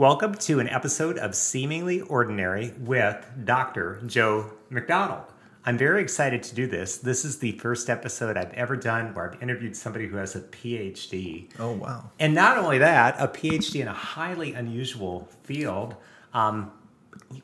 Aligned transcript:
Welcome 0.00 0.36
to 0.36 0.60
an 0.60 0.68
episode 0.70 1.18
of 1.18 1.34
Seemingly 1.34 2.00
Ordinary 2.00 2.72
with 2.78 3.22
Dr. 3.44 4.00
Joe 4.06 4.50
McDonald. 4.70 5.24
I'm 5.66 5.76
very 5.76 6.00
excited 6.00 6.42
to 6.44 6.54
do 6.54 6.66
this. 6.66 6.96
This 6.96 7.22
is 7.22 7.38
the 7.40 7.52
first 7.58 7.90
episode 7.90 8.38
I've 8.38 8.54
ever 8.54 8.76
done 8.76 9.12
where 9.12 9.30
I've 9.30 9.42
interviewed 9.42 9.76
somebody 9.76 10.06
who 10.06 10.16
has 10.16 10.34
a 10.34 10.40
PhD. 10.40 11.50
Oh, 11.58 11.72
wow. 11.72 12.10
And 12.18 12.32
not 12.32 12.56
only 12.56 12.78
that, 12.78 13.16
a 13.18 13.28
PhD 13.28 13.82
in 13.82 13.88
a 13.88 13.92
highly 13.92 14.54
unusual 14.54 15.28
field. 15.42 15.96
Um, 16.32 16.72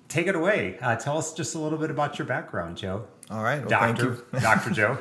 take 0.09 0.27
it 0.27 0.35
away. 0.35 0.79
Uh, 0.81 0.97
tell 0.97 1.19
us 1.19 1.35
just 1.35 1.57
a 1.57 1.59
little 1.59 1.77
bit 1.77 1.91
about 1.91 2.19
your 2.19 2.27
background, 2.27 2.79
Joe. 2.79 3.07
All 3.31 3.43
right. 3.43 3.61
Well, 3.61 3.69
Doctor, 3.69 4.15
thank 4.15 4.33
you. 4.33 4.41
Dr. 4.41 4.71
Joe. 4.71 4.99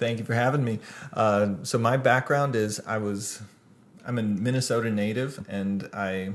thank 0.00 0.18
you 0.18 0.24
for 0.24 0.34
having 0.34 0.64
me. 0.64 0.80
Uh, 1.12 1.62
so 1.62 1.78
my 1.78 1.96
background 1.96 2.56
is 2.56 2.80
I 2.84 2.98
was 2.98 3.40
I'm 4.04 4.18
a 4.18 4.22
Minnesota 4.24 4.90
native 4.90 5.46
and 5.48 5.88
I 5.92 6.32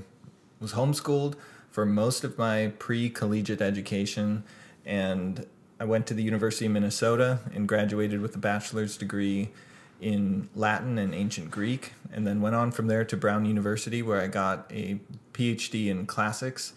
was 0.62 0.74
homeschooled 0.74 1.36
for 1.70 1.86
most 1.86 2.24
of 2.24 2.38
my 2.38 2.72
pre-collegiate 2.80 3.62
education 3.62 4.44
and 4.86 5.46
I 5.80 5.86
went 5.86 6.06
to 6.08 6.14
the 6.14 6.22
University 6.22 6.68
of 6.68 6.72
Minnesota 6.72 7.40
and 7.54 7.68
graduated 7.68 8.22
with 8.22 8.36
a 8.36 8.38
bachelor's 8.38 8.98
degree 8.98 9.50
in 10.00 10.48
Latin 10.56 10.98
and 10.98 11.14
ancient 11.14 11.52
Greek 11.52 11.94
and 12.14 12.26
then 12.26 12.40
went 12.40 12.56
on 12.56 12.72
from 12.72 12.88
there 12.88 13.04
to 13.06 13.18
Brown 13.18 13.46
University 13.46 14.02
where 14.02 14.22
I 14.22 14.28
got 14.28 14.72
a 14.72 15.00
PhD 15.34 15.88
in 15.88 16.06
classics 16.06 16.74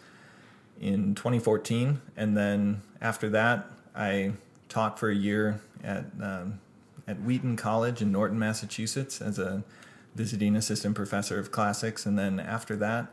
in 0.80 1.14
2014 1.14 2.00
and 2.16 2.36
then 2.36 2.82
after 3.00 3.28
that 3.30 3.70
I 3.94 4.32
taught 4.68 4.98
for 4.98 5.08
a 5.10 5.14
year 5.14 5.60
at 5.82 6.06
um, 6.20 6.60
at 7.06 7.20
Wheaton 7.20 7.56
College 7.56 8.00
in 8.00 8.12
Norton, 8.12 8.38
Massachusetts, 8.38 9.20
as 9.20 9.38
a 9.38 9.62
visiting 10.14 10.56
assistant 10.56 10.94
professor 10.94 11.38
of 11.38 11.50
classics, 11.50 12.06
and 12.06 12.18
then 12.18 12.40
after 12.40 12.76
that, 12.76 13.08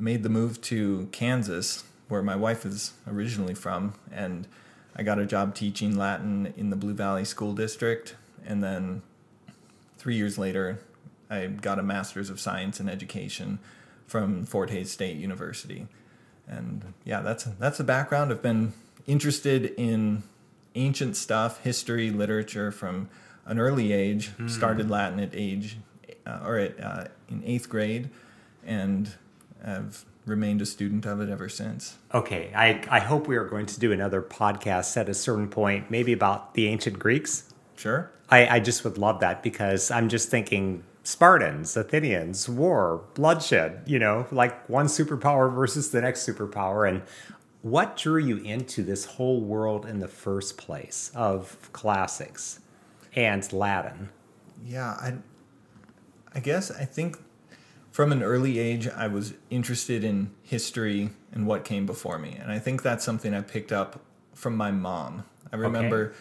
made 0.00 0.22
the 0.22 0.28
move 0.28 0.60
to 0.62 1.08
Kansas, 1.12 1.84
where 2.08 2.22
my 2.22 2.36
wife 2.36 2.64
is 2.64 2.92
originally 3.06 3.54
from, 3.54 3.94
and 4.12 4.46
I 4.96 5.02
got 5.02 5.18
a 5.18 5.26
job 5.26 5.54
teaching 5.54 5.96
Latin 5.96 6.52
in 6.56 6.70
the 6.70 6.76
Blue 6.76 6.94
Valley 6.94 7.24
School 7.24 7.52
District, 7.54 8.16
and 8.44 8.62
then 8.62 9.02
three 9.98 10.16
years 10.16 10.38
later, 10.38 10.80
I 11.28 11.46
got 11.46 11.78
a 11.78 11.82
master's 11.82 12.30
of 12.30 12.40
science 12.40 12.80
in 12.80 12.88
education 12.88 13.60
from 14.06 14.44
Fort 14.44 14.70
Hays 14.70 14.90
State 14.90 15.16
University, 15.16 15.86
and 16.48 16.94
yeah, 17.04 17.20
that's 17.20 17.44
that's 17.44 17.78
the 17.78 17.84
background. 17.84 18.32
I've 18.32 18.42
been 18.42 18.72
interested 19.06 19.72
in 19.76 20.24
ancient 20.74 21.16
stuff, 21.16 21.62
history, 21.62 22.10
literature 22.10 22.72
from 22.72 23.08
an 23.44 23.58
early 23.58 23.92
age. 23.92 24.30
Mm. 24.36 24.50
Started 24.50 24.90
Latin 24.90 25.20
at 25.20 25.30
age 25.32 25.78
uh, 26.26 26.40
or 26.44 26.58
at 26.58 26.82
uh, 26.82 27.04
in 27.28 27.42
eighth 27.44 27.68
grade, 27.68 28.10
and 28.64 29.14
have 29.64 30.04
remained 30.26 30.62
a 30.62 30.66
student 30.66 31.06
of 31.06 31.20
it 31.20 31.28
ever 31.28 31.48
since. 31.48 31.96
Okay, 32.14 32.52
I 32.54 32.82
I 32.90 33.00
hope 33.00 33.26
we 33.26 33.36
are 33.36 33.44
going 33.44 33.66
to 33.66 33.80
do 33.80 33.92
another 33.92 34.22
podcast 34.22 34.96
at 34.96 35.08
a 35.08 35.14
certain 35.14 35.48
point, 35.48 35.90
maybe 35.90 36.12
about 36.12 36.54
the 36.54 36.68
ancient 36.68 36.98
Greeks. 36.98 37.52
Sure. 37.76 38.10
I, 38.28 38.46
I 38.56 38.60
just 38.60 38.84
would 38.84 38.98
love 38.98 39.20
that 39.20 39.42
because 39.42 39.90
I'm 39.90 40.08
just 40.08 40.28
thinking 40.28 40.84
Spartans, 41.02 41.76
Athenians, 41.76 42.48
war, 42.48 43.02
bloodshed, 43.14 43.82
you 43.86 43.98
know, 43.98 44.26
like 44.30 44.68
one 44.68 44.86
superpower 44.86 45.52
versus 45.52 45.90
the 45.90 46.00
next 46.00 46.28
superpower. 46.28 46.88
And 46.88 47.02
what 47.62 47.96
drew 47.96 48.18
you 48.18 48.36
into 48.38 48.82
this 48.82 49.04
whole 49.04 49.40
world 49.40 49.86
in 49.86 49.98
the 49.98 50.08
first 50.08 50.56
place 50.56 51.10
of 51.14 51.70
classics 51.72 52.60
and 53.14 53.50
Latin? 53.52 54.10
Yeah, 54.64 54.90
I, 54.90 55.14
I 56.34 56.40
guess 56.40 56.70
I 56.70 56.84
think 56.84 57.18
from 58.00 58.12
an 58.12 58.22
early 58.22 58.58
age 58.58 58.88
I 58.88 59.08
was 59.08 59.34
interested 59.50 60.04
in 60.04 60.30
history 60.42 61.10
and 61.32 61.46
what 61.46 61.66
came 61.66 61.84
before 61.84 62.18
me, 62.18 62.34
and 62.40 62.50
I 62.50 62.58
think 62.58 62.80
that's 62.80 63.04
something 63.04 63.34
I 63.34 63.42
picked 63.42 63.72
up 63.72 64.00
from 64.32 64.56
my 64.56 64.70
mom. 64.70 65.24
I 65.52 65.56
remember 65.56 66.14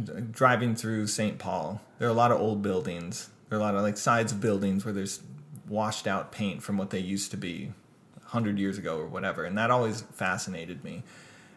okay. 0.00 0.22
driving 0.30 0.76
through 0.76 1.08
St. 1.08 1.40
Paul. 1.40 1.80
There 1.98 2.06
are 2.06 2.12
a 2.12 2.14
lot 2.14 2.30
of 2.30 2.40
old 2.40 2.62
buildings. 2.62 3.28
There 3.48 3.58
are 3.58 3.60
a 3.60 3.64
lot 3.64 3.74
of 3.74 3.82
like 3.82 3.96
sides 3.96 4.30
of 4.30 4.40
buildings 4.40 4.84
where 4.84 4.94
there's 4.94 5.20
washed 5.68 6.06
out 6.06 6.30
paint 6.30 6.62
from 6.62 6.76
what 6.76 6.90
they 6.90 7.00
used 7.00 7.32
to 7.32 7.36
be 7.36 7.72
100 8.20 8.56
years 8.56 8.78
ago 8.78 9.00
or 9.00 9.06
whatever. 9.06 9.44
And 9.44 9.58
that 9.58 9.72
always 9.72 10.02
fascinated 10.02 10.84
me. 10.84 11.02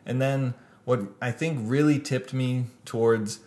And 0.03 0.19
then 0.19 0.55
what 0.85 1.01
I 1.21 1.29
think 1.29 1.59
really 1.61 1.99
tipped 1.99 2.33
me 2.33 2.65
towards 2.85 3.41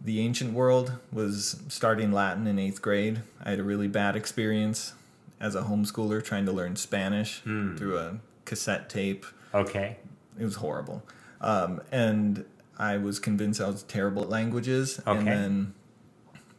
the 0.00 0.20
ancient 0.20 0.52
world 0.52 0.92
was 1.12 1.60
starting 1.68 2.12
Latin 2.12 2.46
in 2.46 2.58
eighth 2.58 2.80
grade. 2.80 3.22
I 3.42 3.50
had 3.50 3.58
a 3.58 3.64
really 3.64 3.88
bad 3.88 4.16
experience 4.16 4.94
as 5.40 5.54
a 5.54 5.62
homeschooler 5.62 6.22
trying 6.22 6.46
to 6.46 6.52
learn 6.52 6.76
Spanish 6.76 7.42
mm. 7.44 7.76
through 7.76 7.98
a 7.98 8.18
cassette 8.44 8.88
tape. 8.88 9.26
Okay. 9.52 9.96
It 10.38 10.44
was 10.44 10.56
horrible. 10.56 11.02
Um, 11.40 11.80
and 11.90 12.44
I 12.78 12.96
was 12.96 13.18
convinced 13.18 13.60
I 13.60 13.66
was 13.66 13.82
terrible 13.84 14.22
at 14.22 14.28
languages. 14.28 15.00
Okay. 15.06 15.18
And 15.18 15.26
then 15.26 15.74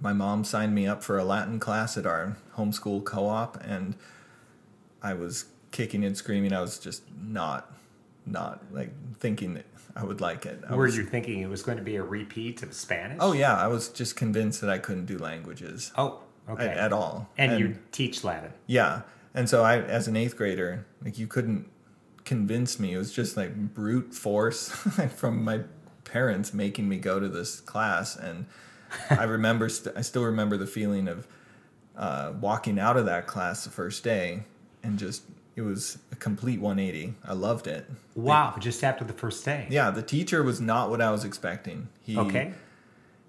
my 0.01 0.13
mom 0.13 0.43
signed 0.43 0.75
me 0.75 0.85
up 0.87 1.03
for 1.03 1.17
a 1.17 1.23
Latin 1.23 1.59
class 1.59 1.97
at 1.97 2.05
our 2.05 2.37
homeschool 2.57 3.03
co 3.05 3.27
op. 3.27 3.57
And 3.63 3.95
I 5.01 5.13
was 5.13 5.45
kicking 5.71 6.03
and 6.03 6.17
screaming. 6.17 6.51
I 6.51 6.61
was 6.61 6.77
just 6.77 7.03
not, 7.21 7.73
not 8.25 8.63
like 8.71 8.91
thinking 9.19 9.53
that 9.53 9.65
I 9.95 10.03
would 10.03 10.21
like 10.21 10.45
it. 10.45 10.63
I 10.67 10.75
Were 10.75 10.83
was, 10.85 10.97
you 10.97 11.03
thinking 11.03 11.41
it 11.41 11.49
was 11.49 11.63
going 11.63 11.77
to 11.77 11.83
be 11.83 11.95
a 11.95 12.03
repeat 12.03 12.63
of 12.63 12.73
Spanish? 12.73 13.17
Oh 13.19 13.33
yeah, 13.33 13.57
I 13.57 13.67
was 13.67 13.89
just 13.89 14.15
convinced 14.15 14.61
that 14.61 14.69
I 14.69 14.77
couldn't 14.77 15.05
do 15.05 15.17
languages. 15.17 15.91
Oh, 15.97 16.19
okay. 16.49 16.67
At, 16.67 16.77
at 16.77 16.93
all. 16.93 17.29
And, 17.37 17.53
and, 17.53 17.59
you 17.59 17.75
teach 17.91 18.23
Latin. 18.23 18.53
Yeah, 18.67 19.01
and 19.33 19.49
so 19.49 19.63
I, 19.63 19.77
as 19.79 20.07
an 20.07 20.15
eighth 20.15 20.37
grader, 20.37 20.85
like 21.03 21.17
you 21.17 21.27
couldn't 21.27 21.69
convince 22.25 22.79
me. 22.79 22.93
It 22.93 22.97
was 22.97 23.11
just 23.11 23.35
like 23.35 23.55
brute 23.55 24.13
force 24.13 24.69
from 25.15 25.43
my 25.43 25.61
parents 26.03 26.53
making 26.53 26.87
me 26.87 26.97
go 26.97 27.19
to 27.19 27.27
this 27.27 27.59
class, 27.59 28.15
and 28.15 28.45
I 29.09 29.23
remember, 29.23 29.69
st- 29.69 29.97
I 29.97 30.01
still 30.01 30.23
remember 30.23 30.57
the 30.57 30.67
feeling 30.67 31.07
of 31.07 31.27
uh, 31.95 32.33
walking 32.39 32.79
out 32.79 32.97
of 32.97 33.05
that 33.05 33.27
class 33.27 33.63
the 33.63 33.69
first 33.69 34.03
day 34.03 34.43
and 34.83 34.97
just 34.97 35.23
it 35.59 35.63
was 35.63 35.97
a 36.13 36.15
complete 36.15 36.61
180. 36.61 37.15
I 37.25 37.33
loved 37.33 37.67
it. 37.67 37.85
Wow! 38.15 38.55
Just 38.59 38.81
after 38.81 39.03
the 39.03 39.11
first 39.11 39.43
day. 39.43 39.67
Yeah, 39.69 39.91
the 39.91 40.01
teacher 40.01 40.41
was 40.41 40.61
not 40.61 40.89
what 40.89 41.01
I 41.01 41.11
was 41.11 41.25
expecting. 41.25 41.89
He, 42.01 42.17
okay. 42.17 42.53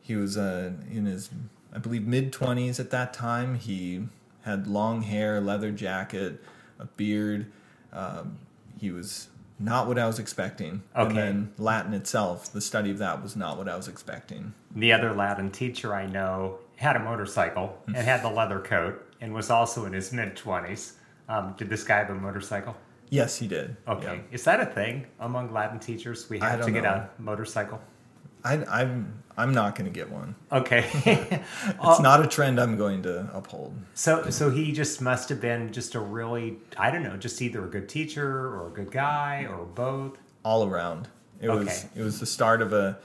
He 0.01 0.15
was 0.15 0.39
uh, 0.39 0.71
in 0.89 1.07
his, 1.07 1.31
I 1.75 1.79
believe, 1.79 2.07
mid 2.07 2.33
20s 2.33 2.79
at 2.79 2.91
that 2.91 3.13
time. 3.13 3.57
He 3.57 4.07
had 4.43 4.69
long 4.69 5.03
hair, 5.03 5.41
leather 5.41 5.73
jacket, 5.73 6.41
a 6.79 6.85
beard. 6.85 7.51
Um, 7.93 8.39
he 8.79 8.93
was 8.93 9.27
not 9.59 9.89
what 9.89 9.99
I 9.99 10.07
was 10.07 10.21
expecting. 10.21 10.85
Okay. 10.95 11.09
And 11.09 11.19
then 11.19 11.53
Latin 11.59 11.95
itself, 11.95 12.53
the 12.53 12.61
study 12.61 12.93
of 12.93 12.99
that 12.99 13.25
was 13.25 13.35
not 13.35 13.59
what 13.59 13.69
I 13.69 13.77
was 13.77 13.89
expecting. 13.89 14.55
The 14.75 14.93
other 14.93 15.13
Latin 15.13 15.51
teacher 15.51 15.97
I 15.97 16.07
know 16.07 16.61
had 16.77 16.95
a 16.95 17.01
motorcycle 17.01 17.77
and 17.89 17.97
had 17.97 18.23
the 18.23 18.31
leather 18.31 18.61
coat 18.61 19.05
and 19.21 19.35
was 19.35 19.51
also 19.51 19.85
in 19.85 19.95
his 19.95 20.13
mid 20.13 20.37
20s. 20.37 20.93
Um, 21.31 21.55
did 21.57 21.71
this 21.71 21.85
guy 21.85 21.99
have 21.99 22.11
a 22.11 22.15
motorcycle? 22.15 22.77
Yes, 23.09 23.39
he 23.39 23.47
did. 23.47 23.77
Okay. 23.87 24.17
Yeah. 24.17 24.35
Is 24.35 24.45
that 24.45 24.61
a 24.61 24.67
thing 24.67 25.07
among 25.21 25.53
Latin 25.53 25.79
teachers? 25.79 26.29
We 26.29 26.41
have 26.41 26.65
to 26.65 26.73
get 26.73 26.83
know. 26.83 27.09
a 27.19 27.23
motorcycle? 27.23 27.81
I, 28.43 28.55
am 28.55 28.65
I'm, 28.69 29.23
I'm 29.37 29.55
not 29.55 29.77
going 29.77 29.91
to 29.91 29.97
get 29.97 30.11
one. 30.11 30.35
Okay, 30.51 30.89
it's 31.05 31.79
uh, 31.79 31.99
not 32.01 32.25
a 32.25 32.27
trend 32.27 32.59
I'm 32.59 32.77
going 32.77 33.03
to 33.03 33.31
uphold. 33.33 33.75
So 33.95 34.31
so 34.31 34.51
he 34.51 34.73
just 34.73 35.01
must 35.01 35.29
have 35.29 35.41
been 35.41 35.73
just 35.73 35.95
a 35.95 36.01
really 36.01 36.59
I 36.77 36.91
don't 36.91 37.03
know, 37.03 37.17
just 37.17 37.41
either 37.43 37.65
a 37.65 37.69
good 37.69 37.89
teacher 37.89 38.27
or 38.27 38.69
a 38.69 38.71
good 38.71 38.91
guy 38.91 39.47
or 39.49 39.67
both. 39.67 40.19
All 40.43 40.67
around. 40.67 41.09
It 41.41 41.49
okay. 41.49 41.65
was 41.65 41.87
it 41.95 42.03
was 42.03 42.19
the 42.19 42.27
start 42.27 42.61
of 42.61 42.73
a, 42.73 42.99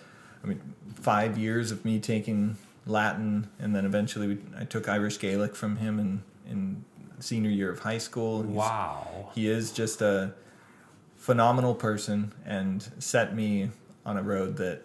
I 0.43 0.47
mean, 0.47 0.61
five 0.95 1.37
years 1.37 1.71
of 1.71 1.85
me 1.85 1.99
taking 1.99 2.57
Latin, 2.85 3.49
and 3.59 3.75
then 3.75 3.85
eventually 3.85 4.27
we, 4.27 4.37
I 4.57 4.63
took 4.63 4.87
Irish 4.87 5.19
Gaelic 5.19 5.55
from 5.55 5.77
him 5.77 5.99
and 5.99 6.23
in 6.49 6.85
senior 7.19 7.49
year 7.49 7.71
of 7.71 7.79
high 7.79 7.97
school. 7.97 8.43
He's, 8.43 8.51
wow. 8.51 9.29
He 9.33 9.49
is 9.49 9.71
just 9.71 10.01
a 10.01 10.33
phenomenal 11.15 11.75
person 11.75 12.33
and 12.45 12.87
set 12.99 13.35
me 13.35 13.69
on 14.05 14.17
a 14.17 14.23
road 14.23 14.57
that 14.57 14.83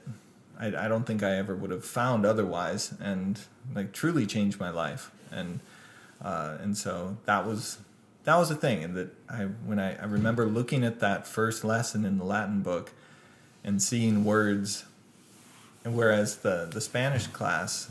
I, 0.59 0.69
I 0.69 0.89
don't 0.89 1.07
think 1.07 1.23
I 1.23 1.37
ever 1.37 1.55
would 1.55 1.71
have 1.71 1.85
found 1.85 2.25
otherwise 2.25 2.95
and 3.01 3.39
like 3.75 3.93
truly 3.93 4.27
changed 4.27 4.59
my 4.59 4.71
life. 4.71 5.11
And, 5.31 5.61
uh, 6.23 6.59
and 6.61 6.77
so 6.77 7.19
that 7.27 7.47
was, 7.47 7.79
that 8.25 8.37
was 8.37 8.51
a 8.51 8.55
thing. 8.55 8.83
And 8.83 8.97
that 8.97 9.15
I, 9.29 9.43
when 9.43 9.79
I, 9.79 9.97
I 9.97 10.05
remember 10.05 10.47
looking 10.47 10.85
at 10.85 11.01
that 11.01 11.27
first 11.27 11.65
lesson 11.65 12.05
in 12.05 12.19
the 12.19 12.25
Latin 12.25 12.63
book 12.63 12.93
and 13.63 13.83
seeing 13.83 14.25
words 14.25 14.85
and 15.85 15.97
whereas 15.97 16.39
the, 16.39 16.69
the 16.71 16.81
Spanish 16.81 17.27
class 17.27 17.91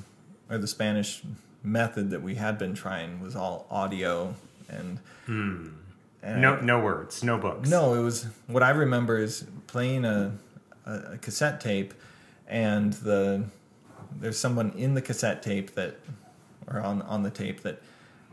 or 0.49 0.57
the 0.57 0.67
Spanish 0.67 1.23
method 1.63 2.09
that 2.11 2.21
we 2.21 2.35
had 2.35 2.57
been 2.57 2.73
trying 2.73 3.19
was 3.21 3.35
all 3.35 3.65
audio 3.69 4.33
and, 4.69 4.99
hmm. 5.25 5.67
and 6.23 6.41
no 6.41 6.59
no 6.59 6.79
words, 6.79 7.23
no 7.23 7.37
books. 7.37 7.69
No, 7.69 7.93
it 7.95 8.01
was 8.03 8.27
what 8.47 8.63
I 8.63 8.69
remember 8.71 9.17
is 9.17 9.45
playing 9.67 10.05
a, 10.05 10.31
a, 10.85 10.93
a 11.13 11.17
cassette 11.17 11.59
tape, 11.61 11.93
and 12.47 12.93
the 12.93 13.43
there's 14.19 14.37
someone 14.37 14.71
in 14.71 14.93
the 14.93 15.01
cassette 15.01 15.43
tape 15.43 15.75
that 15.75 15.97
or 16.67 16.79
on 16.81 17.01
on 17.03 17.23
the 17.23 17.31
tape 17.31 17.61
that 17.63 17.81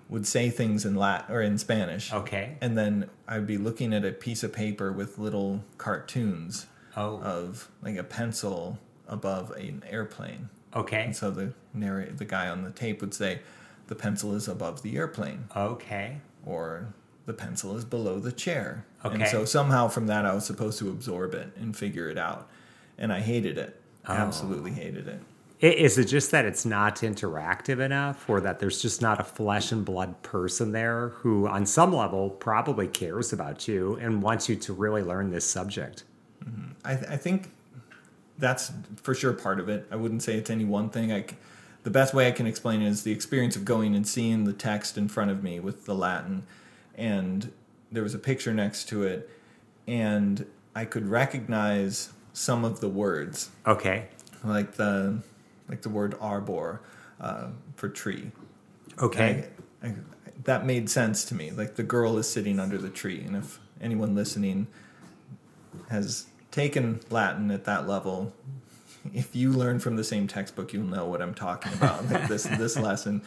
would 0.09 0.27
say 0.27 0.51
things 0.51 0.85
in 0.85 0.95
Latin 0.95 1.35
or 1.35 1.43
in 1.43 1.59
Spanish. 1.59 2.13
Okay. 2.13 2.57
And 2.61 2.79
then 2.79 3.09
I'd 3.27 3.47
be 3.47 3.59
looking 3.59 3.93
at 3.93 4.05
a 4.05 4.13
piece 4.13 4.45
of 4.45 4.53
paper 4.53 4.93
with 4.93 5.19
little 5.19 5.65
cartoons 5.79 6.67
Oh. 6.97 7.21
of 7.23 7.69
like 7.83 7.97
a 7.97 8.05
pencil 8.05 8.79
above 9.09 9.51
an 9.51 9.83
airplane. 9.91 10.49
Okay. 10.75 11.05
And 11.05 11.17
so 11.17 11.31
the 11.31 11.53
narrate 11.73 12.19
the 12.19 12.25
guy 12.25 12.49
on 12.49 12.63
the 12.65 12.71
tape 12.71 13.01
would 13.01 13.15
say, 13.15 13.41
"The 13.89 13.95
pencil 13.95 14.35
is 14.35 14.49
above 14.49 14.83
the 14.83 14.97
airplane," 14.97 15.45
Okay. 15.57 16.19
or 16.45 16.89
"The 17.27 17.33
pencil 17.33 17.77
is 17.77 17.85
below 17.85 18.19
the 18.19 18.33
chair." 18.33 18.85
Okay. 19.05 19.15
And 19.15 19.29
so 19.29 19.45
somehow 19.45 19.89
from 19.89 20.07
that 20.09 20.25
I 20.27 20.35
was 20.35 20.45
supposed 20.45 20.79
to 20.81 20.91
absorb 20.91 21.35
it 21.35 21.53
and 21.57 21.77
figure 21.77 22.09
it 22.11 22.19
out, 22.19 22.49
and 22.99 23.13
I 23.13 23.21
hated 23.21 23.57
it. 23.59 23.81
Oh. 24.09 24.13
Absolutely 24.13 24.73
hated 24.73 25.09
it. 25.09 25.21
I- 25.63 25.67
Is 25.67 25.97
it 25.97 26.05
just 26.05 26.31
that 26.33 26.45
it's 26.45 26.67
not 26.67 26.97
interactive 26.97 27.79
enough, 27.81 28.29
or 28.29 28.41
that 28.43 28.59
there's 28.59 28.83
just 28.83 29.01
not 29.01 29.19
a 29.21 29.25
flesh 29.25 29.73
and 29.73 29.85
blood 29.85 30.21
person 30.23 30.73
there 30.73 31.09
who, 31.21 31.49
on 31.49 31.65
some 31.65 31.95
level, 31.95 32.29
probably 32.29 32.87
cares 32.89 33.33
about 33.33 33.67
you 33.67 33.97
and 33.97 34.23
wants 34.23 34.49
you 34.51 34.57
to 34.57 34.73
really 34.75 35.03
learn 35.03 35.31
this 35.31 35.49
subject? 35.49 36.05
Mm-hmm. 36.45 36.73
I, 36.85 36.95
th- 36.97 37.11
I 37.11 37.17
think 37.17 37.51
that's 38.39 38.73
for 39.03 39.15
sure 39.15 39.33
part 39.33 39.61
of 39.61 39.69
it. 39.69 39.87
I 39.91 39.97
wouldn't 39.97 40.23
say 40.23 40.37
it's 40.37 40.51
any 40.51 40.65
one 40.65 40.91
thing. 40.91 41.13
I 41.13 41.25
the 41.83 41.91
best 41.91 42.15
way 42.15 42.27
I 42.27 42.33
can 42.33 42.47
explain 42.47 42.83
it 42.83 42.89
is 42.89 43.05
the 43.05 43.13
experience 43.13 43.55
of 43.55 43.65
going 43.65 43.95
and 43.95 44.07
seeing 44.07 44.43
the 44.45 44.53
text 44.53 44.99
in 44.99 45.09
front 45.09 45.31
of 45.31 45.43
me 45.45 45.61
with 45.61 45.85
the 45.87 45.95
Latin, 45.95 46.43
and 46.97 47.53
there 47.93 48.03
was 48.03 48.15
a 48.15 48.19
picture 48.19 48.53
next 48.53 48.89
to 48.89 49.05
it, 49.05 49.31
and 49.87 50.47
I 50.75 50.85
could 50.85 51.09
recognize 51.09 52.11
some 52.33 52.65
of 52.65 52.81
the 52.81 52.89
words, 52.89 53.51
Okay. 53.67 54.09
like 54.45 54.73
the 54.75 55.23
like 55.69 55.83
the 55.83 55.89
word 55.89 56.17
arbor 56.21 56.81
uh, 57.21 57.49
for 57.77 57.89
tree. 57.89 58.31
Okay. 59.01 59.47
I, 59.83 59.87
I, 59.87 59.95
that 60.45 60.67
made 60.67 60.91
sense 60.91 61.25
to 61.27 61.35
me. 61.35 61.51
Like 61.53 61.77
the 61.77 61.83
girl 61.83 62.19
is 62.19 62.29
sitting 62.29 62.59
under 62.61 62.79
the 62.79 62.91
tree, 62.91 63.23
and 63.25 63.37
if 63.37 63.59
anyone 63.81 64.15
listening 64.15 64.67
has 65.89 66.27
taken 66.57 66.99
Latin 67.11 67.51
at 67.51 67.67
that 67.67 67.87
level, 67.87 68.33
if 69.13 69.37
you 69.37 69.53
learn 69.53 69.79
from 69.79 69.97
the 69.97 70.03
same 70.03 70.27
textbook, 70.27 70.73
you'll 70.73 70.87
know 70.87 71.05
what 71.05 71.21
I'm 71.21 71.35
talking 71.35 71.71
about. 71.75 72.11
like 72.11 72.29
this 72.29 72.45
this 72.59 72.79
lesson, 72.79 73.21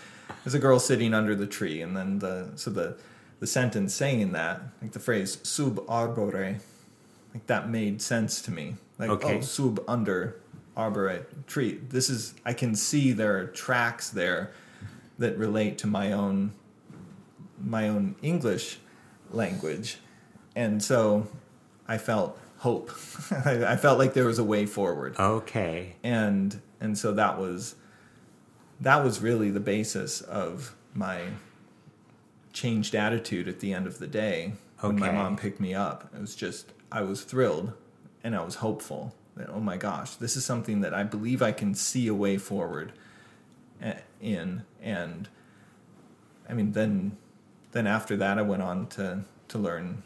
there's 0.43 0.55
a 0.55 0.59
girl 0.59 0.79
sitting 0.79 1.13
under 1.13 1.35
the 1.35 1.45
tree, 1.45 1.81
and 1.81 1.95
then 1.95 2.19
the 2.19 2.49
so 2.55 2.71
the 2.71 2.97
the 3.39 3.45
sentence 3.45 3.93
saying 3.93 4.31
that, 4.31 4.61
like 4.81 4.93
the 4.93 4.99
phrase 4.99 5.37
sub 5.43 5.75
arbore, 5.85 6.59
like 7.33 7.45
that 7.45 7.69
made 7.69 8.01
sense 8.01 8.41
to 8.41 8.51
me. 8.51 8.75
Like 8.97 9.11
Okay. 9.11 9.37
oh, 9.37 9.41
sub 9.41 9.83
under 9.87 10.41
arbore 10.75 11.23
tree. 11.45 11.79
This 11.87 12.09
is 12.09 12.33
I 12.43 12.53
can 12.53 12.75
see 12.75 13.11
there 13.11 13.37
are 13.37 13.45
tracks 13.45 14.09
there 14.09 14.51
that 15.19 15.37
relate 15.37 15.77
to 15.79 15.87
my 15.87 16.13
own 16.13 16.53
my 17.63 17.87
own 17.87 18.15
English 18.23 18.79
language, 19.31 19.99
and 20.55 20.81
so 20.81 21.27
I 21.87 21.99
felt 21.99 22.39
hope. 22.59 22.91
I, 23.45 23.63
I 23.73 23.75
felt 23.75 23.97
like 23.99 24.13
there 24.13 24.25
was 24.25 24.39
a 24.39 24.43
way 24.43 24.65
forward, 24.65 25.15
Okay. 25.19 25.95
and 26.03 26.61
and 26.79 26.97
so 26.97 27.11
that 27.13 27.37
was 27.39 27.75
that 28.79 29.03
was 29.03 29.21
really 29.21 29.49
the 29.49 29.59
basis 29.59 30.21
of 30.21 30.75
my 30.93 31.21
changed 32.53 32.95
attitude 32.95 33.47
at 33.47 33.59
the 33.59 33.73
end 33.73 33.85
of 33.87 33.99
the 33.99 34.07
day 34.07 34.53
when 34.79 34.97
my 34.99 35.11
mom 35.11 35.35
picked 35.37 35.59
me 35.59 35.73
up. 35.73 36.09
It 36.15 36.21
was 36.21 36.35
just 36.35 36.71
I 36.91 37.01
was 37.01 37.23
thrilled 37.23 37.73
and 38.23 38.35
I 38.35 38.43
was 38.43 38.55
hopeful 38.55 39.13
that 39.35 39.49
oh 39.49 39.59
my 39.59 39.77
gosh, 39.77 40.15
this 40.15 40.35
is 40.37 40.45
something 40.45 40.81
that 40.81 40.93
I 40.93 41.03
believe 41.03 41.41
I 41.41 41.51
can 41.51 41.73
see 41.75 42.07
a 42.07 42.13
way 42.13 42.37
forward 42.37 42.93
eh, 43.81 43.95
in 44.21 44.63
and 44.81 45.27
I 46.49 46.53
mean 46.53 46.71
then 46.71 47.17
then 47.71 47.85
after 47.87 48.15
that 48.17 48.37
I 48.39 48.41
went 48.41 48.63
on 48.63 48.87
to 48.87 49.23
to 49.49 49.57
learn 49.57 50.03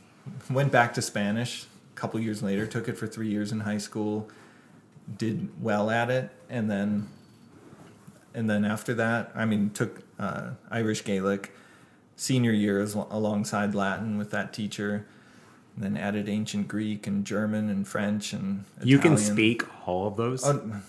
went 0.50 0.72
back 0.72 0.94
to 0.96 1.02
Spanish 1.02 1.68
a 1.96 2.00
couple 2.00 2.20
years 2.20 2.42
later 2.42 2.66
took 2.66 2.88
it 2.88 2.98
for 2.98 3.08
3 3.08 3.28
years 3.28 3.52
in 3.52 3.62
high 3.62 3.78
school 3.78 4.30
did 5.18 5.50
well 5.62 5.90
at 5.90 6.10
it 6.10 6.30
and 6.50 6.70
then 6.70 7.08
and 8.34 8.50
then 8.50 8.66
after 8.66 8.94
that 8.94 9.32
I 9.36 9.46
mean 9.46 9.70
took 9.70 10.02
uh, 10.20 10.52
Irish 10.72 11.04
Gaelic 11.04 11.54
senior 12.16 12.52
year 12.52 12.80
as, 12.80 12.94
alongside 12.94 13.76
Latin 13.76 14.18
with 14.18 14.32
that 14.32 14.54
teacher 14.54 15.06
and 15.76 15.84
then 15.84 15.98
added 15.98 16.30
ancient 16.30 16.68
Greek 16.68 17.08
and 17.08 17.26
German 17.26 17.70
and 17.70 17.88
French 17.88 18.34
and 18.34 18.66
Italian. 18.78 18.88
You 18.88 19.00
can 19.00 19.18
speak 19.18 19.64
all 19.88 20.08
of 20.08 20.16
those. 20.16 20.46
Oh, 20.46 20.82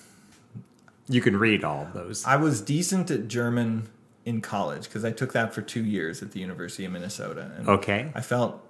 you 1.09 1.21
can 1.21 1.37
read 1.37 1.65
all 1.65 1.83
of 1.83 1.93
those. 1.93 2.25
I 2.25 2.37
was 2.37 2.61
decent 2.61 3.11
at 3.11 3.29
German 3.29 3.89
in 4.25 4.41
college 4.41 4.85
because 4.85 5.05
I 5.05 5.11
took 5.11 5.33
that 5.33 5.53
for 5.55 5.63
two 5.63 5.85
years 5.85 6.23
at 6.23 6.33
the 6.33 6.41
University 6.41 6.85
of 6.85 6.93
Minnesota. 6.93 7.51
And 7.57 7.69
Okay. 7.69 8.11
I 8.15 8.21
felt 8.21 8.63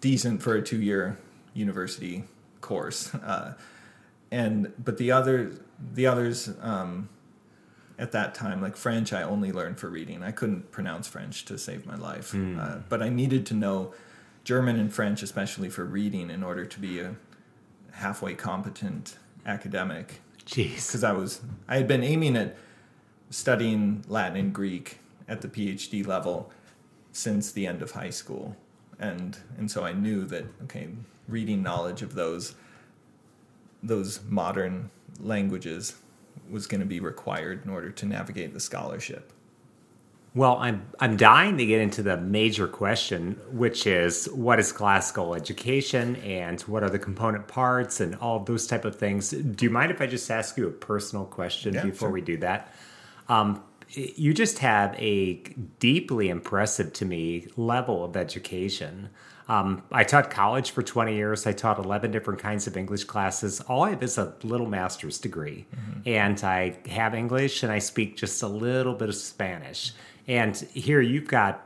decent 0.00 0.42
for 0.42 0.54
a 0.54 0.62
two-year 0.62 1.18
university 1.54 2.24
course, 2.60 3.14
uh, 3.14 3.54
and 4.30 4.72
but 4.82 4.98
the 4.98 5.10
other 5.10 5.52
the 5.94 6.06
others 6.06 6.50
um, 6.60 7.08
at 7.98 8.12
that 8.12 8.34
time, 8.34 8.60
like 8.60 8.76
French, 8.76 9.12
I 9.12 9.22
only 9.22 9.52
learned 9.52 9.78
for 9.78 9.88
reading. 9.88 10.22
I 10.22 10.30
couldn't 10.30 10.70
pronounce 10.70 11.08
French 11.08 11.44
to 11.46 11.58
save 11.58 11.86
my 11.86 11.96
life, 11.96 12.34
uh, 12.34 12.78
but 12.88 13.02
I 13.02 13.08
needed 13.08 13.46
to 13.46 13.54
know 13.54 13.92
German 14.44 14.78
and 14.78 14.92
French, 14.92 15.22
especially 15.22 15.68
for 15.68 15.84
reading, 15.84 16.30
in 16.30 16.42
order 16.42 16.64
to 16.64 16.80
be 16.80 17.00
a 17.00 17.16
halfway 17.92 18.34
competent 18.34 19.16
academic. 19.44 20.20
Jeez. 20.46 20.86
because 20.86 21.04
I 21.04 21.12
was 21.12 21.42
I 21.68 21.76
had 21.76 21.86
been 21.86 22.02
aiming 22.02 22.36
at 22.36 22.56
studying 23.30 24.04
Latin 24.08 24.36
and 24.36 24.54
Greek 24.54 25.00
at 25.28 25.42
the 25.42 25.48
PhD 25.48 26.06
level 26.06 26.50
since 27.12 27.52
the 27.52 27.66
end 27.66 27.82
of 27.82 27.92
high 27.92 28.10
school, 28.10 28.56
and 28.98 29.38
and 29.56 29.70
so 29.70 29.84
I 29.84 29.92
knew 29.92 30.24
that 30.26 30.44
okay, 30.64 30.88
reading 31.28 31.62
knowledge 31.62 32.02
of 32.02 32.14
those 32.14 32.54
those 33.82 34.20
modern 34.28 34.90
languages 35.20 35.96
was 36.50 36.66
going 36.66 36.80
to 36.80 36.86
be 36.86 37.00
required 37.00 37.64
in 37.64 37.70
order 37.70 37.90
to 37.90 38.06
navigate 38.06 38.54
the 38.54 38.60
scholarship. 38.60 39.32
Well, 40.34 40.58
I'm 40.58 40.86
I'm 41.00 41.16
dying 41.16 41.56
to 41.58 41.66
get 41.66 41.80
into 41.80 42.02
the 42.02 42.16
major 42.16 42.68
question, 42.68 43.40
which 43.50 43.86
is 43.86 44.26
what 44.26 44.60
is 44.60 44.72
classical 44.72 45.34
education 45.34 46.16
and 46.16 46.60
what 46.62 46.82
are 46.82 46.90
the 46.90 46.98
component 46.98 47.48
parts 47.48 48.00
and 48.00 48.14
all 48.16 48.36
of 48.36 48.46
those 48.46 48.66
type 48.66 48.84
of 48.84 48.96
things. 48.96 49.30
Do 49.30 49.64
you 49.64 49.70
mind 49.70 49.90
if 49.90 50.00
I 50.00 50.06
just 50.06 50.30
ask 50.30 50.56
you 50.56 50.68
a 50.68 50.70
personal 50.70 51.24
question 51.24 51.74
Yeah, 51.74 51.84
before 51.84 52.08
sure. 52.08 52.10
we 52.10 52.20
do 52.20 52.36
that? 52.38 52.74
Um, 53.28 53.62
you 53.90 54.34
just 54.34 54.58
have 54.58 54.94
a 54.98 55.34
deeply 55.78 56.28
impressive 56.28 56.92
to 56.94 57.04
me 57.04 57.48
level 57.56 58.04
of 58.04 58.16
education. 58.16 59.08
Um, 59.48 59.82
I 59.90 60.04
taught 60.04 60.30
college 60.30 60.72
for 60.72 60.82
20 60.82 61.14
years. 61.14 61.46
I 61.46 61.52
taught 61.52 61.78
11 61.78 62.10
different 62.10 62.38
kinds 62.38 62.66
of 62.66 62.76
English 62.76 63.04
classes. 63.04 63.60
All 63.62 63.84
I 63.84 63.90
have 63.90 64.02
is 64.02 64.18
a 64.18 64.34
little 64.42 64.66
master's 64.66 65.18
degree. 65.18 65.66
And 66.04 66.42
I 66.44 66.76
have 66.90 67.14
English 67.14 67.62
and 67.62 67.72
I 67.72 67.78
speak 67.78 68.16
just 68.16 68.42
a 68.42 68.48
little 68.48 68.94
bit 68.94 69.08
of 69.08 69.14
Spanish. 69.14 69.92
And 70.26 70.54
here 70.74 71.00
you've 71.00 71.28
got 71.28 71.64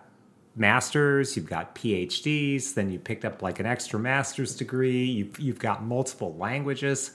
masters, 0.55 1.37
you've 1.37 1.49
got 1.49 1.75
PhDs, 1.75 2.75
then 2.75 2.93
you 2.93 3.00
picked 3.00 3.25
up 3.25 3.43
like 3.43 3.59
an 3.59 3.67
extra 3.67 3.99
master's 3.99 4.55
degree, 4.55 5.05
you've, 5.05 5.41
you've 5.41 5.59
got 5.59 5.83
multiple 5.83 6.37
languages. 6.37 7.12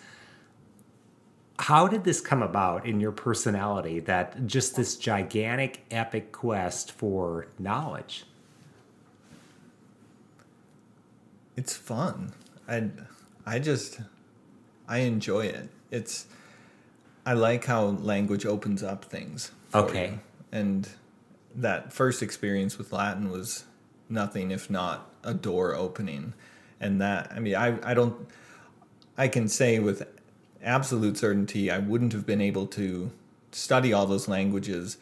How 1.60 1.88
did 1.88 2.04
this 2.04 2.22
come 2.22 2.44
about 2.44 2.86
in 2.86 3.00
your 3.00 3.12
personality 3.12 4.00
that 4.02 4.46
just 4.46 4.76
this 4.76 4.96
gigantic 4.96 5.86
epic 5.90 6.32
quest 6.32 6.92
for 6.92 7.48
knowledge? 7.58 8.26
It's 11.56 11.76
fun. 11.76 12.34
I 12.68 12.90
I 13.46 13.60
just 13.60 14.00
I 14.88 15.00
enjoy 15.00 15.46
it. 15.46 15.70
It's 15.90 16.28
I 17.26 17.34
like 17.34 17.66
how 17.66 17.86
language 17.86 18.46
opens 18.46 18.84
up 18.84 19.06
things. 19.06 19.52
Okay. 19.74 20.12
you. 20.12 20.20
And 20.52 20.88
that 21.56 21.92
first 21.92 22.22
experience 22.22 22.78
with 22.78 22.94
Latin 22.94 23.32
was 23.32 23.66
nothing 24.10 24.52
if 24.52 24.70
not 24.70 25.10
a 25.24 25.34
door 25.34 25.74
opening. 25.76 26.36
And 26.80 27.02
that 27.02 27.32
I 27.36 27.40
mean 27.40 27.56
I 27.56 27.80
I 27.82 27.96
don't 27.96 28.30
I 29.18 29.28
can 29.28 29.48
say 29.48 29.80
with 29.80 30.08
absolute 30.64 31.18
certainty 31.18 31.70
I 31.72 31.78
wouldn't 31.80 32.14
have 32.14 32.26
been 32.26 32.42
able 32.42 32.68
to 32.68 33.12
study 33.52 33.94
all 33.94 34.06
those 34.06 34.28
languages 34.28 34.98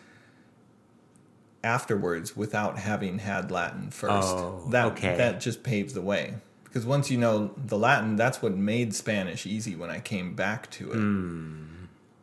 afterwards 1.64 2.36
without 2.38 2.78
having 2.78 3.20
had 3.20 3.52
Latin 3.52 3.90
first. 3.90 4.28
Oh, 4.36 4.68
that 4.72 4.86
okay. 4.88 5.18
that 5.18 5.40
just 5.40 5.64
paves 5.64 5.94
the 5.94 6.02
way. 6.02 6.36
Because 6.64 6.86
once 6.86 7.10
you 7.10 7.18
know 7.18 7.52
the 7.58 7.78
Latin, 7.78 8.16
that's 8.16 8.42
what 8.42 8.56
made 8.56 8.94
Spanish 8.94 9.46
easy 9.46 9.76
when 9.76 9.90
I 9.90 10.00
came 10.00 10.36
back 10.36 10.70
to 10.72 10.92
it. 10.92 10.96
Hmm. 10.98 11.64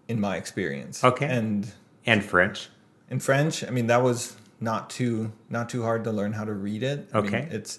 In 0.09 0.21
my 0.21 0.37
experience. 0.37 1.03
Okay. 1.03 1.27
And 1.27 1.73
And 2.05 2.23
French? 2.25 2.69
in 3.11 3.19
French, 3.21 3.65
I 3.65 3.71
mean 3.71 3.87
that 3.87 4.03
was 4.03 4.37
not 4.61 4.91
too 4.91 5.33
not 5.49 5.69
too 5.71 5.83
hard 5.83 6.05
to 6.05 6.13
learn 6.13 6.33
how 6.35 6.45
to 6.45 6.53
read 6.53 6.83
it. 6.83 7.09
I 7.15 7.21
mean, 7.21 7.35
Okay. 7.35 7.49
it's 7.51 7.79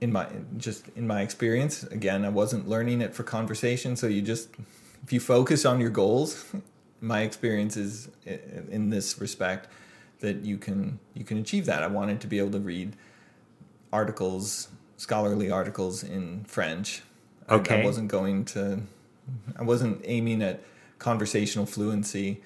in 0.00 0.12
my 0.12 0.26
just 0.56 0.88
in 0.96 1.06
my 1.06 1.22
experience. 1.22 1.82
Again, 1.84 2.24
I 2.24 2.28
wasn't 2.30 2.68
learning 2.68 3.00
it 3.00 3.14
for 3.14 3.22
conversation, 3.22 3.96
so 3.96 4.06
you 4.06 4.22
just 4.22 4.48
if 5.04 5.12
you 5.12 5.20
focus 5.20 5.64
on 5.64 5.80
your 5.80 5.90
goals, 5.90 6.44
my 7.00 7.20
experience 7.22 7.76
is 7.76 8.08
in 8.70 8.90
this 8.90 9.20
respect 9.20 9.68
that 10.20 10.42
you 10.44 10.58
can 10.58 10.98
you 11.14 11.24
can 11.24 11.38
achieve 11.38 11.66
that. 11.66 11.82
I 11.82 11.86
wanted 11.86 12.20
to 12.22 12.26
be 12.26 12.38
able 12.38 12.52
to 12.52 12.60
read 12.60 12.96
articles, 13.92 14.68
scholarly 14.96 15.50
articles 15.50 16.02
in 16.02 16.44
French. 16.44 17.02
I- 17.02 17.54
Okay. 17.56 17.82
I, 17.82 17.84
wasn't 17.84 18.08
going 18.08 18.44
to 18.46 18.80
I 19.58 19.62
wasn't 19.62 20.02
aiming 20.04 20.40
at 20.42 20.62
conversational 21.00 21.66
fluency. 21.66 22.42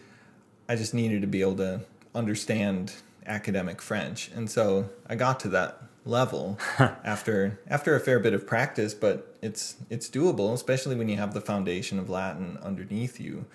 I 0.69 0.77
just 0.77 0.95
needed 0.95 1.21
to 1.21 1.27
be 1.27 1.43
able 1.43 1.57
to 1.57 1.81
understand 2.15 2.95
academic 3.27 3.83
French. 3.83 4.31
And 4.35 4.51
so 4.51 4.89
I 5.07 5.15
got 5.15 5.41
to 5.41 5.49
that 5.51 5.83
level 6.05 6.59
after 6.79 7.59
after 7.67 7.95
a 7.95 8.01
fair 8.01 8.19
bit 8.19 8.35
of 8.35 8.47
practice, 8.47 8.95
but 8.95 9.37
it's 9.43 9.77
it's 9.91 10.09
doable, 10.09 10.53
especially 10.53 10.97
when 10.97 11.09
you 11.09 11.17
have 11.17 11.35
the 11.35 11.41
foundation 11.41 11.99
of 11.99 12.09
Latin 12.09 12.59
underneath 12.63 13.21
you. 13.21 13.47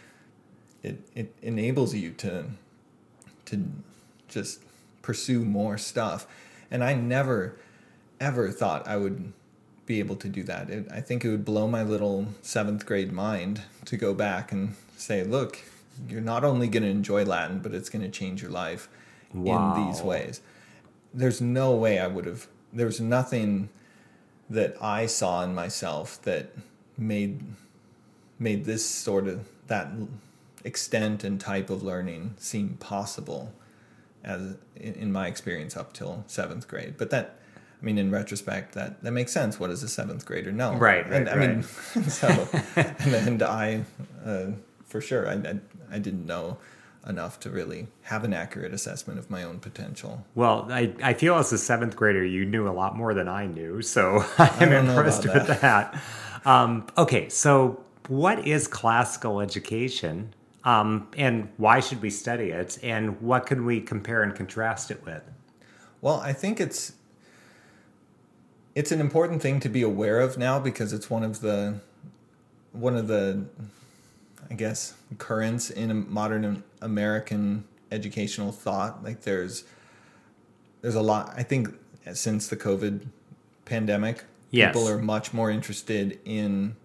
It 0.84 1.02
it 1.16 1.36
enables 1.42 1.94
you 1.94 2.12
to 2.12 2.46
to 3.46 3.66
just 4.28 4.62
pursue 5.02 5.44
more 5.44 5.78
stuff. 5.78 6.28
And 6.72 6.84
I 6.84 6.94
never 6.94 7.58
ever 8.20 8.52
thought 8.52 8.88
I 8.88 8.98
would 8.98 9.34
be 9.86 10.00
able 10.00 10.16
to 10.18 10.30
do 10.30 10.44
that. 10.44 10.70
It, 10.70 10.88
I 10.92 11.02
think 11.02 11.26
it 11.26 11.30
would 11.30 11.46
blow 11.46 11.68
my 11.68 11.82
little 11.82 12.28
seventh 12.42 12.86
grade 12.86 13.12
mind 13.12 13.64
to 13.86 13.98
go 13.98 14.14
back 14.14 14.52
and 14.52 14.76
say, 14.98 15.24
look, 15.24 15.60
you're 16.08 16.22
not 16.22 16.44
only 16.44 16.68
going 16.68 16.84
to 16.84 16.90
enjoy 16.90 17.26
Latin, 17.26 17.60
but 17.60 17.74
it's 17.74 17.90
going 17.90 18.04
to 18.04 18.10
change 18.10 18.42
your 18.42 18.52
life 18.52 18.88
in 19.34 19.88
these 19.88 20.02
ways. 20.02 20.42
There's 21.14 21.42
no 21.42 21.76
way 21.76 22.00
I 22.00 22.08
would 22.08 22.26
have, 22.26 22.48
there's 22.72 23.00
nothing 23.00 23.70
that 24.50 24.76
I 24.82 25.06
saw 25.06 25.44
in 25.44 25.54
myself 25.54 26.22
that 26.24 26.56
made 26.98 27.42
made 28.40 28.66
this 28.66 28.86
sort 28.86 29.28
of 29.28 29.48
that 29.68 29.90
extent 30.64 31.24
and 31.24 31.40
type 31.40 31.70
of 31.70 31.84
learning 31.84 32.34
seem 32.38 32.70
possible 32.80 33.54
as 34.24 34.56
in, 34.76 35.12
my 35.12 35.28
experience 35.28 35.78
up 35.78 35.94
till 35.94 36.24
seventh 36.28 36.68
grade. 36.68 36.96
But 36.98 37.10
that, 37.12 37.40
I 37.82 37.86
mean, 37.86 37.98
in 37.98 38.12
retrospect, 38.12 38.74
that 38.74 39.02
that 39.04 39.12
makes 39.12 39.32
sense. 39.32 39.60
What 39.60 39.68
does 39.68 39.84
a 39.84 39.88
seventh 39.88 40.26
grader 40.26 40.52
know? 40.52 40.74
Right, 40.74 41.10
right, 41.10 41.14
and, 41.14 41.30
I 41.30 41.36
mean, 41.36 41.64
so 42.08 42.28
and, 42.76 43.14
and 43.14 43.44
I, 43.44 43.84
uh, 44.26 44.48
for 44.86 45.02
sure, 45.02 45.28
I, 45.28 45.34
I 45.34 45.60
I 45.92 46.00
didn't 46.00 46.26
know 46.26 46.58
enough 47.08 47.40
to 47.40 47.50
really 47.50 47.88
have 48.04 48.24
an 48.24 48.34
accurate 48.34 48.74
assessment 48.74 49.20
of 49.20 49.30
my 49.30 49.44
own 49.44 49.60
potential. 49.60 50.26
Well, 50.36 50.68
I, 50.70 50.94
I 51.02 51.14
feel 51.14 51.36
as 51.36 51.52
a 51.54 51.58
seventh 51.58 51.96
grader, 51.96 52.26
you 52.26 52.46
knew 52.46 52.68
a 52.68 52.72
lot 52.72 52.96
more 52.96 53.14
than 53.14 53.28
I 53.28 53.46
knew. 53.48 53.82
So 53.82 54.26
I'm 54.38 54.72
impressed 54.72 55.24
with 55.24 55.48
that. 55.48 56.02
Um, 56.46 56.88
okay, 56.98 57.30
so 57.30 57.84
what 58.08 58.46
is 58.48 58.68
classical 58.68 59.40
education? 59.40 60.34
Um, 60.64 61.08
and 61.18 61.50
why 61.58 61.80
should 61.80 62.02
we 62.02 62.10
study 62.10 62.50
it? 62.50 62.78
And 62.84 63.20
what 63.22 63.46
can 63.46 63.66
we 63.66 63.82
compare 63.82 64.24
and 64.24 64.36
contrast 64.36 64.92
it 64.92 65.04
with? 65.06 65.24
Well, 66.02 66.20
I 66.20 66.34
think 66.34 66.60
it's 66.60 66.94
it's 68.76 68.92
an 68.92 69.02
important 69.02 69.42
thing 69.42 69.60
to 69.60 69.70
be 69.70 69.82
aware 69.82 70.20
of 70.22 70.38
now 70.38 70.60
because 70.60 70.94
it's 70.94 71.10
one 71.10 71.24
of 71.24 71.42
the 71.42 71.80
one 72.72 72.96
of 72.96 73.08
the 73.08 73.46
I 74.52 74.56
guess 74.56 74.94
currents 75.18 75.70
in 75.70 75.92
a 75.92 75.94
modern 75.94 76.64
American 76.82 77.66
educational 77.92 78.52
thought. 78.52 79.04
Like 79.04 79.22
there's 79.22 79.64
there's 80.82 80.96
a 80.96 81.02
lot. 81.02 81.34
I 81.36 81.44
think 81.44 81.70
since 82.14 82.48
the 82.48 82.58
COVID 82.58 83.08
pandemic, 83.66 84.24
Yes. 84.52 84.74
people 84.74 84.88
are 84.90 84.98
much 84.98 85.34
more 85.34 85.52
interested 85.52 86.20
in 86.26 86.76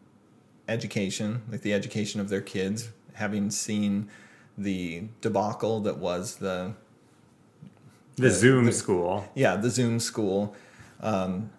education, 0.68 1.42
like 1.50 1.62
the 1.62 1.72
education 1.72 2.20
of 2.20 2.28
their 2.28 2.40
kids, 2.42 2.90
having 3.14 3.50
seen 3.50 4.08
the 4.58 5.04
debacle 5.20 5.80
that 5.80 5.98
was 5.98 6.36
the 6.36 6.74
The 8.16 8.30
Zoom 8.30 8.66
the- 8.66 8.72
school. 8.72 9.28
yeah, 9.34 9.56
the 9.56 9.70
Zoom 9.70 9.98
school. 10.00 10.54
Um, 11.00 11.50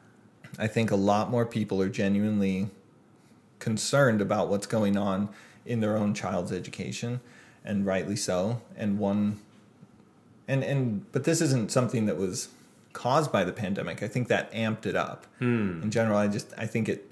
I 0.57 0.67
think 0.67 0.91
a 0.91 0.95
lot 0.95 1.29
more 1.31 1.45
people 1.45 1.81
are 1.81 1.89
genuinely 1.89 2.69
concerned 3.59 4.21
about 4.21 4.47
what's 4.49 4.67
going 4.67 4.95
on 4.97 5.29
in 5.65 5.79
their 5.79 5.97
own 5.97 6.13
child's 6.13 6.51
education, 6.51 7.21
and 7.63 7.85
rightly 7.85 8.15
so. 8.15 8.61
And 8.77 8.99
one, 8.99 9.39
and 10.47 10.63
and 10.63 11.11
but 11.11 11.23
this 11.23 11.41
isn't 11.41 11.71
something 11.71 12.05
that 12.05 12.17
was 12.17 12.49
caused 12.93 13.31
by 13.31 13.43
the 13.43 13.53
pandemic. 13.53 14.01
I 14.01 14.07
think 14.07 14.27
that 14.29 14.51
amped 14.53 14.85
it 14.85 14.95
up. 14.95 15.25
Hmm. 15.39 15.81
In 15.83 15.91
general, 15.91 16.17
I 16.17 16.27
just 16.27 16.53
I 16.57 16.65
think 16.65 16.89
it 16.89 17.09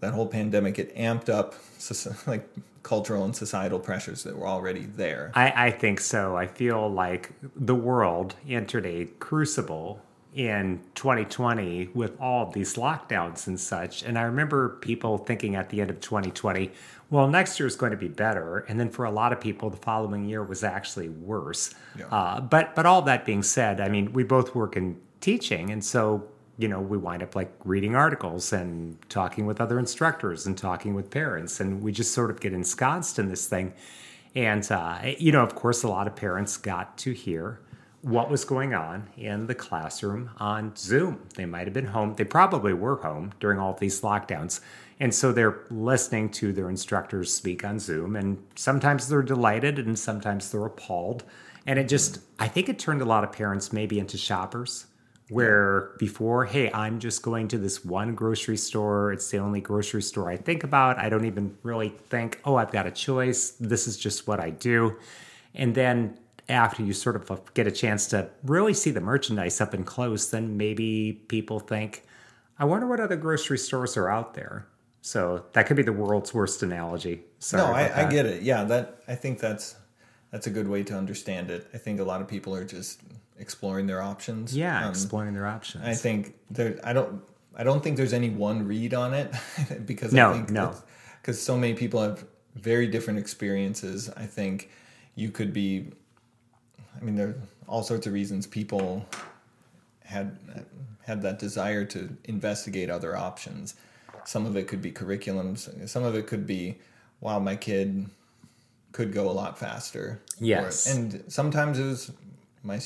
that 0.00 0.12
whole 0.14 0.26
pandemic 0.26 0.78
it 0.78 0.94
amped 0.96 1.28
up 1.28 1.54
like 2.26 2.48
cultural 2.82 3.24
and 3.24 3.34
societal 3.34 3.78
pressures 3.78 4.24
that 4.24 4.36
were 4.36 4.46
already 4.46 4.86
there. 4.86 5.30
I, 5.34 5.66
I 5.66 5.70
think 5.70 6.00
so. 6.00 6.36
I 6.36 6.46
feel 6.46 6.90
like 6.90 7.32
the 7.54 7.74
world 7.74 8.34
entered 8.48 8.86
a 8.86 9.06
crucible 9.20 10.00
in 10.34 10.80
2020 10.94 11.90
with 11.94 12.18
all 12.20 12.46
of 12.46 12.54
these 12.54 12.74
lockdowns 12.74 13.46
and 13.46 13.60
such. 13.60 14.02
And 14.02 14.18
I 14.18 14.22
remember 14.22 14.70
people 14.80 15.18
thinking 15.18 15.56
at 15.56 15.68
the 15.68 15.80
end 15.80 15.90
of 15.90 16.00
2020, 16.00 16.70
well, 17.10 17.28
next 17.28 17.60
year 17.60 17.66
is 17.66 17.76
going 17.76 17.92
to 17.92 17.98
be 17.98 18.08
better. 18.08 18.60
And 18.68 18.80
then 18.80 18.88
for 18.88 19.04
a 19.04 19.10
lot 19.10 19.32
of 19.32 19.40
people, 19.40 19.68
the 19.68 19.76
following 19.76 20.24
year 20.24 20.42
was 20.42 20.64
actually 20.64 21.10
worse. 21.10 21.74
Yeah. 21.98 22.06
Uh, 22.06 22.40
but 22.40 22.74
but 22.74 22.86
all 22.86 23.02
that 23.02 23.26
being 23.26 23.42
said, 23.42 23.80
I 23.80 23.88
mean, 23.88 24.12
we 24.14 24.24
both 24.24 24.54
work 24.54 24.76
in 24.76 24.98
teaching, 25.20 25.70
and 25.70 25.84
so 25.84 26.26
you 26.56 26.68
know 26.68 26.80
we 26.80 26.96
wind 26.96 27.22
up 27.22 27.36
like 27.36 27.52
reading 27.64 27.94
articles 27.94 28.52
and 28.52 28.96
talking 29.10 29.44
with 29.44 29.60
other 29.60 29.78
instructors 29.78 30.46
and 30.46 30.56
talking 30.56 30.94
with 30.94 31.10
parents, 31.10 31.60
and 31.60 31.82
we 31.82 31.92
just 31.92 32.14
sort 32.14 32.30
of 32.30 32.40
get 32.40 32.54
ensconced 32.54 33.18
in 33.18 33.28
this 33.28 33.46
thing. 33.46 33.74
And, 34.34 34.70
uh, 34.72 34.98
you 35.18 35.30
know, 35.30 35.42
of 35.42 35.54
course, 35.54 35.82
a 35.82 35.88
lot 35.88 36.06
of 36.06 36.16
parents 36.16 36.56
got 36.56 36.96
to 36.98 37.12
hear 37.12 37.60
what 38.02 38.28
was 38.28 38.44
going 38.44 38.74
on 38.74 39.08
in 39.16 39.46
the 39.46 39.54
classroom 39.54 40.30
on 40.38 40.74
Zoom. 40.76 41.20
They 41.36 41.46
might 41.46 41.66
have 41.66 41.74
been 41.74 41.86
home. 41.86 42.14
They 42.16 42.24
probably 42.24 42.72
were 42.72 42.96
home 42.96 43.32
during 43.38 43.58
all 43.58 43.74
these 43.74 44.00
lockdowns. 44.00 44.60
And 44.98 45.14
so 45.14 45.32
they're 45.32 45.60
listening 45.70 46.30
to 46.30 46.52
their 46.52 46.68
instructors 46.68 47.32
speak 47.32 47.64
on 47.64 47.78
Zoom. 47.78 48.16
And 48.16 48.42
sometimes 48.56 49.08
they're 49.08 49.22
delighted 49.22 49.78
and 49.78 49.98
sometimes 49.98 50.50
they're 50.50 50.66
appalled. 50.66 51.24
And 51.64 51.78
it 51.78 51.88
just, 51.88 52.18
I 52.38 52.48
think 52.48 52.68
it 52.68 52.78
turned 52.78 53.02
a 53.02 53.04
lot 53.04 53.22
of 53.22 53.32
parents 53.32 53.72
maybe 53.72 54.00
into 54.00 54.18
shoppers 54.18 54.86
where 55.28 55.92
before, 55.98 56.44
hey, 56.44 56.70
I'm 56.72 56.98
just 56.98 57.22
going 57.22 57.48
to 57.48 57.58
this 57.58 57.84
one 57.84 58.14
grocery 58.14 58.56
store. 58.56 59.12
It's 59.12 59.30
the 59.30 59.38
only 59.38 59.60
grocery 59.60 60.02
store 60.02 60.28
I 60.28 60.36
think 60.36 60.64
about. 60.64 60.98
I 60.98 61.08
don't 61.08 61.24
even 61.24 61.56
really 61.62 61.88
think, 61.88 62.40
oh, 62.44 62.56
I've 62.56 62.72
got 62.72 62.86
a 62.86 62.90
choice. 62.90 63.50
This 63.60 63.86
is 63.86 63.96
just 63.96 64.26
what 64.26 64.40
I 64.40 64.50
do. 64.50 64.96
And 65.54 65.74
then 65.74 66.18
after 66.48 66.82
you 66.82 66.92
sort 66.92 67.16
of 67.16 67.54
get 67.54 67.66
a 67.66 67.70
chance 67.70 68.06
to 68.08 68.28
really 68.44 68.74
see 68.74 68.90
the 68.90 69.00
merchandise 69.00 69.60
up 69.60 69.74
and 69.74 69.86
close, 69.86 70.30
then 70.30 70.56
maybe 70.56 71.12
people 71.28 71.60
think, 71.60 72.04
I 72.58 72.64
wonder 72.64 72.86
what 72.86 73.00
other 73.00 73.16
grocery 73.16 73.58
stores 73.58 73.96
are 73.96 74.08
out 74.08 74.34
there. 74.34 74.66
So 75.00 75.44
that 75.54 75.66
could 75.66 75.76
be 75.76 75.82
the 75.82 75.92
world's 75.92 76.32
worst 76.32 76.62
analogy. 76.62 77.22
Sorry 77.38 77.62
no, 77.62 77.72
I, 77.72 78.06
I 78.06 78.10
get 78.10 78.24
it. 78.26 78.42
Yeah, 78.42 78.64
that 78.64 79.02
I 79.08 79.14
think 79.16 79.40
that's 79.40 79.74
that's 80.30 80.46
a 80.46 80.50
good 80.50 80.68
way 80.68 80.82
to 80.84 80.94
understand 80.96 81.50
it. 81.50 81.68
I 81.74 81.78
think 81.78 81.98
a 82.00 82.04
lot 82.04 82.20
of 82.20 82.28
people 82.28 82.54
are 82.54 82.64
just 82.64 83.00
exploring 83.38 83.86
their 83.86 84.00
options. 84.00 84.56
Yeah, 84.56 84.84
Um, 84.84 84.90
exploring 84.90 85.34
their 85.34 85.46
options. 85.46 85.84
I 85.84 85.94
think 85.94 86.34
there. 86.50 86.78
I 86.84 86.92
don't. 86.92 87.22
I 87.54 87.64
don't 87.64 87.82
think 87.82 87.96
there's 87.96 88.12
any 88.14 88.30
one 88.30 88.66
read 88.66 88.94
on 88.94 89.12
it 89.12 89.30
because 89.86 90.12
No, 90.12 90.30
I 90.30 90.34
think 90.34 90.50
no. 90.50 90.74
because 91.20 91.42
so 91.42 91.56
many 91.56 91.74
people 91.74 92.00
have 92.00 92.24
very 92.54 92.86
different 92.86 93.18
experiences. 93.18 94.08
I 94.16 94.26
think 94.26 94.70
you 95.16 95.30
could 95.30 95.52
be. 95.52 95.90
I 97.00 97.04
mean, 97.04 97.16
there 97.16 97.28
are 97.28 97.34
all 97.66 97.82
sorts 97.82 98.06
of 98.06 98.12
reasons 98.12 98.46
people 98.46 99.06
had 100.04 100.36
had 101.04 101.22
that 101.22 101.38
desire 101.38 101.84
to 101.86 102.16
investigate 102.24 102.90
other 102.90 103.16
options. 103.16 103.74
Some 104.24 104.46
of 104.46 104.56
it 104.56 104.68
could 104.68 104.80
be 104.82 104.92
curriculums. 104.92 105.88
Some 105.88 106.04
of 106.04 106.14
it 106.14 106.26
could 106.26 106.46
be, 106.46 106.78
wow, 107.20 107.38
my 107.38 107.56
kid 107.56 108.06
could 108.92 109.12
go 109.12 109.28
a 109.28 109.32
lot 109.32 109.58
faster. 109.58 110.20
Yes. 110.38 110.86
Or- 110.86 110.98
and 110.98 111.24
sometimes 111.28 111.78
it 111.78 111.84
was 111.84 112.12
my 112.62 112.80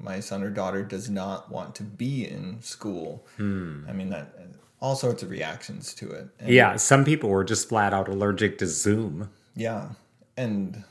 my 0.00 0.20
son 0.20 0.44
or 0.44 0.50
daughter 0.50 0.82
does 0.84 1.10
not 1.10 1.50
want 1.50 1.74
to 1.74 1.82
be 1.82 2.26
in 2.26 2.62
school. 2.62 3.26
Hmm. 3.36 3.84
I 3.88 3.92
mean 3.92 4.10
that 4.10 4.32
all 4.80 4.94
sorts 4.94 5.22
of 5.22 5.30
reactions 5.30 5.92
to 5.94 6.10
it. 6.10 6.28
And 6.38 6.50
yeah, 6.50 6.76
some 6.76 7.04
people 7.04 7.28
were 7.30 7.44
just 7.44 7.68
flat 7.68 7.92
out 7.92 8.08
allergic 8.08 8.58
to 8.58 8.66
Zoom. 8.66 9.30
Yeah. 9.56 9.88
And 10.36 10.84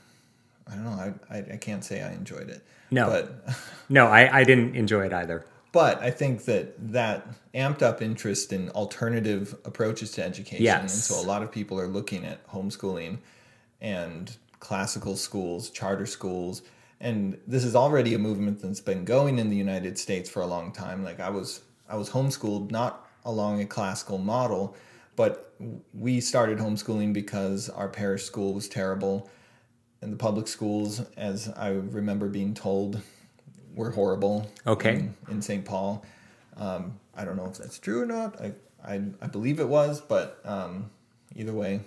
I 0.70 0.74
don't 0.74 0.84
know, 0.84 1.14
I, 1.30 1.36
I 1.36 1.38
I 1.54 1.56
can't 1.56 1.84
say 1.84 2.02
I 2.02 2.12
enjoyed 2.12 2.48
it. 2.48 2.62
No. 2.90 3.08
But 3.08 3.56
No, 3.88 4.06
I, 4.06 4.40
I 4.40 4.44
didn't 4.44 4.76
enjoy 4.76 5.06
it 5.06 5.12
either. 5.12 5.44
But 5.72 6.00
I 6.00 6.10
think 6.10 6.44
that 6.46 6.92
that 6.92 7.26
amped 7.54 7.82
up 7.82 8.00
interest 8.00 8.52
in 8.52 8.70
alternative 8.70 9.54
approaches 9.64 10.12
to 10.12 10.24
education. 10.24 10.64
Yes. 10.64 10.80
And 10.80 10.90
so 10.90 11.20
a 11.20 11.26
lot 11.26 11.42
of 11.42 11.52
people 11.52 11.78
are 11.78 11.86
looking 11.86 12.24
at 12.24 12.46
homeschooling 12.48 13.18
and 13.80 14.34
classical 14.60 15.16
schools, 15.16 15.70
charter 15.70 16.06
schools. 16.06 16.62
And 17.00 17.38
this 17.46 17.64
is 17.64 17.76
already 17.76 18.14
a 18.14 18.18
movement 18.18 18.60
that's 18.60 18.80
been 18.80 19.04
going 19.04 19.38
in 19.38 19.50
the 19.50 19.56
United 19.56 19.98
States 19.98 20.28
for 20.28 20.40
a 20.42 20.46
long 20.46 20.72
time. 20.72 21.04
Like 21.04 21.20
I 21.20 21.30
was 21.30 21.60
I 21.88 21.96
was 21.96 22.10
homeschooled 22.10 22.70
not 22.70 23.06
along 23.24 23.60
a 23.60 23.66
classical 23.66 24.18
model, 24.18 24.74
but 25.16 25.52
we 25.92 26.20
started 26.20 26.58
homeschooling 26.58 27.12
because 27.12 27.68
our 27.68 27.88
parish 27.88 28.24
school 28.24 28.54
was 28.54 28.68
terrible 28.68 29.30
and 30.00 30.12
the 30.12 30.16
public 30.16 30.48
schools 30.48 31.02
as 31.16 31.48
I 31.56 31.68
remember 31.70 32.28
being 32.28 32.54
told 32.54 33.00
were 33.74 33.90
horrible. 33.90 34.50
Okay. 34.66 34.94
In, 34.94 35.14
in 35.28 35.42
St. 35.42 35.64
Paul, 35.64 36.04
um, 36.56 36.98
I 37.16 37.24
don't 37.24 37.36
know 37.36 37.46
if 37.46 37.58
that's 37.58 37.78
true 37.78 38.02
or 38.02 38.06
not. 38.06 38.40
I 38.40 38.52
I, 38.84 39.02
I 39.20 39.26
believe 39.26 39.60
it 39.60 39.68
was, 39.68 40.00
but 40.00 40.40
um, 40.44 40.90
either 41.34 41.52
way, 41.52 41.80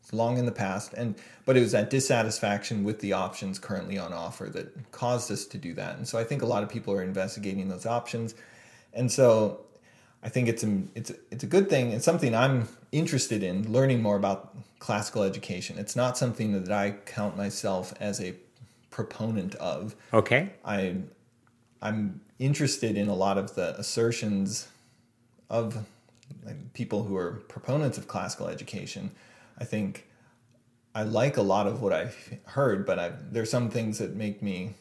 it's 0.00 0.12
long 0.12 0.38
in 0.38 0.46
the 0.46 0.52
past. 0.52 0.94
And 0.94 1.14
but 1.44 1.56
it 1.56 1.60
was 1.60 1.72
that 1.72 1.90
dissatisfaction 1.90 2.84
with 2.84 3.00
the 3.00 3.12
options 3.12 3.58
currently 3.58 3.98
on 3.98 4.12
offer 4.12 4.46
that 4.46 4.90
caused 4.92 5.30
us 5.30 5.44
to 5.46 5.58
do 5.58 5.74
that. 5.74 5.96
And 5.96 6.06
so 6.06 6.18
I 6.18 6.24
think 6.24 6.42
a 6.42 6.46
lot 6.46 6.62
of 6.62 6.68
people 6.68 6.94
are 6.94 7.02
investigating 7.02 7.68
those 7.68 7.86
options, 7.86 8.34
and 8.92 9.10
so 9.10 9.60
I 10.22 10.28
think 10.28 10.48
it's 10.48 10.64
a, 10.64 10.82
it's 10.94 11.10
a, 11.10 11.14
it's 11.30 11.44
a 11.44 11.46
good 11.46 11.70
thing. 11.70 11.92
It's 11.92 12.04
something 12.04 12.34
I'm 12.34 12.68
interested 12.92 13.42
in 13.42 13.72
learning 13.72 14.02
more 14.02 14.16
about 14.16 14.56
classical 14.78 15.22
education. 15.22 15.78
It's 15.78 15.96
not 15.96 16.18
something 16.18 16.62
that 16.62 16.72
I 16.72 16.92
count 17.06 17.36
myself 17.36 17.94
as 18.00 18.20
a 18.20 18.34
proponent 18.90 19.54
of. 19.56 19.94
Okay. 20.12 20.50
I 20.64 20.96
I'm 21.80 22.20
interested 22.38 22.96
in 22.96 23.08
a 23.08 23.14
lot 23.14 23.38
of 23.38 23.54
the 23.54 23.78
assertions 23.78 24.68
of 25.48 25.86
like, 26.44 26.72
people 26.72 27.04
who 27.04 27.16
are 27.16 27.42
proponents 27.48 27.98
of 27.98 28.08
classical 28.08 28.48
education. 28.48 29.12
I 29.58 29.64
think 29.64 30.06
I 30.94 31.04
like 31.04 31.36
a 31.36 31.42
lot 31.42 31.66
of 31.68 31.80
what 31.80 31.92
I've 31.92 32.38
heard, 32.46 32.84
but 32.84 32.98
I, 32.98 33.12
there's 33.30 33.50
some 33.50 33.70
things 33.70 33.98
that 33.98 34.16
make 34.16 34.42
me 34.42 34.74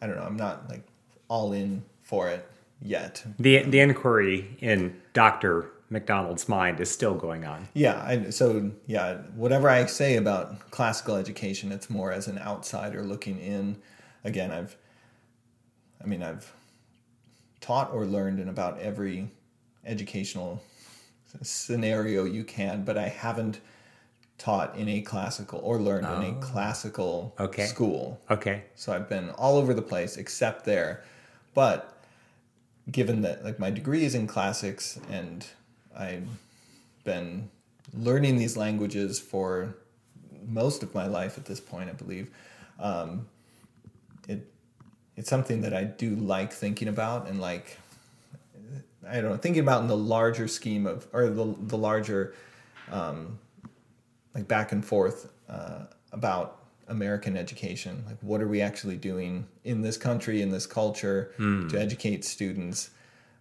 I 0.00 0.06
don't 0.06 0.16
know. 0.16 0.24
I'm 0.24 0.36
not 0.36 0.68
like 0.68 0.82
all 1.28 1.52
in 1.52 1.82
for 2.02 2.28
it 2.28 2.48
yet. 2.80 3.24
The 3.38 3.62
the 3.62 3.80
inquiry 3.80 4.56
in 4.60 5.00
Doctor 5.12 5.70
McDonald's 5.90 6.48
mind 6.48 6.80
is 6.80 6.90
still 6.90 7.14
going 7.14 7.44
on. 7.44 7.68
Yeah, 7.74 8.02
I, 8.04 8.30
so 8.30 8.70
yeah, 8.86 9.18
whatever 9.34 9.68
I 9.68 9.86
say 9.86 10.16
about 10.16 10.70
classical 10.70 11.16
education, 11.16 11.72
it's 11.72 11.88
more 11.88 12.12
as 12.12 12.28
an 12.28 12.38
outsider 12.38 13.02
looking 13.02 13.38
in. 13.38 13.78
Again, 14.24 14.50
I've, 14.50 14.76
I 16.02 16.06
mean, 16.06 16.22
I've 16.22 16.52
taught 17.60 17.92
or 17.92 18.04
learned 18.04 18.40
in 18.40 18.48
about 18.48 18.78
every 18.80 19.30
educational 19.86 20.62
scenario 21.42 22.24
you 22.24 22.44
can, 22.44 22.84
but 22.84 22.98
I 22.98 23.08
haven't 23.08 23.60
taught 24.36 24.76
in 24.76 24.88
a 24.88 25.00
classical 25.00 25.60
or 25.60 25.78
learned 25.78 26.06
oh. 26.06 26.20
in 26.20 26.34
a 26.34 26.36
oh. 26.36 26.40
classical 26.40 27.34
okay. 27.40 27.64
school. 27.64 28.20
Okay. 28.30 28.64
So 28.74 28.92
I've 28.92 29.08
been 29.08 29.30
all 29.30 29.56
over 29.56 29.72
the 29.72 29.82
place 29.82 30.16
except 30.16 30.64
there. 30.64 31.02
But 31.54 31.97
given 32.90 33.22
that 33.22 33.44
like 33.44 33.58
my 33.58 33.70
degree 33.70 34.04
is 34.04 34.14
in 34.14 34.26
classics 34.26 34.98
and 35.10 35.46
I've 35.96 36.28
been 37.04 37.50
learning 37.92 38.36
these 38.36 38.56
languages 38.56 39.18
for 39.18 39.76
most 40.46 40.82
of 40.82 40.94
my 40.94 41.06
life 41.06 41.36
at 41.36 41.44
this 41.44 41.60
point, 41.60 41.90
I 41.90 41.92
believe. 41.92 42.30
Um, 42.78 43.28
it 44.28 44.50
it's 45.16 45.28
something 45.28 45.62
that 45.62 45.74
I 45.74 45.84
do 45.84 46.14
like 46.14 46.52
thinking 46.52 46.88
about 46.88 47.28
and 47.28 47.40
like 47.40 47.78
I 49.06 49.20
don't 49.20 49.30
know 49.30 49.36
thinking 49.36 49.62
about 49.62 49.82
in 49.82 49.88
the 49.88 49.96
larger 49.96 50.48
scheme 50.48 50.86
of 50.86 51.06
or 51.12 51.28
the 51.28 51.54
the 51.58 51.78
larger 51.78 52.34
um, 52.90 53.38
like 54.34 54.48
back 54.48 54.72
and 54.72 54.84
forth 54.84 55.30
uh, 55.48 55.84
about 56.12 56.57
American 56.88 57.36
education. 57.36 58.04
Like, 58.06 58.18
what 58.20 58.40
are 58.40 58.48
we 58.48 58.60
actually 58.60 58.96
doing 58.96 59.46
in 59.64 59.82
this 59.82 59.96
country, 59.96 60.42
in 60.42 60.50
this 60.50 60.66
culture, 60.66 61.32
mm. 61.38 61.70
to 61.70 61.80
educate 61.80 62.24
students, 62.24 62.90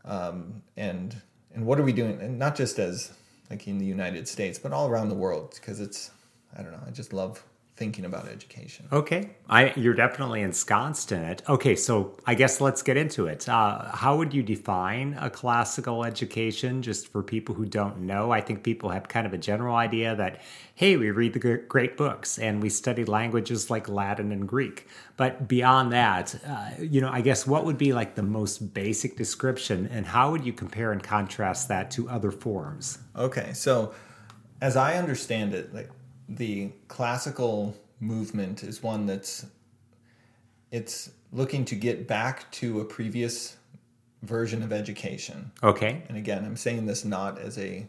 um, 0.06 0.62
and 0.76 1.22
and 1.54 1.66
what 1.66 1.80
are 1.80 1.84
we 1.84 1.94
doing? 1.94 2.22
And 2.22 2.38
not 2.38 2.56
just 2.56 2.80
as 2.80 3.12
like 3.50 3.68
in 3.68 3.78
the 3.78 3.86
United 3.86 4.28
States, 4.28 4.60
but 4.60 4.72
all 4.74 4.88
around 4.88 5.10
the 5.10 5.16
world, 5.16 5.54
because 5.56 5.80
it's 5.80 6.12
I 6.58 6.62
don't 6.62 6.72
know. 6.72 6.84
I 6.86 6.92
just 6.92 7.14
love 7.14 7.44
thinking 7.78 8.06
about 8.06 8.28
education. 8.28 8.88
Okay, 8.92 9.30
I 9.48 9.72
you're 9.76 9.94
definitely 9.94 10.42
ensconced 10.42 11.12
in 11.12 11.22
it. 11.24 11.44
Okay, 11.48 11.76
so 11.76 12.18
I 12.26 12.34
guess 12.34 12.60
let's 12.60 12.82
get 12.82 12.98
into 12.98 13.28
it. 13.28 13.48
Uh, 13.48 13.92
how 13.92 14.18
would 14.18 14.34
you 14.34 14.44
define 14.44 15.16
a 15.20 15.30
classical 15.30 16.04
education, 16.04 16.82
just 16.82 17.08
for 17.08 17.24
people 17.24 17.56
who 17.56 17.66
don't 17.66 18.00
know? 18.00 18.32
I 18.32 18.42
think 18.42 18.64
people 18.64 18.90
have 18.90 19.08
kind 19.08 19.26
of 19.26 19.34
a 19.34 19.38
general 19.38 19.76
idea 19.76 20.16
that 20.16 20.42
hey, 20.78 20.96
we 20.96 21.10
read 21.10 21.34
the 21.34 21.58
great 21.68 21.98
books 21.98 22.38
and 22.38 22.62
we 22.62 22.70
study 22.70 23.04
languages 23.04 23.72
like 23.72 23.90
Latin 23.90 24.32
and 24.32 24.48
Greek. 24.48 24.86
But 25.16 25.48
beyond 25.48 25.92
that, 25.92 26.36
uh, 26.48 26.70
you 26.80 27.02
know, 27.02 27.10
I 27.10 27.22
guess 27.22 27.48
what 27.48 27.66
would 27.66 27.80
be 27.80 27.94
like 27.94 28.14
the 28.14 28.22
most 28.22 28.76
basic 28.76 29.18
description, 29.18 29.88
and 29.92 30.06
how 30.06 30.30
would 30.32 30.46
you 30.46 30.54
compare 30.54 30.92
and 30.92 31.02
contrast 31.02 31.68
that 31.70 31.90
to 31.92 32.08
other 32.10 32.30
forms? 32.30 33.00
Okay, 33.16 33.54
so 33.54 33.94
as 34.62 34.76
I 34.76 34.98
understand 34.98 35.54
it, 35.54 35.74
like 35.74 35.90
the 36.28 36.72
classical 36.88 37.76
movement 38.00 38.64
is 38.64 38.84
one 38.84 39.06
that's 39.06 39.46
it's 40.72 41.12
looking 41.32 41.66
to 41.66 41.76
get 41.76 42.08
back 42.08 42.52
to 42.52 42.82
a 42.82 42.86
previous 42.86 43.58
version 44.24 44.62
of 44.64 44.74
education. 44.74 45.52
Okay. 45.64 46.04
And 46.10 46.18
again, 46.18 46.44
I'm 46.44 46.58
saying 46.58 46.86
this 46.86 47.06
not 47.06 47.40
as 47.40 47.58
a 47.58 47.88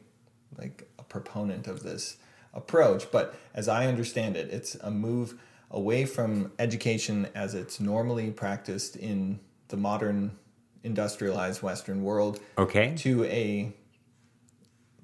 like 0.56 0.88
a 0.98 1.02
proponent 1.02 1.66
of 1.66 1.82
this 1.82 2.16
approach, 2.54 3.10
but 3.10 3.34
as 3.54 3.68
I 3.68 3.86
understand 3.86 4.36
it, 4.36 4.50
it's 4.50 4.74
a 4.76 4.90
move 4.90 5.38
away 5.70 6.04
from 6.04 6.50
education 6.58 7.28
as 7.34 7.54
it's 7.54 7.80
normally 7.80 8.30
practiced 8.30 8.96
in 8.96 9.38
the 9.68 9.76
modern 9.76 10.36
industrialized 10.84 11.60
western 11.60 12.02
world 12.02 12.40
okay 12.56 12.94
to 12.96 13.24
a 13.24 13.72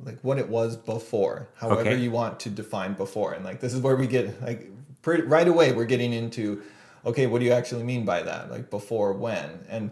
like 0.02 0.18
what 0.22 0.38
it 0.38 0.48
was 0.48 0.76
before 0.76 1.48
however 1.56 1.80
okay. 1.80 1.96
you 1.96 2.10
want 2.10 2.40
to 2.40 2.50
define 2.50 2.94
before. 2.94 3.32
And 3.32 3.44
like 3.44 3.60
this 3.60 3.74
is 3.74 3.80
where 3.80 3.96
we 3.96 4.06
get 4.06 4.42
like 4.42 4.70
pretty, 5.02 5.22
right 5.22 5.46
away 5.46 5.72
we're 5.72 5.84
getting 5.84 6.12
into 6.12 6.62
okay 7.06 7.26
what 7.26 7.40
do 7.40 7.44
you 7.44 7.52
actually 7.52 7.84
mean 7.84 8.04
by 8.04 8.22
that? 8.22 8.50
Like 8.50 8.70
before 8.70 9.12
when? 9.12 9.64
And 9.68 9.90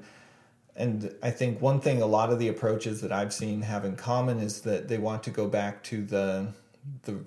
and 0.77 1.15
i 1.23 1.31
think 1.31 1.61
one 1.61 1.81
thing 1.81 2.01
a 2.01 2.07
lot 2.07 2.31
of 2.31 2.38
the 2.38 2.49
approaches 2.49 3.01
that 3.01 3.12
i've 3.12 3.33
seen 3.33 3.62
have 3.62 3.85
in 3.85 3.97
common 3.97 4.38
is 4.38 4.62
that 4.62 4.88
they 4.88 4.99
want 4.99 5.23
to 5.23 5.31
go 5.31 5.47
back 5.47 5.83
to 5.83 6.05
the 6.05 6.47
the 7.05 7.19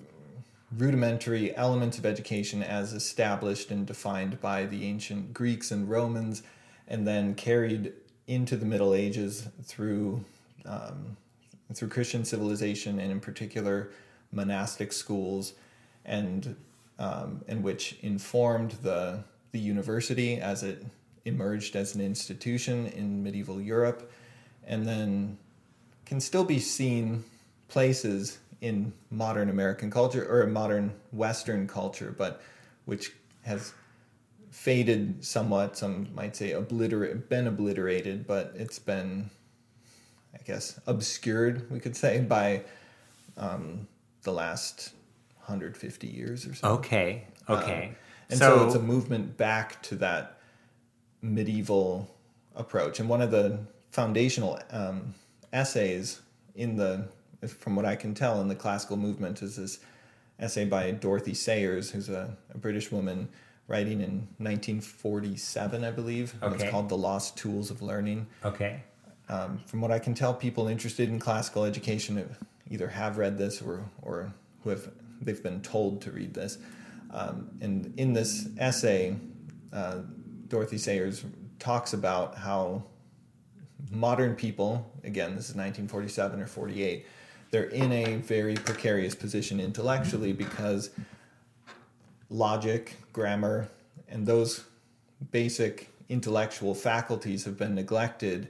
rudimentary 0.76 1.56
elements 1.56 1.96
of 1.96 2.04
education 2.04 2.62
as 2.62 2.92
established 2.92 3.70
and 3.70 3.86
defined 3.86 4.40
by 4.40 4.64
the 4.66 4.84
ancient 4.84 5.32
greeks 5.32 5.70
and 5.70 5.88
romans 5.88 6.42
and 6.88 7.06
then 7.06 7.34
carried 7.34 7.92
into 8.26 8.56
the 8.56 8.66
middle 8.66 8.92
ages 8.92 9.48
through 9.62 10.24
um, 10.64 11.16
through 11.74 11.88
Christian 11.88 12.24
civilization 12.24 12.98
and 12.98 13.10
in 13.10 13.20
particular 13.20 13.90
monastic 14.32 14.92
schools, 14.92 15.54
and 16.04 16.56
um, 16.98 17.42
and 17.48 17.62
which 17.62 17.98
informed 18.02 18.72
the 18.82 19.24
the 19.52 19.58
university 19.58 20.40
as 20.40 20.62
it 20.62 20.84
emerged 21.24 21.76
as 21.76 21.94
an 21.94 22.00
institution 22.00 22.86
in 22.88 23.22
medieval 23.22 23.60
Europe, 23.60 24.10
and 24.66 24.86
then 24.86 25.36
can 26.04 26.20
still 26.20 26.44
be 26.44 26.60
seen 26.60 27.24
places 27.68 28.38
in 28.60 28.92
modern 29.10 29.50
American 29.50 29.90
culture 29.90 30.26
or 30.28 30.46
modern 30.46 30.92
Western 31.12 31.66
culture, 31.66 32.14
but 32.16 32.42
which 32.84 33.12
has 33.42 33.72
faded 34.50 35.24
somewhat. 35.24 35.76
Some 35.76 36.08
might 36.14 36.36
say 36.36 36.52
obliterate, 36.52 37.28
been 37.28 37.46
obliterated, 37.46 38.26
but 38.26 38.52
it's 38.56 38.78
been 38.78 39.30
guess, 40.46 40.80
obscured, 40.86 41.70
we 41.70 41.80
could 41.80 41.96
say, 41.96 42.20
by 42.20 42.62
um, 43.36 43.86
the 44.22 44.32
last 44.32 44.92
150 45.38 46.06
years 46.06 46.46
or 46.46 46.54
so. 46.54 46.68
Okay, 46.74 47.24
okay. 47.48 47.88
Um, 47.88 47.96
and 48.30 48.38
so, 48.38 48.58
so, 48.58 48.66
it's 48.66 48.74
a 48.74 48.80
movement 48.80 49.36
back 49.36 49.82
to 49.82 49.96
that 49.96 50.38
medieval 51.22 52.10
approach. 52.54 53.00
And 53.00 53.08
one 53.08 53.22
of 53.22 53.30
the 53.30 53.58
foundational 53.90 54.58
um, 54.70 55.14
essays 55.52 56.20
in 56.54 56.76
the, 56.76 57.08
from 57.46 57.76
what 57.76 57.84
I 57.84 57.96
can 57.96 58.14
tell, 58.14 58.40
in 58.40 58.48
the 58.48 58.54
classical 58.54 58.96
movement 58.96 59.42
is 59.42 59.56
this 59.56 59.78
essay 60.38 60.64
by 60.64 60.90
Dorothy 60.92 61.34
Sayers, 61.34 61.90
who's 61.90 62.08
a, 62.08 62.36
a 62.54 62.58
British 62.58 62.90
woman 62.90 63.28
writing 63.68 64.00
in 64.00 64.28
1947, 64.38 65.84
I 65.84 65.90
believe. 65.90 66.34
Okay. 66.42 66.54
It's 66.54 66.70
called 66.70 66.88
The 66.88 66.96
Lost 66.96 67.36
Tools 67.36 67.70
of 67.70 67.82
Learning. 67.82 68.26
Okay. 68.44 68.82
Um, 69.28 69.58
from 69.66 69.80
what 69.80 69.90
I 69.90 69.98
can 69.98 70.14
tell, 70.14 70.32
people 70.32 70.68
interested 70.68 71.08
in 71.08 71.18
classical 71.18 71.64
education 71.64 72.36
either 72.70 72.88
have 72.88 73.18
read 73.18 73.38
this 73.38 73.60
or 73.60 73.84
or 74.02 74.32
who 74.62 74.70
have 74.70 74.88
they've 75.20 75.42
been 75.42 75.60
told 75.62 76.00
to 76.02 76.10
read 76.10 76.34
this. 76.34 76.58
Um, 77.10 77.50
and 77.60 77.92
in 77.96 78.12
this 78.12 78.48
essay, 78.58 79.16
uh, 79.72 80.00
Dorothy 80.48 80.78
Sayers 80.78 81.24
talks 81.58 81.92
about 81.92 82.36
how 82.36 82.82
modern 83.90 84.34
people, 84.34 84.90
again, 85.04 85.36
this 85.36 85.48
is 85.48 85.54
1947 85.54 86.40
or 86.40 86.46
48, 86.46 87.06
they're 87.50 87.64
in 87.64 87.92
a 87.92 88.16
very 88.16 88.54
precarious 88.54 89.14
position 89.14 89.60
intellectually 89.60 90.32
because 90.32 90.90
logic, 92.28 92.96
grammar, 93.12 93.68
and 94.08 94.26
those 94.26 94.64
basic 95.30 95.90
intellectual 96.08 96.74
faculties 96.74 97.44
have 97.44 97.56
been 97.56 97.74
neglected 97.74 98.48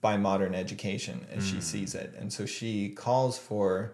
by 0.00 0.16
modern 0.16 0.54
education 0.54 1.26
as 1.30 1.44
mm. 1.44 1.54
she 1.54 1.60
sees 1.60 1.94
it. 1.94 2.14
And 2.18 2.32
so 2.32 2.46
she 2.46 2.88
calls 2.90 3.38
for, 3.38 3.92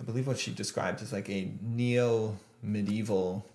I 0.00 0.02
believe 0.02 0.26
what 0.26 0.38
she 0.38 0.52
describes 0.52 1.02
as 1.02 1.12
like 1.12 1.28
a 1.30 1.52
neo 1.62 2.36
medieval 2.62 3.46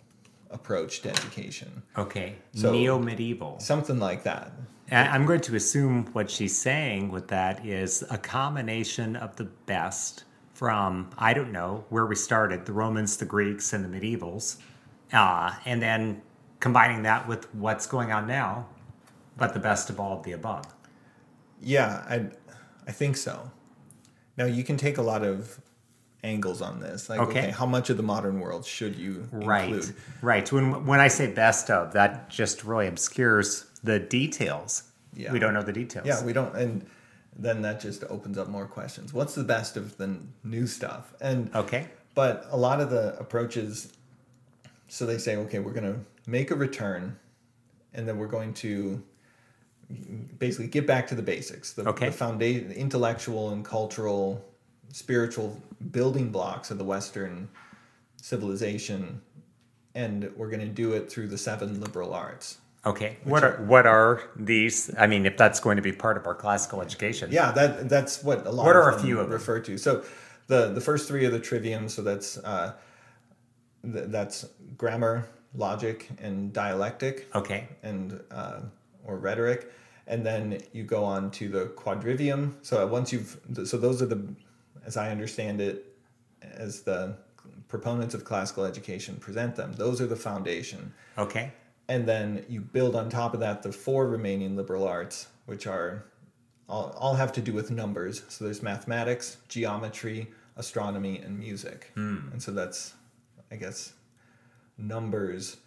approach 0.49 1.01
to 1.01 1.09
education. 1.09 1.83
Okay. 1.97 2.35
So- 2.53 2.71
Neo 2.71 2.99
medieval. 2.99 3.59
Something 3.59 3.99
like 3.99 4.23
that. 4.23 4.51
I'm 4.91 5.27
going 5.27 5.41
to 5.41 5.55
assume 5.55 6.07
what 6.13 6.31
she's 6.31 6.57
saying 6.57 7.11
with 7.11 7.27
that 7.27 7.63
is 7.63 8.03
a 8.09 8.17
combination 8.17 9.15
of 9.15 9.35
the 9.35 9.43
best 9.43 10.23
from, 10.55 11.11
I 11.15 11.33
don't 11.33 11.51
know, 11.51 11.85
where 11.89 12.07
we 12.07 12.15
started 12.15 12.65
the 12.65 12.73
Romans, 12.73 13.15
the 13.15 13.25
Greeks, 13.25 13.71
and 13.71 13.85
the 13.85 13.99
medievals, 13.99 14.57
uh, 15.13 15.53
and 15.65 15.79
then 15.79 16.23
combining 16.59 17.03
that 17.03 17.27
with 17.27 17.53
what's 17.53 17.85
going 17.85 18.11
on 18.11 18.25
now, 18.25 18.65
but 19.37 19.53
the 19.53 19.59
best 19.59 19.91
of 19.91 19.99
all 19.99 20.17
of 20.17 20.23
the 20.23 20.31
above. 20.31 20.65
Yeah, 21.61 22.03
I 22.09 22.27
I 22.87 22.91
think 22.91 23.17
so. 23.17 23.51
Now 24.37 24.45
you 24.45 24.63
can 24.63 24.77
take 24.77 24.97
a 24.97 25.01
lot 25.01 25.23
of 25.23 25.59
angles 26.23 26.61
on 26.61 26.79
this. 26.79 27.09
Like, 27.09 27.19
Okay. 27.19 27.39
okay, 27.39 27.51
how 27.51 27.65
much 27.65 27.89
of 27.89 27.97
the 27.97 28.03
modern 28.03 28.39
world 28.39 28.65
should 28.65 28.95
you 28.95 29.27
Right. 29.31 29.69
include? 29.69 29.95
Right. 30.21 30.51
When 30.51 30.85
when 30.85 30.99
I 30.99 31.07
say 31.07 31.31
best 31.31 31.69
of, 31.69 31.93
that 31.93 32.29
just 32.29 32.63
really 32.63 32.87
obscures 32.87 33.65
the 33.83 33.99
details. 33.99 34.83
Yeah. 35.13 35.31
We 35.31 35.39
don't 35.39 35.53
know 35.53 35.63
the 35.63 35.73
details. 35.73 36.05
Yeah, 36.05 36.23
we 36.23 36.33
don't, 36.33 36.55
and 36.55 36.85
then 37.35 37.61
that 37.61 37.79
just 37.79 38.03
opens 38.09 38.37
up 38.37 38.47
more 38.49 38.65
questions. 38.67 39.13
What's 39.13 39.33
the 39.35 39.43
best 39.43 39.77
of 39.77 39.97
the 39.97 40.17
new 40.43 40.67
stuff? 40.67 41.13
And 41.21 41.53
Okay. 41.55 41.87
but 42.15 42.45
a 42.51 42.57
lot 42.57 42.81
of 42.81 42.89
the 42.89 43.17
approaches, 43.19 43.93
so 44.87 45.05
they 45.05 45.17
say, 45.17 45.35
okay, 45.37 45.59
we're 45.59 45.73
going 45.73 45.93
to 45.93 45.99
make 46.29 46.51
a 46.51 46.55
return, 46.55 47.17
and 47.93 48.07
then 48.07 48.17
we're 48.17 48.27
going 48.27 48.53
to 48.55 49.01
basically 50.37 50.67
get 50.67 50.85
back 50.85 51.07
to 51.07 51.15
the 51.15 51.21
basics, 51.21 51.73
the, 51.73 51.87
Okay. 51.89 52.07
the 52.07 52.11
foundation, 52.11 52.69
the 52.69 52.77
intellectual 52.77 53.49
and 53.51 53.65
cultural, 53.65 54.45
spiritual 54.93 55.59
building 55.91 56.29
blocks 56.29 56.69
of 56.71 56.77
the 56.77 56.83
Western 56.83 57.49
civilization, 58.21 59.21
and 59.95 60.31
we're 60.35 60.49
going 60.49 60.59
to 60.59 60.67
do 60.67 60.93
it 60.93 61.09
through 61.11 61.27
the 61.27 61.37
seven 61.37 61.79
liberal 61.81 62.13
arts. 62.13 62.57
Okay. 62.85 63.17
What 63.23 63.43
are 63.43 63.57
what 63.63 63.85
are 63.85 64.21
these? 64.37 64.89
I 64.97 65.05
mean, 65.07 65.25
if 65.25 65.35
that's 65.35 65.59
going 65.59 65.75
to 65.75 65.81
be 65.81 65.91
part 65.91 66.15
of 66.15 66.25
our 66.25 66.35
classical 66.35 66.81
education. 66.81 67.29
Yeah, 67.31 67.51
that 67.51 67.89
that's 67.89 68.23
what 68.23 68.45
a 68.47 68.51
lot 68.51 68.65
What 68.67 68.75
of 68.77 68.83
are 68.83 68.91
a 68.91 68.99
few 68.99 69.19
of 69.19 69.25
them? 69.25 69.33
refer 69.33 69.59
to. 69.61 69.77
So 69.77 70.03
the 70.47 70.69
the 70.69 70.79
first 70.81 71.07
three 71.07 71.25
are 71.25 71.29
the 71.29 71.39
trivium. 71.41 71.89
So 71.89 72.01
that's 72.03 72.37
uh, 72.37 72.73
th- 73.83 74.05
that's 74.07 74.45
grammar, 74.77 75.27
logic, 75.53 76.09
and 76.19 76.53
dialectic, 76.53 77.27
Okay. 77.35 77.67
and 77.83 78.17
uh, 78.31 78.61
or 79.03 79.17
rhetoric, 79.17 79.69
and 80.09 80.25
then 80.25 80.61
you 80.73 80.83
go 80.83 81.03
on 81.05 81.31
to 81.31 81.47
the 81.47 81.65
quadrivium. 81.67 82.55
So 82.63 82.85
once 82.87 83.13
you've 83.13 83.39
so 83.63 83.77
those 83.77 84.01
are 84.01 84.07
the, 84.07 84.21
as 84.85 84.97
I 84.97 85.11
understand 85.11 85.61
it, 85.61 85.85
as 86.41 86.81
the 86.81 87.15
proponents 87.67 88.13
of 88.15 88.25
classical 88.25 88.65
education 88.65 89.15
present 89.17 89.55
them. 89.55 89.71
Those 89.73 90.01
are 90.01 90.07
the 90.07 90.15
foundation 90.15 90.91
Okay. 91.17 91.51
and 91.87 92.07
then 92.07 92.43
you 92.49 92.59
build 92.61 92.95
on 92.95 93.09
top 93.09 93.33
of 93.35 93.39
that 93.41 93.61
the 93.61 93.71
four 93.71 94.07
remaining 94.07 94.55
liberal 94.55 94.87
arts, 94.87 95.27
which 95.45 95.67
are 95.67 96.03
all, 96.67 96.95
all 96.97 97.15
have 97.15 97.31
to 97.33 97.41
do 97.41 97.53
with 97.53 97.69
numbers. 97.71 98.23
So 98.29 98.45
there's 98.45 98.63
mathematics, 98.63 99.37
geometry, 99.47 100.27
astronomy, 100.57 101.19
and 101.19 101.37
music. 101.37 101.91
Hmm. 101.93 102.29
And 102.31 102.41
so 102.41 102.51
that's, 102.51 102.93
I 103.51 103.55
guess, 103.55 103.93
numbers 104.77 105.57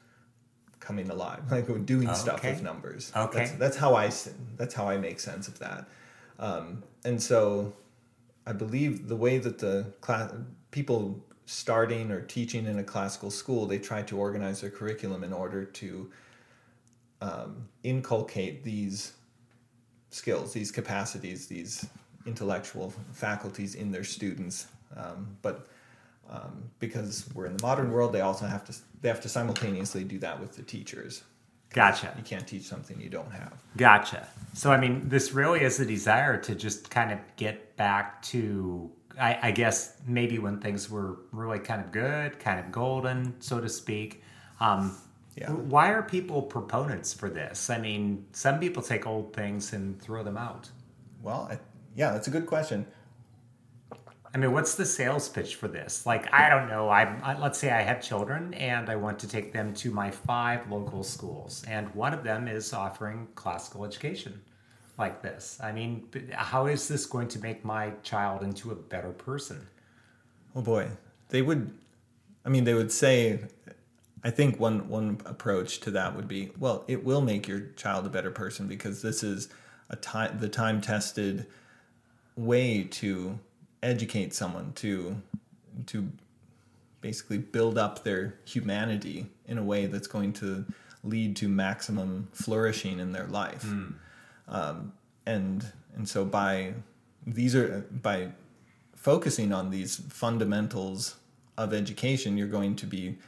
coming 0.83 1.09
alive, 1.09 1.41
like 1.51 1.87
doing 1.87 2.13
stuff 2.15 2.45
with 2.45 2.63
numbers. 2.63 3.11
Okay. 3.17 3.39
That's, 3.39 3.53
that's 3.53 3.77
I. 3.95 4.11
that's 4.59 4.75
how 4.75 4.89
I 4.89 4.99
make 4.99 5.21
sense 5.21 5.49
of 5.49 5.59
that. 5.61 5.89
Um, 6.39 6.83
and 7.05 7.23
so, 7.23 7.73
I 8.47 8.53
believe 8.53 9.09
the 9.09 9.17
way 9.17 9.39
that 9.39 9.59
the 9.59 9.87
class 10.01 10.33
people 10.71 11.25
starting 11.47 12.11
or 12.11 12.21
teaching 12.21 12.67
in 12.67 12.79
a 12.79 12.85
classical 12.85 13.31
school, 13.31 13.67
they 13.67 13.79
try 13.79 14.03
to 14.03 14.19
organize 14.19 14.61
their 14.61 14.71
curriculum 14.71 15.25
in 15.25 15.33
order 15.33 15.65
to 15.65 16.11
um, 17.21 17.69
inculcate 17.83 18.65
these 18.65 19.13
skills, 20.11 20.53
these 20.53 20.71
capacities, 20.71 21.47
these 21.47 21.87
intellectual 22.27 22.93
faculties 23.13 23.75
in 23.75 23.91
their 23.91 24.05
students. 24.05 24.67
Um, 24.97 25.37
but 25.43 25.69
um, 26.29 26.71
because 26.79 27.29
we're 27.35 27.47
in 27.47 27.57
the 27.57 27.63
modern 27.63 27.91
world, 27.93 28.13
they 28.13 28.21
also 28.21 28.47
have 28.47 28.65
to 28.67 28.75
they 29.01 29.09
have 29.09 29.21
to 29.23 29.29
simultaneously 29.29 30.05
do 30.05 30.19
that 30.21 30.41
with 30.41 30.57
the 30.57 30.63
teachers. 30.63 31.25
Gotcha. 31.71 32.13
You 32.17 32.23
can't 32.23 32.47
teach 32.47 32.65
something 32.65 33.01
you 33.01 33.09
don't 33.09 33.33
have. 33.33 33.55
Gotcha. 33.79 34.29
So, 34.53 34.71
I 34.71 34.77
mean, 34.77 35.09
this 35.09 35.33
really 35.33 35.63
is 35.63 35.81
a 35.81 35.87
desire 35.87 36.37
to 36.43 36.55
just 36.55 36.91
kind 36.91 37.11
of 37.11 37.19
get 37.37 37.77
back 37.77 38.21
to, 38.25 38.91
I, 39.19 39.39
I 39.45 39.51
guess, 39.53 39.97
maybe 40.07 40.39
when 40.39 40.61
things 40.61 40.91
were 40.91 41.21
really 41.33 41.59
kind 41.59 41.81
of 41.81 41.91
good, 41.91 42.39
kind 42.39 42.61
of 42.61 42.71
golden, 42.71 43.41
so 43.41 43.59
to 43.59 43.71
speak. 43.71 44.23
Um, 44.61 44.95
Yeah. 45.35 45.51
Why 45.51 45.93
are 45.93 46.03
people 46.03 46.43
proponents 46.43 47.15
for 47.15 47.31
this? 47.31 47.71
I 47.71 47.79
mean, 47.79 48.27
some 48.33 48.61
people 48.61 48.83
take 48.83 49.07
old 49.07 49.33
things 49.33 49.73
and 49.73 49.99
throw 50.01 50.23
them 50.23 50.37
out. 50.37 50.69
Well, 51.23 51.49
I, 51.51 51.59
yeah, 51.97 52.11
that's 52.11 52.29
a 52.29 52.31
good 52.31 52.45
question. 52.47 52.85
I 54.35 54.39
mean, 54.39 54.53
what's 54.53 54.77
the 54.77 54.87
sales 54.87 55.29
pitch 55.29 55.57
for 55.57 55.69
this? 55.69 56.07
Like, 56.07 56.33
I 56.33 56.49
don't 56.49 56.69
know. 56.69 56.89
I, 56.89 57.03
I 57.23 57.39
let's 57.39 57.59
say 57.59 57.71
I 57.71 57.83
have 57.83 58.03
children 58.03 58.55
and 58.55 58.89
I 58.89 58.97
want 58.97 59.19
to 59.21 59.29
take 59.29 59.53
them 59.53 59.75
to 59.75 59.91
my 59.91 60.11
five 60.11 60.71
local 60.71 61.03
schools, 61.03 61.65
and 61.69 61.95
one 61.95 62.15
of 62.15 62.25
them 62.25 62.49
is 62.49 62.73
offering 62.73 63.29
classical 63.35 63.85
education 63.85 64.41
like 64.97 65.21
this. 65.23 65.59
I 65.63 65.73
mean, 65.73 66.09
how 66.33 66.67
is 66.67 66.89
this 66.89 67.05
going 67.05 67.29
to 67.29 67.39
make 67.41 67.65
my 67.65 67.93
child 68.03 68.43
into 68.43 68.71
a 68.71 68.75
better 68.75 69.11
person? 69.11 69.67
Oh 70.57 70.63
boy, 70.63 70.89
they 71.29 71.43
would. 71.43 71.71
I 72.45 72.49
mean, 72.49 72.65
they 72.65 72.75
would 72.75 72.93
say. 72.93 73.41
I 74.25 74.31
think 74.31 74.61
one 74.61 74.89
one 74.89 75.21
approach 75.25 75.81
to 75.81 75.91
that 75.91 76.15
would 76.15 76.29
be, 76.29 76.53
well, 76.57 76.85
it 76.87 77.05
will 77.05 77.21
make 77.21 77.49
your 77.49 77.61
child 77.75 78.07
a 78.07 78.09
better 78.09 78.31
person 78.31 78.69
because 78.69 79.03
this 79.03 79.25
is 79.25 79.49
a 79.91 79.97
time 79.97 80.39
the 80.39 80.49
time 80.49 80.81
tested 80.81 81.47
way 82.37 82.85
to 82.85 83.39
educate 83.83 84.35
someone 84.35 84.73
to 84.75 85.17
to 85.87 86.09
basically 87.01 87.39
build 87.39 87.79
up 87.79 88.05
their 88.05 88.35
humanity 88.45 89.27
in 89.47 89.59
a 89.59 89.63
way 89.63 89.87
that's 89.87 90.07
going 90.07 90.33
to 90.33 90.65
lead 91.03 91.35
to 91.35 91.49
maximum 91.49 92.29
flourishing 92.33 93.01
in 93.01 93.13
their 93.13 93.27
life. 93.27 93.67
Um, 94.49 94.93
and 95.27 95.65
and 95.97 96.09
so 96.09 96.25
by 96.25 96.75
these 97.27 97.55
are 97.55 97.87
by 97.91 98.29
focusing 98.95 99.53
on 99.53 99.71
these 99.71 99.97
fundamentals 100.09 101.17
of 101.59 101.75
education 101.75 102.39
you're 102.39 102.47
going 102.47 102.77
to 102.77 102.87
be 102.87 103.19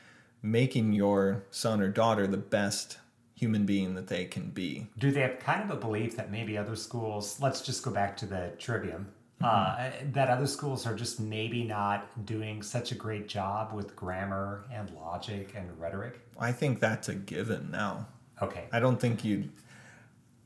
making 0.42 0.92
your 0.92 1.42
son 1.50 1.80
or 1.80 1.88
daughter 1.88 2.26
the 2.26 2.36
best 2.36 2.98
human 3.34 3.64
being 3.64 3.94
that 3.94 4.06
they 4.06 4.24
can 4.24 4.50
be. 4.50 4.86
Do 4.98 5.10
they 5.10 5.20
have 5.20 5.38
kind 5.40 5.62
of 5.62 5.76
a 5.76 5.80
belief 5.80 6.16
that 6.16 6.30
maybe 6.30 6.56
other 6.56 6.76
schools, 6.76 7.40
let's 7.40 7.60
just 7.62 7.82
go 7.82 7.90
back 7.90 8.16
to 8.18 8.26
the 8.26 8.52
trivium, 8.58 9.08
uh, 9.42 9.90
that 10.12 10.28
other 10.30 10.46
schools 10.46 10.86
are 10.86 10.94
just 10.94 11.20
maybe 11.20 11.64
not 11.64 12.24
doing 12.24 12.62
such 12.62 12.92
a 12.92 12.94
great 12.94 13.28
job 13.28 13.72
with 13.72 13.94
grammar 13.96 14.64
and 14.72 14.90
logic 14.94 15.52
and 15.56 15.68
rhetoric? 15.78 16.20
i 16.38 16.50
think 16.52 16.80
that's 16.80 17.08
a 17.08 17.14
given 17.14 17.70
now 17.70 18.06
Okay. 18.42 18.64
i 18.72 18.80
don't 18.80 19.00
think 19.00 19.24
you 19.24 19.48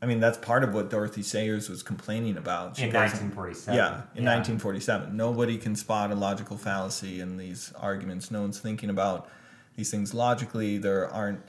i 0.02 0.06
mean 0.06 0.20
that's 0.20 0.38
part 0.38 0.62
of 0.64 0.74
what 0.74 0.90
dorothy 0.90 1.22
sayers 1.22 1.68
was 1.68 1.82
complaining 1.82 2.36
about 2.36 2.76
She 2.76 2.84
In 2.84 2.92
1947. 2.92 3.74
Yeah, 3.76 3.88
in 4.14 4.24
1947. 4.24 5.16
Nobody 5.16 5.56
can 5.58 5.74
spot 5.76 6.10
a 6.10 6.14
logical 6.14 6.56
fallacy 6.56 7.20
in 7.20 7.36
these 7.36 7.72
arguments. 7.78 8.30
No 8.30 8.42
one's 8.42 8.60
thinking 8.60 8.90
about 8.90 9.28
these 9.76 9.90
things 9.90 10.12
logically. 10.14 10.78
There 10.78 11.08
aren't 11.08 11.40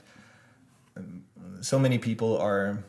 um, 0.96 1.24
so 1.60 1.78
many 1.78 1.98
people 1.98 2.38
are 2.38 2.82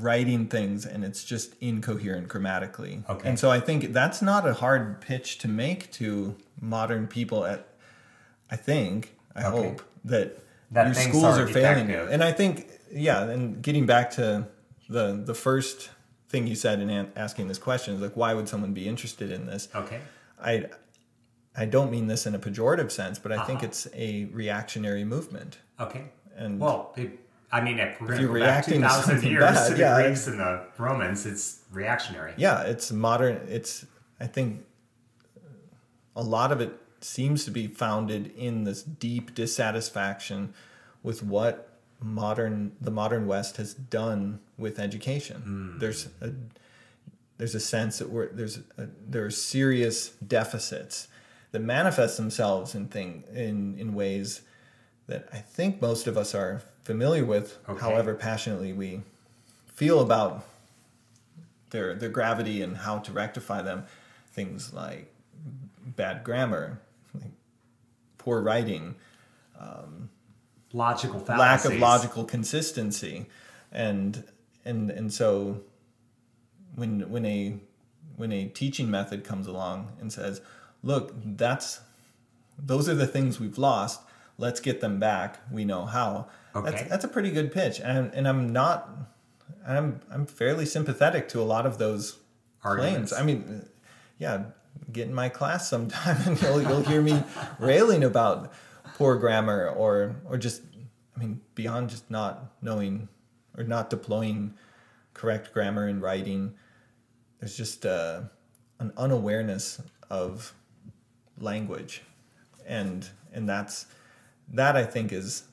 writing 0.00 0.46
things 0.46 0.86
and 0.86 1.04
it's 1.04 1.22
just 1.24 1.54
incoherent 1.60 2.28
grammatically. 2.28 3.02
Okay. 3.08 3.28
And 3.28 3.38
so 3.38 3.50
I 3.50 3.60
think 3.60 3.92
that's 3.92 4.22
not 4.22 4.46
a 4.46 4.54
hard 4.54 5.00
pitch 5.00 5.38
to 5.38 5.48
make 5.48 5.90
to 5.92 6.36
modern 6.60 7.06
people 7.06 7.44
at 7.44 7.66
I 8.50 8.56
think, 8.56 9.14
I 9.34 9.44
Okay. 9.46 9.68
hope 9.68 9.82
that, 10.04 10.38
That 10.70 10.86
your 10.86 10.94
schools 10.94 11.38
are 11.38 11.44
are 11.44 11.46
failing 11.46 11.88
you. 11.90 12.00
And 12.10 12.22
I 12.22 12.32
think 12.32 12.68
yeah, 12.92 13.22
and 13.24 13.62
getting 13.62 13.86
back 13.86 14.10
to 14.12 14.46
the 14.88 15.20
the 15.24 15.34
first 15.34 15.90
thing 16.28 16.46
you 16.46 16.54
said 16.54 16.80
in 16.80 16.90
asking 17.16 17.48
this 17.48 17.58
question 17.58 17.94
is 17.94 18.00
like 18.00 18.16
why 18.16 18.32
would 18.34 18.48
someone 18.48 18.72
be 18.72 18.88
interested 18.88 19.30
in 19.30 19.46
this? 19.46 19.68
Okay. 19.74 20.00
I 20.42 20.66
I 21.54 21.66
don't 21.66 21.90
mean 21.90 22.06
this 22.06 22.26
in 22.26 22.34
a 22.34 22.38
pejorative 22.38 22.90
sense, 22.90 23.18
but 23.18 23.30
I 23.32 23.44
think 23.44 23.58
Uh-huh. 23.58 23.66
it's 23.66 23.86
a 23.94 24.24
reactionary 24.26 25.04
movement. 25.04 25.58
Okay. 25.78 26.04
And 26.36 26.58
Well, 26.60 26.94
I 27.52 27.60
mean, 27.60 27.78
if 27.78 28.00
we're 28.00 28.08
going 28.08 28.20
to 28.20 28.26
back 28.28 28.66
reacting 28.66 28.80
2,000 28.80 29.04
something 29.04 29.30
years 29.30 29.42
bad, 29.42 29.68
to 29.68 29.74
the 29.74 29.80
yeah, 29.80 30.02
Greeks 30.02 30.26
and 30.26 30.40
the 30.40 30.64
Romans, 30.78 31.26
it's 31.26 31.60
reactionary. 31.70 32.32
yeah, 32.38 32.62
it's 32.62 32.90
modern. 32.90 33.46
It's 33.48 33.84
I 34.18 34.26
think 34.26 34.64
a 36.16 36.22
lot 36.22 36.50
of 36.50 36.60
it 36.60 36.72
seems 37.00 37.44
to 37.44 37.50
be 37.50 37.66
founded 37.66 38.32
in 38.36 38.64
this 38.64 38.82
deep 38.82 39.34
dissatisfaction 39.34 40.54
with 41.02 41.22
what 41.22 41.68
modern 42.00 42.72
the 42.80 42.90
modern 42.90 43.26
West 43.26 43.58
has 43.58 43.74
done 43.74 44.40
with 44.56 44.78
education. 44.78 45.42
Hmm. 45.42 45.78
There's 45.78 46.08
a 46.20 46.32
there's 47.38 47.54
a 47.54 47.60
sense 47.60 47.98
that 47.98 48.08
we're, 48.08 48.28
there's 48.28 48.58
a, 48.78 48.88
there 49.06 49.24
are 49.24 49.30
serious 49.30 50.10
deficits 50.10 51.08
that 51.50 51.60
manifest 51.60 52.16
themselves 52.16 52.74
in 52.74 52.88
thing 52.88 53.24
in 53.32 53.78
in 53.78 53.94
ways 53.94 54.42
that 55.06 55.28
I 55.32 55.38
think 55.38 55.82
most 55.82 56.06
of 56.06 56.16
us 56.16 56.34
are 56.34 56.62
familiar 56.84 57.24
with, 57.24 57.58
Okay. 57.68 57.80
however 57.80 58.14
passionately 58.14 58.72
we 58.72 59.02
feel 59.74 60.00
about 60.00 60.44
their 61.70 61.94
their 61.94 62.08
gravity 62.08 62.62
and 62.62 62.76
how 62.78 62.98
to 62.98 63.12
rectify 63.12 63.62
them. 63.62 63.84
Things 64.32 64.72
like 64.72 65.12
bad 65.84 66.24
grammar, 66.24 66.80
like 67.14 67.30
poor 68.18 68.40
writing, 68.40 68.94
um, 69.58 70.08
Logical 70.74 71.22
lack 71.28 71.64
of 71.66 71.76
logical 71.78 72.24
consistency, 72.24 73.26
and 73.70 74.24
and 74.64 74.90
and 74.90 75.12
so 75.12 75.60
when 76.74 77.10
when 77.10 77.26
a 77.26 77.58
when 78.16 78.32
a 78.32 78.46
teaching 78.46 78.90
method 78.90 79.22
comes 79.24 79.46
along 79.46 79.92
and 80.00 80.10
says, 80.12 80.40
"Look, 80.82 81.12
that's 81.24 81.80
those 82.58 82.88
are 82.88 82.94
the 82.94 83.06
things 83.06 83.38
we've 83.38 83.58
lost. 83.58 84.00
Let's 84.38 84.60
get 84.60 84.80
them 84.80 84.98
back. 84.98 85.40
We 85.50 85.64
know 85.64 85.84
how." 85.84 86.28
Okay. 86.54 86.70
That's 86.70 86.88
that's 86.88 87.04
a 87.04 87.08
pretty 87.08 87.30
good 87.30 87.52
pitch, 87.52 87.80
and 87.80 88.12
and 88.14 88.28
I'm 88.28 88.52
not. 88.52 88.88
I'm 89.66 90.00
I'm 90.10 90.26
fairly 90.26 90.66
sympathetic 90.66 91.28
to 91.30 91.40
a 91.40 91.44
lot 91.44 91.66
of 91.66 91.78
those 91.78 92.18
Arguments. 92.64 93.12
claims. 93.12 93.22
I 93.22 93.24
mean, 93.24 93.68
yeah, 94.18 94.44
get 94.90 95.08
in 95.08 95.14
my 95.14 95.28
class 95.28 95.68
sometime 95.68 96.16
and 96.26 96.40
you'll, 96.40 96.62
you'll 96.62 96.82
hear 96.82 97.02
me 97.02 97.22
railing 97.58 98.04
about 98.04 98.52
poor 98.94 99.16
grammar 99.16 99.68
or 99.68 100.16
or 100.28 100.36
just 100.36 100.62
I 101.16 101.20
mean 101.20 101.40
beyond 101.54 101.90
just 101.90 102.10
not 102.10 102.52
knowing 102.60 103.08
or 103.56 103.64
not 103.64 103.90
deploying 103.90 104.54
correct 105.14 105.52
grammar 105.52 105.88
in 105.88 106.00
writing. 106.00 106.54
There's 107.40 107.56
just 107.56 107.84
uh, 107.84 108.22
an 108.78 108.92
unawareness 108.96 109.80
of 110.10 110.54
language, 111.38 112.02
and 112.66 113.08
and 113.32 113.48
that's 113.48 113.86
that 114.52 114.76
I 114.76 114.84
think 114.84 115.12
is 115.12 115.44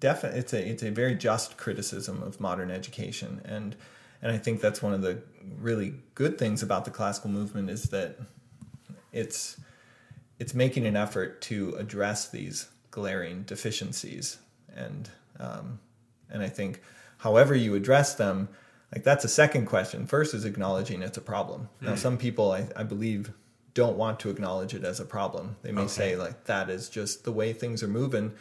definitely 0.00 0.40
it's 0.40 0.52
a 0.52 0.68
it's 0.68 0.82
a 0.82 0.90
very 0.90 1.14
just 1.14 1.56
criticism 1.56 2.22
of 2.22 2.40
modern 2.40 2.70
education. 2.70 3.40
And 3.44 3.76
and 4.22 4.32
I 4.32 4.38
think 4.38 4.60
that's 4.60 4.82
one 4.82 4.92
of 4.94 5.02
the 5.02 5.22
really 5.60 5.94
good 6.14 6.38
things 6.38 6.62
about 6.62 6.84
the 6.84 6.90
classical 6.90 7.30
movement 7.30 7.70
is 7.70 7.84
that 7.90 8.18
it's 9.12 9.58
it's 10.38 10.54
making 10.54 10.86
an 10.86 10.96
effort 10.96 11.40
to 11.42 11.74
address 11.76 12.28
these 12.28 12.68
glaring 12.90 13.42
deficiencies. 13.42 14.38
And 14.74 15.10
um, 15.38 15.80
and 16.30 16.42
I 16.42 16.48
think 16.48 16.82
however 17.18 17.54
you 17.54 17.74
address 17.74 18.14
them 18.14 18.48
like 18.94 19.04
that's 19.04 19.24
a 19.24 19.28
second 19.28 19.66
question. 19.66 20.06
First 20.06 20.34
is 20.34 20.44
acknowledging 20.44 21.02
it's 21.02 21.18
a 21.18 21.22
problem. 21.22 21.68
Now 21.80 21.94
some 21.94 22.16
people 22.18 22.52
I, 22.52 22.68
I 22.76 22.82
believe 22.82 23.32
don't 23.74 23.96
want 23.96 24.20
to 24.20 24.30
acknowledge 24.30 24.72
it 24.74 24.84
as 24.84 25.00
a 25.00 25.04
problem. 25.04 25.56
They 25.62 25.72
may 25.72 25.82
Okay. 25.82 25.88
say 25.88 26.16
like 26.16 26.44
that 26.44 26.70
is 26.70 26.88
just 26.88 27.24
the 27.24 27.32
way 27.32 27.52
things 27.52 27.82
are 27.82 27.88
moving 27.88 28.32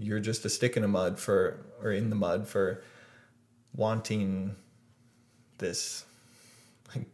you're 0.00 0.20
just 0.20 0.44
a 0.44 0.48
stick 0.48 0.76
in 0.76 0.82
the 0.82 0.88
mud 0.88 1.18
for 1.18 1.64
or 1.82 1.92
in 1.92 2.10
the 2.10 2.16
mud 2.16 2.48
for 2.48 2.82
wanting 3.74 4.56
this 5.58 6.04
like 6.94 7.06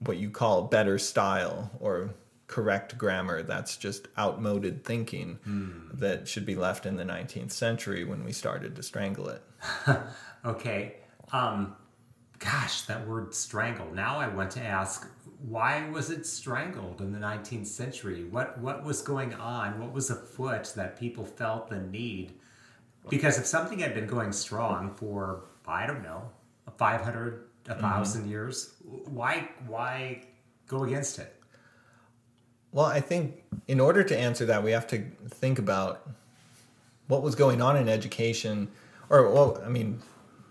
what 0.00 0.16
you 0.16 0.30
call 0.30 0.62
better 0.62 0.98
style 0.98 1.70
or 1.80 2.10
correct 2.46 2.98
grammar 2.98 3.42
that's 3.42 3.76
just 3.76 4.08
outmoded 4.18 4.84
thinking 4.84 5.38
that 5.94 6.26
should 6.26 6.44
be 6.44 6.56
left 6.56 6.84
in 6.86 6.96
the 6.96 7.04
19th 7.04 7.52
century 7.52 8.02
when 8.02 8.24
we 8.24 8.32
started 8.32 8.74
to 8.74 8.82
strangle 8.82 9.28
it 9.28 9.42
Okay. 10.44 10.96
Um, 11.32 11.76
gosh, 12.40 12.82
that 12.82 13.06
word 13.06 13.34
strangle. 13.34 13.86
Now 13.94 14.18
I 14.18 14.26
want 14.26 14.50
to 14.52 14.60
ask, 14.60 15.08
why 15.46 15.88
was 15.90 16.10
it 16.10 16.26
strangled 16.26 17.00
in 17.00 17.12
the 17.12 17.18
19th 17.18 17.66
century? 17.66 18.24
What 18.24 18.58
what 18.58 18.82
was 18.82 19.00
going 19.00 19.34
on? 19.34 19.78
What 19.78 19.92
was 19.92 20.10
afoot 20.10 20.72
that 20.74 20.98
people 20.98 21.24
felt 21.24 21.68
the 21.68 21.80
need? 21.80 22.32
Because 23.08 23.38
if 23.38 23.46
something 23.46 23.78
had 23.78 23.94
been 23.94 24.06
going 24.06 24.32
strong 24.32 24.94
for 24.96 25.44
I 25.66 25.86
don't 25.86 26.02
know, 26.02 26.28
500, 26.76 27.44
a 27.68 27.74
mm-hmm. 27.74 27.82
1000 27.82 28.28
years, 28.28 28.74
why 28.82 29.48
why 29.66 30.24
go 30.66 30.84
against 30.84 31.18
it? 31.18 31.36
Well, 32.72 32.86
I 32.86 33.00
think 33.00 33.42
in 33.68 33.80
order 33.80 34.02
to 34.04 34.18
answer 34.18 34.46
that, 34.46 34.62
we 34.62 34.72
have 34.72 34.86
to 34.88 35.04
think 35.28 35.58
about 35.58 36.08
what 37.08 37.22
was 37.22 37.34
going 37.34 37.60
on 37.60 37.76
in 37.76 37.88
education, 37.88 38.68
or 39.08 39.30
well, 39.30 39.60
I 39.64 39.68
mean, 39.68 40.00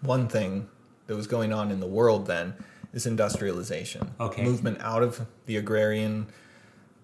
one 0.01 0.27
thing 0.27 0.67
that 1.09 1.15
was 1.15 1.25
going 1.25 1.51
on 1.51 1.71
in 1.71 1.79
the 1.79 1.87
world 1.87 2.27
then 2.27 2.53
is 2.93 3.07
industrialization. 3.07 4.11
Okay. 4.19 4.43
Movement 4.43 4.77
out 4.79 5.01
of 5.01 5.25
the 5.47 5.57
agrarian 5.57 6.27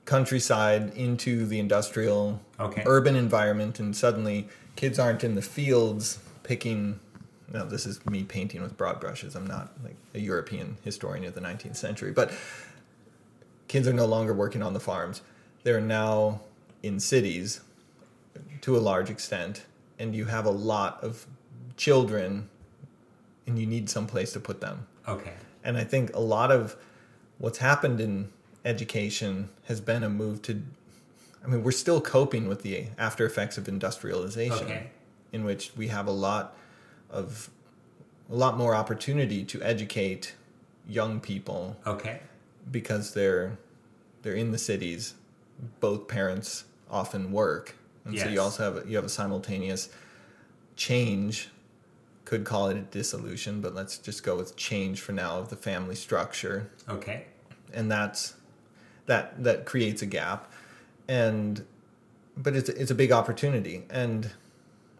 countryside 0.05 0.93
into 0.95 1.47
the 1.47 1.57
industrial 1.57 2.39
Okay. 2.59 2.83
urban 2.85 3.15
environment, 3.15 3.79
and 3.79 3.95
suddenly 3.95 4.47
kids 4.75 4.99
aren't 4.99 5.23
in 5.23 5.33
the 5.33 5.41
fields 5.41 6.19
picking. 6.43 6.99
No, 7.51 7.65
this 7.65 7.87
is 7.87 8.05
me 8.05 8.23
painting 8.23 8.61
with 8.61 8.77
broad 8.77 8.99
brushes. 8.99 9.33
I'm 9.35 9.47
not 9.47 9.73
like 9.83 9.95
a 10.13 10.19
European 10.19 10.77
historian 10.83 11.25
of 11.25 11.33
the 11.33 11.41
19th 11.41 11.75
century, 11.75 12.11
but 12.11 12.31
kids 13.67 13.87
are 13.87 13.93
no 13.93 14.05
longer 14.05 14.35
working 14.35 14.61
on 14.61 14.73
the 14.73 14.79
farms. 14.79 15.23
They're 15.63 15.81
now 15.81 16.41
in 16.83 16.99
cities 16.99 17.61
to 18.61 18.77
a 18.77 18.79
large 18.79 19.09
extent, 19.09 19.65
and 19.97 20.15
you 20.15 20.25
have 20.25 20.45
a 20.45 20.51
lot 20.51 21.03
of 21.03 21.25
children, 21.75 22.49
and 23.47 23.59
you 23.59 23.65
need 23.65 23.89
some 23.89 24.07
place 24.07 24.33
to 24.33 24.39
put 24.39 24.61
them. 24.61 24.87
Okay. 25.07 25.33
And 25.63 25.77
I 25.77 25.83
think 25.83 26.15
a 26.15 26.19
lot 26.19 26.51
of 26.51 26.75
what's 27.37 27.57
happened 27.59 27.99
in 27.99 28.29
education 28.63 29.49
has 29.65 29.81
been 29.81 30.03
a 30.03 30.09
move 30.09 30.41
to. 30.43 30.61
I 31.43 31.47
mean, 31.47 31.63
we're 31.63 31.71
still 31.71 32.01
coping 32.01 32.47
with 32.47 32.63
the 32.63 32.87
after 32.97 33.25
effects 33.25 33.57
of 33.57 33.67
industrialization, 33.67 34.65
Okay. 34.65 34.87
in 35.31 35.43
which 35.43 35.71
we 35.77 35.87
have 35.89 36.07
a 36.07 36.11
lot 36.11 36.57
of 37.09 37.49
a 38.29 38.35
lot 38.35 38.57
more 38.57 38.73
opportunity 38.73 39.43
to 39.45 39.61
educate 39.61 40.33
young 40.87 41.19
people 41.19 41.77
Okay. 41.85 42.21
because 42.71 43.13
they're 43.13 43.57
they're 44.23 44.33
in 44.33 44.51
the 44.51 44.57
cities. 44.57 45.13
Both 45.79 46.07
parents 46.07 46.65
often 46.89 47.31
work, 47.31 47.75
and 48.03 48.17
so 48.19 48.27
you 48.27 48.41
also 48.41 48.73
have 48.73 48.89
you 48.89 48.95
have 48.95 49.05
a 49.05 49.09
simultaneous 49.09 49.89
change. 50.75 51.49
Could 52.25 52.43
call 52.43 52.69
it 52.69 52.77
a 52.77 52.81
dissolution, 52.81 53.61
but 53.61 53.73
let's 53.75 53.97
just 53.97 54.23
go 54.23 54.35
with 54.35 54.55
change 54.55 54.99
for 55.01 55.11
now 55.11 55.37
of 55.39 55.49
the 55.49 55.55
family 55.55 55.95
structure, 55.95 56.69
Okay. 56.89 57.25
and 57.73 57.89
that's 57.91 58.33
that 59.05 59.43
that 59.43 59.65
creates 59.65 60.01
a 60.01 60.05
gap, 60.07 60.51
and 61.07 61.63
but 62.35 62.55
it's 62.55 62.69
it's 62.69 62.89
a 62.91 62.95
big 62.95 63.11
opportunity, 63.11 63.83
and 63.89 64.31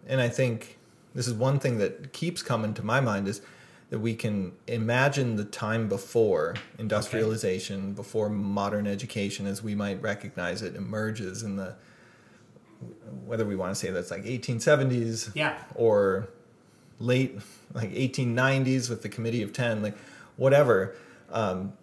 and 0.08 0.22
I 0.22 0.30
think 0.30 0.78
this 1.16 1.28
is 1.28 1.34
one 1.34 1.60
thing 1.60 1.80
that 1.80 2.14
keeps 2.14 2.42
coming 2.44 2.74
to 2.76 2.84
my 2.84 3.00
mind 3.02 3.28
is 3.28 3.42
that 3.90 4.00
we 4.00 4.14
can 4.16 4.52
imagine 4.68 5.36
the 5.36 5.46
time 5.46 5.88
before 5.88 6.56
industrialization, 6.78 7.94
before 7.94 8.30
modern 8.30 8.86
education 8.88 9.46
as 9.48 9.64
we 9.64 9.74
might 9.76 10.02
recognize 10.02 10.62
it 10.62 10.76
emerges 10.76 11.42
in 11.44 11.56
the 11.56 11.76
whether 13.26 13.46
we 13.46 13.56
want 13.56 13.72
to 13.74 13.76
say 13.80 13.90
that's 13.90 14.12
like 14.12 14.26
1870s 14.26 15.32
Yeah. 15.34 15.58
or 15.76 16.28
late 17.00 17.40
like 17.74 17.92
1890s 17.92 18.90
with 18.90 19.02
the 19.02 19.10
committee 19.10 19.42
of 19.42 19.52
10 19.52 19.82
like 19.82 19.98
whatever 20.38 20.96
um, 21.32 21.74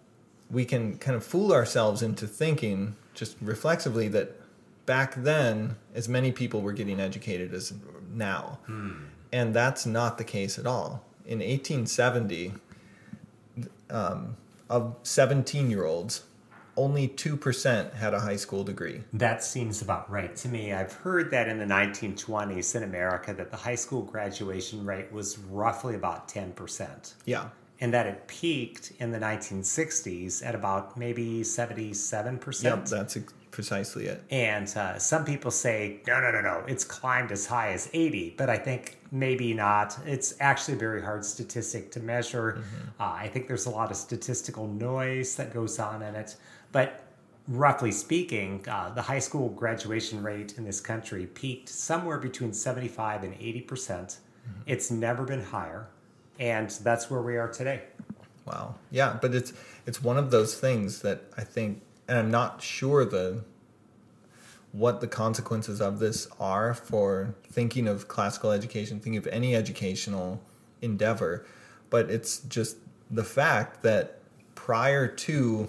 we 0.49 0.65
can 0.65 0.97
kind 0.97 1.15
of 1.15 1.23
fool 1.23 1.51
ourselves 1.51 2.01
into 2.01 2.27
thinking 2.27 2.95
just 3.13 3.37
reflexively 3.41 4.07
that 4.07 4.39
back 4.85 5.15
then 5.15 5.75
as 5.93 6.09
many 6.09 6.31
people 6.31 6.61
were 6.61 6.73
getting 6.73 6.99
educated 6.99 7.53
as 7.53 7.73
now. 8.11 8.59
And 9.31 9.53
that's 9.53 9.85
not 9.85 10.17
the 10.17 10.23
case 10.23 10.59
at 10.59 10.67
all. 10.67 11.03
In 11.25 11.39
1870 11.39 12.53
um, 13.89 14.35
of 14.69 14.95
17 15.03 15.69
year 15.69 15.85
olds 15.85 16.23
only 16.75 17.07
2% 17.07 17.93
had 17.93 18.13
a 18.13 18.19
high 18.19 18.35
school 18.35 18.63
degree 18.63 19.03
That 19.13 19.43
seems 19.43 19.81
about 19.81 20.09
right 20.09 20.35
to 20.37 20.47
me. 20.49 20.73
I've 20.73 20.93
heard 20.93 21.29
that 21.31 21.47
in 21.47 21.59
the 21.59 21.65
1920s 21.65 22.75
in 22.75 22.83
America 22.83 23.33
that 23.33 23.51
the 23.51 23.57
high 23.57 23.75
school 23.75 24.01
graduation 24.01 24.85
rate 24.85 25.11
was 25.11 25.37
roughly 25.37 25.95
about 25.95 26.27
10%. 26.27 27.13
yeah 27.25 27.49
And 27.79 27.93
that 27.93 28.07
it 28.07 28.27
peaked 28.27 28.93
in 28.99 29.11
the 29.11 29.19
1960s 29.19 30.45
at 30.45 30.55
about 30.55 30.97
maybe 30.97 31.41
77%. 31.41 32.63
yep 32.63 32.85
that's 32.85 33.17
ex- 33.17 33.33
precisely 33.51 34.07
it 34.07 34.23
And 34.31 34.67
uh, 34.75 34.97
some 34.97 35.23
people 35.25 35.51
say, 35.51 36.01
no, 36.07 36.19
no, 36.19 36.31
no, 36.31 36.41
no, 36.41 36.63
it's 36.67 36.83
climbed 36.83 37.31
as 37.31 37.45
high 37.45 37.71
as 37.73 37.87
80, 37.93 38.33
but 38.35 38.49
I 38.49 38.57
think 38.57 38.97
maybe 39.11 39.53
not. 39.53 39.95
It's 40.07 40.33
actually 40.39 40.73
a 40.73 40.77
very 40.79 41.03
hard 41.03 41.23
statistic 41.23 41.91
to 41.91 41.99
measure. 41.99 42.63
Uh, 42.99 43.03
I 43.03 43.27
think 43.27 43.47
there's 43.47 43.67
a 43.67 43.69
lot 43.69 43.91
of 43.91 43.97
statistical 43.97 44.67
noise 44.67 45.35
that 45.35 45.53
goes 45.53 45.77
on 45.77 46.01
in 46.01 46.15
it. 46.15 46.35
But 46.73 47.05
roughly 47.47 47.93
speaking, 47.93 48.65
uh, 48.69 48.89
the 48.89 49.01
high 49.01 49.19
school 49.19 49.49
graduation 49.49 50.21
rate 50.21 50.57
in 50.57 50.65
this 50.65 50.81
country 50.81 51.27
peaked 51.27 51.69
somewhere 51.69 52.17
between 52.17 52.51
75 52.51 53.23
and 53.23 53.33
80%. 53.35 53.67
percent 53.67 54.17
It's 54.65 54.91
never 54.91 55.23
been 55.23 55.43
higher. 55.43 55.87
And 56.39 56.69
that's 56.69 57.09
where 57.09 57.21
we 57.21 57.37
are 57.37 57.47
today. 57.47 57.83
Wow. 58.45 58.75
Yeah, 58.91 59.17
but 59.21 59.33
it's 59.33 59.53
it's 59.85 60.03
one 60.03 60.17
of 60.17 60.31
those 60.31 60.59
things 60.59 61.01
that 61.01 61.21
I 61.37 61.43
think, 61.43 61.81
and 62.07 62.17
I'm 62.17 62.31
not 62.31 62.61
sure 62.61 63.05
the 63.05 63.43
what 64.73 64.99
the 64.99 65.07
consequences 65.07 65.79
of 65.79 65.99
this 65.99 66.27
are 66.39 66.73
for 66.73 67.35
thinking 67.43 67.87
of 67.87 68.07
classical 68.07 68.51
education, 68.51 68.99
thinking 68.99 69.17
of 69.17 69.27
any 69.27 69.55
educational 69.55 70.41
endeavor. 70.81 71.45
But 71.91 72.09
it's 72.09 72.39
just 72.39 72.77
the 73.11 73.23
fact 73.23 73.83
that 73.83 74.19
prior 74.55 75.07
to 75.07 75.67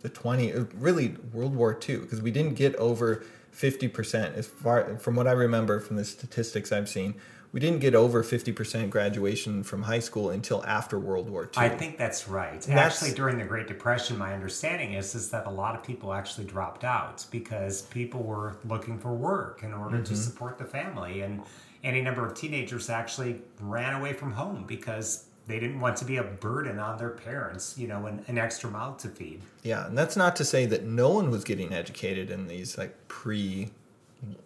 the 0.00 0.08
20, 0.08 0.52
really 0.74 1.16
World 1.32 1.54
War 1.54 1.78
II, 1.88 1.98
because 1.98 2.22
we 2.22 2.30
didn't 2.30 2.54
get 2.54 2.74
over 2.76 3.24
50% 3.54 4.34
as 4.34 4.46
far 4.46 4.96
from 4.98 5.16
what 5.16 5.26
I 5.26 5.32
remember 5.32 5.80
from 5.80 5.96
the 5.96 6.04
statistics 6.04 6.72
I've 6.72 6.88
seen 6.88 7.14
we 7.52 7.58
didn't 7.58 7.80
get 7.80 7.94
over 7.94 8.22
50% 8.22 8.90
graduation 8.90 9.64
from 9.64 9.82
high 9.82 9.98
school 9.98 10.30
until 10.30 10.64
after 10.64 10.98
World 10.98 11.28
War 11.28 11.44
II. 11.44 11.50
I 11.56 11.68
think 11.68 11.98
that's 11.98 12.28
right. 12.28 12.66
And 12.68 12.78
actually, 12.78 13.12
during 13.12 13.38
the 13.38 13.44
Great 13.44 13.66
Depression, 13.66 14.16
my 14.16 14.34
understanding 14.34 14.94
is, 14.94 15.14
is 15.14 15.30
that 15.30 15.46
a 15.46 15.50
lot 15.50 15.74
of 15.74 15.82
people 15.82 16.12
actually 16.12 16.46
dropped 16.46 16.84
out 16.84 17.26
because 17.30 17.82
people 17.82 18.22
were 18.22 18.56
looking 18.64 18.98
for 18.98 19.12
work 19.12 19.62
in 19.62 19.74
order 19.74 19.96
mm-hmm. 19.96 20.04
to 20.04 20.16
support 20.16 20.58
the 20.58 20.64
family. 20.64 21.22
And 21.22 21.42
any 21.82 22.00
number 22.02 22.24
of 22.24 22.34
teenagers 22.34 22.88
actually 22.88 23.40
ran 23.58 23.94
away 23.94 24.12
from 24.12 24.32
home 24.32 24.64
because 24.68 25.24
they 25.50 25.58
didn't 25.58 25.80
want 25.80 25.96
to 25.98 26.04
be 26.04 26.16
a 26.16 26.22
burden 26.22 26.78
on 26.78 26.98
their 26.98 27.10
parents, 27.10 27.76
you 27.76 27.88
know, 27.88 28.06
an, 28.06 28.24
an 28.28 28.38
extra 28.38 28.70
mouth 28.70 28.98
to 28.98 29.08
feed. 29.08 29.40
Yeah, 29.62 29.86
and 29.86 29.96
that's 29.96 30.16
not 30.16 30.36
to 30.36 30.44
say 30.44 30.66
that 30.66 30.84
no 30.84 31.10
one 31.10 31.30
was 31.30 31.44
getting 31.44 31.72
educated 31.72 32.30
in 32.30 32.46
these 32.46 32.78
like 32.78 33.08
pre 33.08 33.70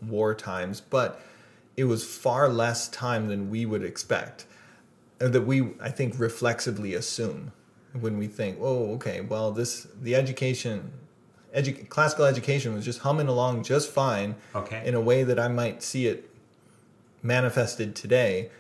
war 0.03 0.35
times, 0.35 0.81
but 0.81 1.21
it 1.77 1.85
was 1.85 2.05
far 2.05 2.49
less 2.49 2.89
time 2.89 3.29
than 3.29 3.51
we 3.51 3.67
would 3.67 3.83
expect 3.83 4.47
that 5.19 5.43
we 5.43 5.71
i 5.81 5.91
think 5.91 6.19
reflexively 6.19 6.95
assume 6.95 7.53
when 7.93 8.19
we 8.19 8.27
think 8.27 8.59
oh 8.61 8.93
okay 8.95 9.21
well 9.21 9.53
this 9.53 9.87
the 10.03 10.15
education 10.15 10.93
edu- 11.57 11.89
classical 11.89 12.25
education 12.25 12.75
was 12.75 12.85
just 12.85 13.01
humming 13.01 13.29
along 13.29 13.63
just 13.63 13.91
fine 13.91 14.35
okay. 14.55 14.83
in 14.87 14.95
a 14.95 15.01
way 15.01 15.23
that 15.23 15.39
i 15.39 15.49
might 15.49 15.83
see 15.83 16.07
it 16.07 16.29
manifested 17.23 17.95
today 17.95 18.51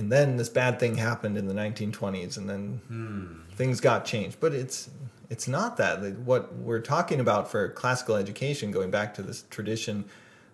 and 0.00 0.10
then 0.10 0.36
this 0.36 0.48
bad 0.48 0.80
thing 0.80 0.96
happened 0.96 1.38
in 1.38 1.46
the 1.46 1.54
1920s 1.54 2.36
and 2.36 2.48
then 2.48 2.80
hmm. 2.88 3.54
things 3.54 3.80
got 3.80 4.04
changed 4.04 4.40
but 4.40 4.52
it's 4.52 4.90
it's 5.28 5.46
not 5.46 5.76
that 5.76 6.00
what 6.20 6.52
we're 6.56 6.80
talking 6.80 7.20
about 7.20 7.48
for 7.48 7.68
classical 7.68 8.16
education 8.16 8.72
going 8.72 8.90
back 8.90 9.14
to 9.14 9.22
this 9.22 9.44
tradition 9.50 10.04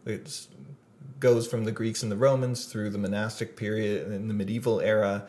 it's 0.05 0.49
goes 1.21 1.47
from 1.47 1.65
the 1.65 1.73
Greeks 1.73 2.03
and 2.03 2.13
the 2.13 2.17
Romans 2.17 2.67
through 2.67 2.91
the 2.91 2.99
monastic 2.99 3.57
period 3.57 4.11
in 4.13 4.29
the 4.29 4.35
medieval 4.35 4.81
era. 4.81 5.29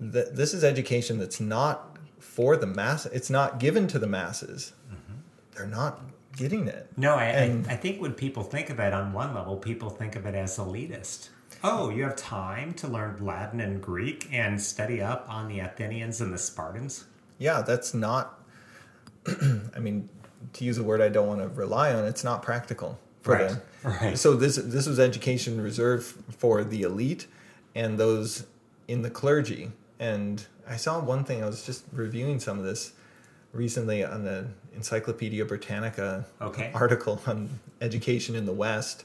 That 0.00 0.36
this 0.36 0.54
is 0.54 0.64
education 0.64 1.18
that's 1.18 1.40
not 1.40 1.96
for 2.18 2.56
the 2.56 2.66
mass. 2.66 3.06
It's 3.06 3.30
not 3.30 3.58
given 3.58 3.86
to 3.88 3.98
the 3.98 4.06
masses. 4.06 4.72
Mm-hmm. 4.88 5.18
They're 5.54 5.66
not 5.66 6.00
getting 6.36 6.66
it. 6.66 6.88
No, 6.96 7.14
I, 7.14 7.26
and, 7.26 7.66
I, 7.68 7.72
I 7.72 7.76
think 7.76 8.00
when 8.00 8.12
people 8.12 8.42
think 8.42 8.70
of 8.70 8.80
it 8.80 8.92
on 8.92 9.12
one 9.12 9.34
level, 9.34 9.56
people 9.56 9.88
think 9.88 10.16
of 10.16 10.26
it 10.26 10.34
as 10.34 10.58
elitist. 10.58 11.28
Oh, 11.66 11.88
you 11.88 12.02
have 12.02 12.14
time 12.14 12.74
to 12.74 12.86
learn 12.86 13.24
Latin 13.24 13.58
and 13.58 13.80
Greek 13.80 14.28
and 14.30 14.60
study 14.60 15.00
up 15.00 15.26
on 15.30 15.48
the 15.48 15.60
Athenians 15.60 16.20
and 16.20 16.30
the 16.30 16.36
Spartans? 16.36 17.06
Yeah, 17.38 17.62
that's 17.62 17.94
not. 17.94 18.38
I 19.26 19.78
mean, 19.78 20.10
to 20.52 20.64
use 20.64 20.76
a 20.76 20.82
word 20.82 21.00
I 21.00 21.08
don't 21.08 21.26
want 21.26 21.40
to 21.40 21.48
rely 21.48 21.94
on, 21.94 22.04
it's 22.04 22.22
not 22.22 22.42
practical 22.42 22.98
for 23.22 23.36
right. 23.36 23.56
Right. 23.82 24.18
So 24.18 24.34
this 24.34 24.56
this 24.56 24.86
was 24.86 25.00
education 25.00 25.58
reserved 25.58 26.04
for 26.36 26.64
the 26.64 26.82
elite 26.82 27.28
and 27.74 27.96
those 27.96 28.44
in 28.86 29.00
the 29.00 29.10
clergy. 29.10 29.72
And 29.98 30.46
I 30.68 30.76
saw 30.76 31.00
one 31.00 31.24
thing. 31.24 31.42
I 31.42 31.46
was 31.46 31.64
just 31.64 31.84
reviewing 31.92 32.40
some 32.40 32.58
of 32.58 32.64
this 32.66 32.92
recently 33.52 34.04
on 34.04 34.24
the 34.24 34.48
Encyclopedia 34.74 35.46
Britannica 35.46 36.26
okay. 36.42 36.70
article 36.74 37.22
on 37.26 37.58
education 37.80 38.34
in 38.34 38.44
the 38.44 38.52
West 38.52 39.04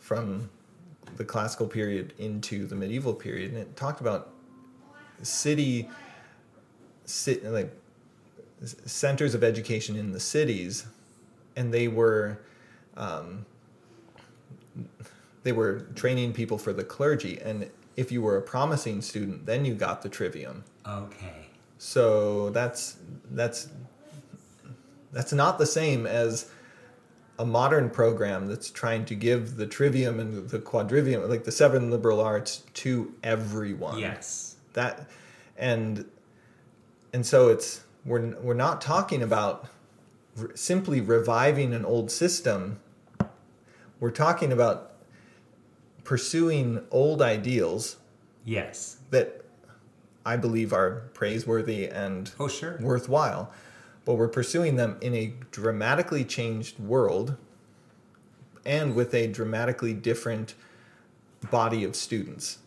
from 0.00 0.50
the 1.16 1.24
classical 1.24 1.66
period 1.66 2.14
into 2.18 2.66
the 2.66 2.74
medieval 2.74 3.14
period, 3.14 3.50
and 3.50 3.58
it 3.58 3.76
talked 3.76 4.00
about 4.00 4.32
city, 5.22 5.88
sit, 7.04 7.44
like 7.44 7.72
centers 8.64 9.34
of 9.34 9.44
education 9.44 9.96
in 9.96 10.12
the 10.12 10.20
cities, 10.20 10.86
and 11.56 11.72
they 11.72 11.88
were 11.88 12.40
um, 12.96 13.44
they 15.42 15.52
were 15.52 15.80
training 15.94 16.32
people 16.32 16.58
for 16.58 16.72
the 16.72 16.84
clergy 16.84 17.40
and 17.40 17.70
if 17.96 18.12
you 18.12 18.22
were 18.22 18.36
a 18.36 18.42
promising 18.42 19.02
student 19.02 19.46
then 19.46 19.64
you 19.64 19.74
got 19.74 20.02
the 20.02 20.08
trivium. 20.08 20.64
Okay. 20.86 21.46
So 21.78 22.50
that's 22.50 22.98
that's 23.30 23.68
that's 25.12 25.32
not 25.32 25.58
the 25.58 25.66
same 25.66 26.06
as 26.06 26.50
a 27.40 27.44
modern 27.44 27.88
program 27.88 28.46
that's 28.46 28.70
trying 28.70 29.04
to 29.04 29.14
give 29.14 29.56
the 29.56 29.66
trivium 29.66 30.20
and 30.20 30.48
the 30.50 30.58
quadrivium 30.58 31.28
like 31.28 31.44
the 31.44 31.52
seven 31.52 31.90
liberal 31.90 32.20
arts 32.20 32.64
to 32.74 33.14
everyone 33.22 33.98
yes 33.98 34.56
that 34.74 35.08
and 35.56 36.04
and 37.12 37.24
so 37.24 37.48
it's 37.48 37.82
we're 38.04 38.34
we're 38.40 38.54
not 38.54 38.80
talking 38.80 39.22
about 39.22 39.66
simply 40.54 41.00
reviving 41.00 41.74
an 41.74 41.84
old 41.84 42.10
system 42.10 42.78
we're 44.00 44.10
talking 44.10 44.50
about 44.50 44.90
pursuing 46.04 46.82
old 46.90 47.22
ideals. 47.22 47.96
Yes. 48.44 48.96
That 49.10 49.44
I 50.24 50.36
believe 50.36 50.72
are 50.72 51.10
praiseworthy 51.14 51.86
and 51.86 52.30
oh, 52.40 52.48
sure. 52.48 52.78
worthwhile. 52.80 53.52
But 54.10 54.16
we're 54.16 54.26
pursuing 54.26 54.74
them 54.74 54.96
in 55.00 55.14
a 55.14 55.32
dramatically 55.52 56.24
changed 56.24 56.80
world 56.80 57.36
and 58.66 58.96
with 58.96 59.14
a 59.14 59.28
dramatically 59.28 59.94
different 59.94 60.56
body 61.48 61.84
of 61.84 61.94
students. 61.94 62.58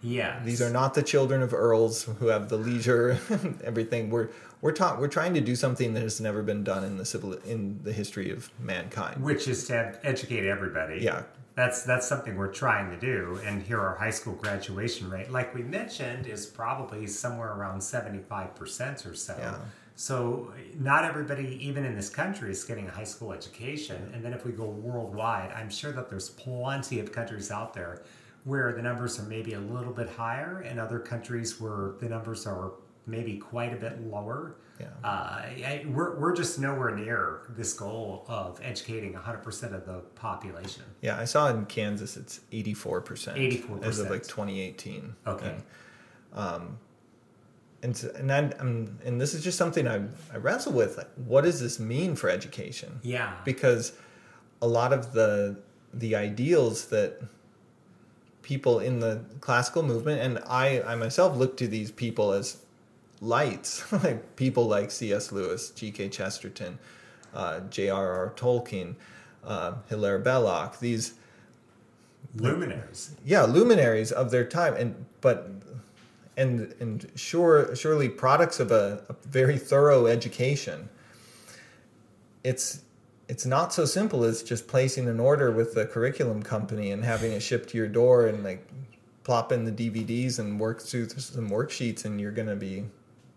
Yeah. 0.00 0.40
These 0.44 0.62
are 0.62 0.70
not 0.70 0.94
the 0.94 1.02
children 1.02 1.42
of 1.42 1.52
earls 1.52 2.04
who 2.20 2.28
have 2.28 2.50
the 2.50 2.56
leisure 2.56 3.18
everything. 3.64 4.10
We're 4.10 4.28
we're 4.60 4.70
ta- 4.70 4.96
we're 4.96 5.08
trying 5.08 5.34
to 5.34 5.40
do 5.40 5.56
something 5.56 5.92
that 5.94 6.04
has 6.04 6.20
never 6.20 6.40
been 6.44 6.62
done 6.62 6.84
in 6.84 6.98
the 6.98 7.04
civil 7.04 7.32
in 7.32 7.80
the 7.82 7.92
history 7.92 8.30
of 8.30 8.48
mankind, 8.60 9.20
which 9.20 9.48
is 9.48 9.66
to 9.66 9.98
educate 10.04 10.46
everybody. 10.46 11.00
Yeah, 11.00 11.24
that's 11.56 11.82
that's 11.82 12.06
something 12.06 12.36
we're 12.36 12.52
trying 12.52 12.92
to 12.92 12.96
do. 12.96 13.40
And 13.44 13.60
here, 13.60 13.80
our 13.80 13.96
high 13.96 14.10
school 14.10 14.34
graduation 14.34 15.10
rate, 15.10 15.32
like 15.32 15.52
we 15.52 15.64
mentioned, 15.64 16.28
is 16.28 16.46
probably 16.46 17.08
somewhere 17.08 17.54
around 17.54 17.80
seventy 17.80 18.20
five 18.20 18.54
percent 18.54 19.04
or 19.04 19.16
so. 19.16 19.34
Yeah. 19.36 19.58
So 19.96 20.52
not 20.78 21.04
everybody, 21.04 21.58
even 21.60 21.84
in 21.86 21.96
this 21.96 22.10
country, 22.10 22.50
is 22.50 22.62
getting 22.64 22.86
a 22.86 22.90
high 22.90 23.04
school 23.04 23.32
education. 23.32 24.10
And 24.14 24.22
then 24.22 24.34
if 24.34 24.44
we 24.44 24.52
go 24.52 24.66
worldwide, 24.66 25.50
I'm 25.52 25.70
sure 25.70 25.90
that 25.92 26.10
there's 26.10 26.28
plenty 26.30 27.00
of 27.00 27.12
countries 27.12 27.50
out 27.50 27.72
there 27.72 28.02
where 28.44 28.72
the 28.74 28.82
numbers 28.82 29.18
are 29.18 29.24
maybe 29.24 29.54
a 29.54 29.58
little 29.58 29.92
bit 29.92 30.08
higher, 30.08 30.60
and 30.60 30.78
other 30.78 31.00
countries 31.00 31.60
where 31.60 31.94
the 31.98 32.08
numbers 32.08 32.46
are 32.46 32.74
maybe 33.04 33.38
quite 33.38 33.72
a 33.72 33.76
bit 33.76 34.00
lower. 34.06 34.56
Yeah. 34.78 34.86
Uh, 35.02 35.08
I, 35.08 35.84
we're, 35.88 36.16
we're 36.18 36.36
just 36.36 36.58
nowhere 36.60 36.94
near 36.94 37.40
this 37.56 37.72
goal 37.72 38.24
of 38.28 38.60
educating 38.62 39.14
100% 39.14 39.74
of 39.74 39.86
the 39.86 40.02
population. 40.14 40.84
Yeah, 41.00 41.18
I 41.18 41.24
saw 41.24 41.48
in 41.48 41.66
Kansas 41.66 42.16
it's 42.16 42.40
84%. 42.52 43.34
84%. 43.34 43.82
As 43.82 43.98
of 43.98 44.10
like 44.10 44.22
2018. 44.22 45.16
Okay. 45.26 45.46
And, 45.48 45.62
um, 46.34 46.78
and, 47.86 48.10
and, 48.16 48.32
I, 48.32 48.38
am 48.58 48.98
and 49.04 49.20
this 49.20 49.32
is 49.32 49.44
just 49.44 49.56
something 49.56 49.86
I, 49.86 50.02
I 50.32 50.38
wrestle 50.38 50.72
with. 50.72 50.96
Like, 50.96 51.10
what 51.14 51.44
does 51.44 51.60
this 51.60 51.78
mean 51.78 52.16
for 52.16 52.28
education? 52.28 52.98
Yeah. 53.02 53.34
Because 53.44 53.92
a 54.60 54.66
lot 54.66 54.92
of 54.92 55.12
the 55.12 55.56
the 55.94 56.16
ideals 56.16 56.86
that 56.86 57.22
people 58.42 58.80
in 58.80 58.98
the 59.00 59.24
classical 59.40 59.82
movement 59.82 60.20
and 60.20 60.38
I, 60.46 60.82
I 60.82 60.96
myself 60.96 61.36
look 61.36 61.56
to 61.58 61.68
these 61.68 61.90
people 61.90 62.32
as 62.32 62.58
lights, 63.20 63.90
like 64.04 64.36
people 64.36 64.66
like 64.66 64.90
C.S. 64.90 65.32
Lewis, 65.32 65.70
G.K. 65.70 66.08
Chesterton, 66.08 66.78
uh, 67.34 67.60
J.R.R. 67.70 68.32
Tolkien, 68.36 68.96
uh, 69.44 69.74
Hilaire 69.88 70.18
Belloc, 70.18 70.80
these 70.80 71.14
luminaries. 72.34 73.14
Yeah, 73.24 73.44
luminaries 73.44 74.12
of 74.12 74.30
their 74.30 74.44
time, 74.44 74.74
and 74.74 75.06
but 75.20 75.50
and 76.36 76.74
and 76.80 77.10
sure, 77.14 77.74
surely 77.74 78.08
products 78.08 78.60
of 78.60 78.70
a, 78.70 79.02
a 79.08 79.14
very 79.28 79.58
thorough 79.58 80.06
education. 80.06 80.88
It's 82.44 82.82
it's 83.28 83.46
not 83.46 83.72
so 83.72 83.84
simple 83.84 84.24
as 84.24 84.42
just 84.42 84.68
placing 84.68 85.08
an 85.08 85.18
order 85.18 85.50
with 85.50 85.74
the 85.74 85.86
curriculum 85.86 86.42
company 86.42 86.92
and 86.92 87.04
having 87.04 87.32
it 87.32 87.40
shipped 87.40 87.70
to 87.70 87.76
your 87.76 87.88
door 87.88 88.26
and 88.26 88.44
like 88.44 88.66
plop 89.24 89.50
in 89.50 89.64
the 89.64 89.72
DVDs 89.72 90.38
and 90.38 90.60
work 90.60 90.80
through 90.80 91.08
some 91.08 91.50
worksheets 91.50 92.04
and 92.04 92.20
you're 92.20 92.30
going 92.30 92.46
to 92.46 92.54
be 92.54 92.84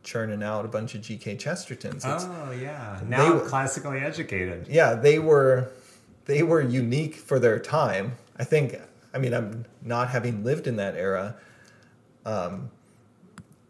churning 0.04 0.44
out 0.44 0.64
a 0.64 0.68
bunch 0.68 0.94
of 0.94 1.02
GK 1.02 1.38
Chestertons. 1.40 1.96
It's, 1.96 2.26
oh 2.26 2.52
yeah, 2.52 3.00
now 3.08 3.40
they, 3.40 3.48
classically 3.48 4.00
educated. 4.00 4.68
Yeah, 4.70 4.94
they 4.96 5.20
were 5.20 5.72
they 6.26 6.44
were 6.44 6.62
unique 6.62 7.16
for 7.16 7.40
their 7.40 7.60
time. 7.60 8.18
I 8.38 8.44
think. 8.44 8.80
I 9.12 9.18
mean, 9.18 9.34
I'm 9.34 9.66
not 9.82 10.10
having 10.10 10.44
lived 10.44 10.68
in 10.68 10.76
that 10.76 10.96
era. 10.96 11.36
Um, 12.28 12.70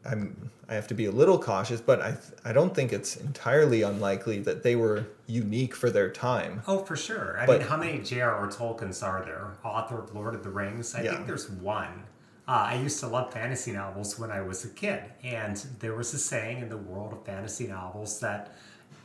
I'm 0.06 0.50
I 0.70 0.76
have 0.76 0.88
to 0.88 0.94
be 0.94 1.06
a 1.06 1.12
little 1.12 1.40
cautious, 1.40 1.82
but 1.82 2.02
I 2.02 2.16
I 2.46 2.54
don't 2.54 2.74
think 2.76 2.94
it's 2.94 3.16
entirely 3.18 3.82
unlikely 3.82 4.40
that 4.40 4.64
they 4.64 4.76
were 4.76 5.06
unique 5.28 5.76
for 5.76 5.90
their 5.90 6.10
time. 6.12 6.62
Oh, 6.68 6.80
for 6.86 6.96
sure. 6.96 7.38
I 7.40 7.46
But- 7.46 7.60
mean, 7.60 7.68
how 7.68 7.78
many 7.78 8.00
J.R.R. 8.00 8.48
Tolkien's 8.48 9.02
are 9.04 9.24
there? 9.26 9.52
Author 9.64 10.00
of 10.00 10.14
Lord 10.16 10.36
of 10.36 10.44
the 10.44 10.50
Rings? 10.52 10.96
I 10.96 11.02
Yeah. 11.02 11.14
think 11.16 11.28
there's 11.28 11.50
one. 11.50 12.04
Uh, 12.48 12.52
I 12.72 12.76
used 12.76 13.00
to 13.02 13.08
love 13.08 13.32
fantasy 13.32 13.72
novels 13.72 14.18
when 14.18 14.32
I 14.32 14.42
was 14.42 14.66
a 14.66 14.70
kid, 14.70 15.04
and 15.24 15.56
there 15.80 15.94
was 15.96 16.14
a 16.16 16.18
saying 16.18 16.60
in 16.64 16.70
the 16.70 16.78
world 16.78 17.14
of 17.14 17.24
fantasy 17.24 17.68
novels 17.68 18.20
that 18.22 18.56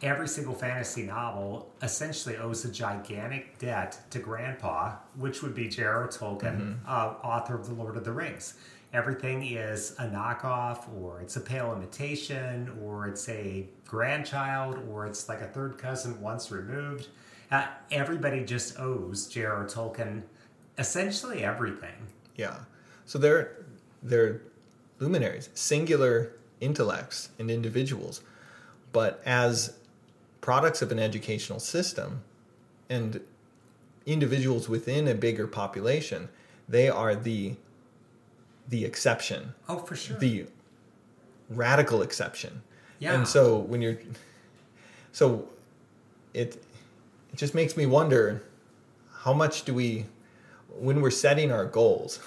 every 0.03 0.29
single 0.29 0.55
fantasy 0.55 1.03
novel 1.03 1.71
essentially 1.83 2.37
owes 2.39 2.65
a 2.65 2.71
gigantic 2.71 3.59
debt 3.59 3.99
to 4.11 4.19
Grandpa, 4.19 4.93
which 5.17 5.43
would 5.43 5.55
be 5.55 5.69
J.R.R. 5.69 6.09
Tolkien, 6.09 6.77
uh, 6.87 7.15
author 7.23 7.55
of 7.55 7.67
the 7.67 7.75
Lord 7.75 7.97
of 7.99 8.05
the 8.05 8.13
Rings. 8.13 8.55
Everything 8.95 9.45
is 9.45 9.97
a 9.99 10.05
knockoff, 10.05 10.89
or 10.97 11.21
it's 11.21 11.35
a 11.35 11.41
pale 11.41 11.75
imitation, 11.75 12.73
or 12.81 13.09
it's 13.09 13.29
a 13.29 13.67
grandchild, 13.85 14.79
or 14.89 15.05
it's 15.05 15.29
like 15.29 15.41
a 15.41 15.49
third 15.49 15.77
cousin 15.79 16.21
once 16.21 16.53
removed. 16.53 17.09
Uh, 17.51 17.67
everybody 17.91 18.45
just 18.45 18.79
owes 18.79 19.27
J.R.R. 19.27 19.67
Tolkien 19.67 20.23
essentially 20.79 21.45
everything. 21.45 22.07
Yeah. 22.37 22.59
So 23.05 23.19
they're 23.19 23.65
they're 24.03 24.41
luminaries, 24.99 25.51
singular 25.55 26.33
intellects 26.61 27.31
and 27.39 27.51
individuals, 27.51 28.23
but 28.93 29.21
as 29.27 29.77
products 30.41 30.83
of 30.83 30.93
an 30.93 30.99
educational 30.99 31.59
system 31.59 32.23
and 32.89 33.21
individuals 34.07 34.69
within 34.69 35.09
a 35.09 35.15
bigger 35.15 35.47
population, 35.47 36.29
they 36.69 36.89
are 36.89 37.15
the 37.15 37.57
the 38.69 38.85
exception, 38.85 39.55
Oh, 39.69 39.79
for 39.79 39.97
sure. 39.97 40.19
the 40.19 40.47
radical 41.51 42.03
exception. 42.03 42.63
Yeah. 42.99 43.15
And 43.15 43.27
so 43.29 43.59
when 43.59 43.83
you're 43.83 43.99
so 45.13 45.49
it 46.33 46.57
it 47.33 47.37
just 47.37 47.55
makes 47.55 47.77
me 47.77 47.87
wonder 47.87 48.43
how 49.23 49.33
much 49.33 49.65
do 49.65 49.75
we 49.75 50.07
when 50.69 51.01
we're 51.01 51.11
setting 51.11 51.53
our 51.53 51.65
goals 51.65 52.19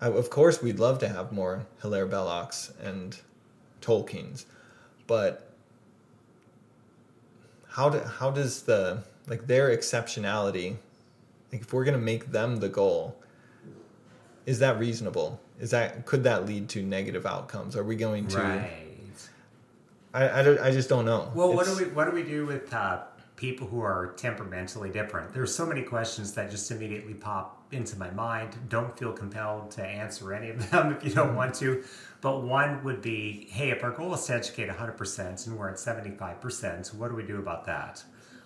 I, 0.00 0.08
of 0.08 0.30
course 0.30 0.62
we'd 0.62 0.78
love 0.78 0.98
to 1.00 1.08
have 1.08 1.32
more 1.32 1.66
Hilaire 1.82 2.06
Belloc's 2.06 2.72
and 2.82 3.18
Tolkien's 3.82 4.46
but 5.06 5.50
how 7.68 7.88
do, 7.90 7.98
how 7.98 8.30
does 8.30 8.62
the 8.62 9.02
like 9.26 9.46
their 9.46 9.76
exceptionality 9.76 10.76
like 11.52 11.62
if 11.62 11.72
we're 11.72 11.84
going 11.84 11.98
to 11.98 12.04
make 12.04 12.30
them 12.32 12.56
the 12.56 12.68
goal 12.68 13.16
is 14.46 14.58
that 14.58 14.78
reasonable 14.78 15.40
is 15.60 15.70
that 15.70 16.04
could 16.06 16.24
that 16.24 16.46
lead 16.46 16.68
to 16.68 16.82
negative 16.82 17.24
outcomes 17.26 17.76
are 17.76 17.84
we 17.84 17.96
going 17.96 18.26
to 18.28 18.38
right. 18.38 18.70
I, 20.12 20.40
I, 20.40 20.42
don't- 20.42 20.60
I 20.60 20.70
just 20.70 20.88
don't 20.88 21.04
know 21.04 21.30
Well, 21.34 21.52
what 21.54 21.66
do 21.66 21.76
we 21.76 21.84
what 21.84 22.04
do 22.04 22.12
we 22.12 22.22
do 22.22 22.46
with 22.46 22.72
uh, 22.72 23.02
people 23.36 23.66
who 23.66 23.80
are 23.80 24.14
temperamentally 24.16 24.90
different? 24.90 25.32
There's 25.34 25.52
so 25.52 25.66
many 25.66 25.82
questions 25.82 26.32
that 26.34 26.50
just 26.52 26.70
immediately 26.70 27.14
pop 27.14 27.64
into 27.72 27.98
my 27.98 28.10
mind. 28.10 28.56
Don't 28.68 28.96
feel 28.96 29.12
compelled 29.12 29.72
to 29.72 29.84
answer 29.84 30.32
any 30.32 30.50
of 30.50 30.70
them 30.70 30.92
if 30.92 31.02
you 31.04 31.10
don't 31.12 31.34
want 31.34 31.54
to. 31.56 31.82
But 32.20 32.42
one 32.44 32.84
would 32.84 33.02
be, 33.02 33.48
hey, 33.50 33.70
if 33.70 33.82
our 33.82 33.90
goal 33.90 34.14
is 34.14 34.24
to 34.26 34.34
educate 34.34 34.68
100% 34.68 35.46
and 35.46 35.58
we're 35.58 35.68
at 35.68 35.76
75%, 35.76 36.94
what 36.94 37.08
do 37.10 37.16
we 37.16 37.24
do 37.24 37.38
about 37.38 37.64
that? 37.66 38.02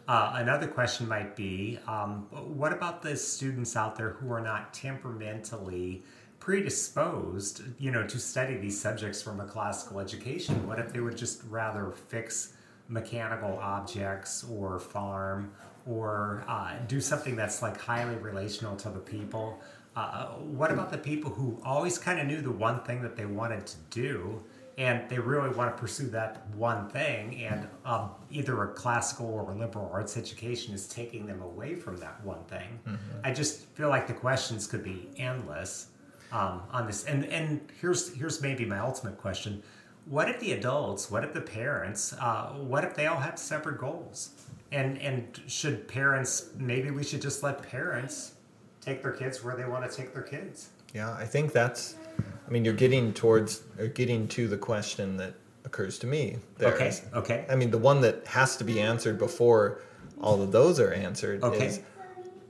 Uh, 0.08 0.32
another 0.36 0.66
question 0.66 1.06
might 1.06 1.36
be, 1.36 1.78
um, 1.86 2.26
what 2.30 2.72
about 2.72 3.02
the 3.02 3.14
students 3.14 3.76
out 3.76 3.94
there 3.94 4.12
who 4.12 4.32
are 4.32 4.40
not 4.40 4.72
temperamentally 4.72 6.02
predisposed, 6.40 7.60
you 7.78 7.90
know, 7.90 8.06
to 8.06 8.18
study 8.18 8.56
these 8.56 8.80
subjects 8.80 9.20
from 9.20 9.38
a 9.38 9.44
classical 9.44 10.00
education? 10.00 10.66
What 10.66 10.78
if 10.78 10.94
they 10.94 11.00
would 11.00 11.18
just 11.18 11.42
rather 11.50 11.92
fix 12.08 12.54
mechanical 12.88 13.58
objects 13.58 14.46
or 14.50 14.78
farm 14.78 15.52
or 15.86 16.42
uh, 16.48 16.76
do 16.86 17.02
something 17.02 17.36
that's 17.36 17.60
like 17.60 17.78
highly 17.78 18.16
relational 18.16 18.76
to 18.76 18.88
the 18.88 19.00
people? 19.00 19.60
Uh, 19.94 20.28
what 20.36 20.70
about 20.70 20.90
the 20.90 20.96
people 20.96 21.30
who 21.30 21.60
always 21.66 21.98
kind 21.98 22.18
of 22.18 22.26
knew 22.26 22.40
the 22.40 22.50
one 22.50 22.80
thing 22.84 23.02
that 23.02 23.14
they 23.14 23.26
wanted 23.26 23.66
to 23.66 23.76
do? 23.90 24.42
And 24.78 25.06
they 25.10 25.18
really 25.18 25.50
want 25.50 25.76
to 25.76 25.78
pursue 25.78 26.06
that 26.08 26.46
one 26.54 26.88
thing 26.88 27.44
and 27.44 27.68
um, 27.84 28.10
either 28.30 28.62
a 28.62 28.68
classical 28.68 29.26
or 29.26 29.50
a 29.50 29.54
liberal 29.54 29.90
arts 29.92 30.16
education 30.16 30.72
is 30.72 30.86
taking 30.86 31.26
them 31.26 31.42
away 31.42 31.74
from 31.74 31.96
that 31.96 32.24
one 32.24 32.42
thing. 32.44 32.78
I 33.24 33.32
just 33.32 33.66
feel 33.74 33.88
like 33.88 34.06
the 34.06 34.14
questions 34.14 34.68
could 34.68 34.84
be 34.84 35.10
endless 35.16 35.88
um, 36.30 36.62
on 36.70 36.86
this 36.86 37.04
and 37.04 37.24
and 37.26 37.60
here's 37.80 38.14
here's 38.14 38.40
maybe 38.40 38.64
my 38.64 38.78
ultimate 38.78 39.18
question. 39.18 39.62
What 40.06 40.30
if 40.30 40.38
the 40.38 40.52
adults 40.52 41.10
what 41.10 41.24
if 41.24 41.34
the 41.34 41.40
parents 41.40 42.12
uh, 42.12 42.52
what 42.52 42.84
if 42.84 42.94
they 42.94 43.06
all 43.06 43.18
have 43.18 43.38
separate 43.38 43.78
goals? 43.78 44.30
And 44.70 44.98
and 44.98 45.40
should 45.48 45.88
parents 45.88 46.50
maybe 46.56 46.90
we 46.92 47.02
should 47.02 47.20
just 47.20 47.42
let 47.42 47.62
parents 47.62 48.34
take 48.80 49.02
their 49.02 49.12
kids 49.12 49.42
where 49.42 49.56
they 49.56 49.64
want 49.64 49.90
to 49.90 49.94
take 49.94 50.14
their 50.14 50.22
kids. 50.22 50.68
Yeah, 50.94 51.12
I 51.14 51.24
think 51.24 51.52
that's. 51.52 51.96
I 52.48 52.50
mean, 52.50 52.64
you're 52.64 52.74
getting 52.74 53.12
towards 53.12 53.62
or 53.78 53.88
getting 53.88 54.26
to 54.28 54.48
the 54.48 54.56
question 54.56 55.18
that 55.18 55.34
occurs 55.64 55.98
to 56.00 56.06
me. 56.06 56.38
There 56.56 56.72
okay 56.72 56.92
okay 57.14 57.46
I 57.50 57.54
mean, 57.54 57.70
the 57.70 57.78
one 57.78 58.00
that 58.00 58.26
has 58.26 58.56
to 58.56 58.64
be 58.64 58.80
answered 58.80 59.18
before 59.18 59.82
all 60.20 60.42
of 60.42 60.50
those 60.50 60.80
are 60.80 60.92
answered 60.92 61.42
Okay. 61.44 61.66
is 61.66 61.80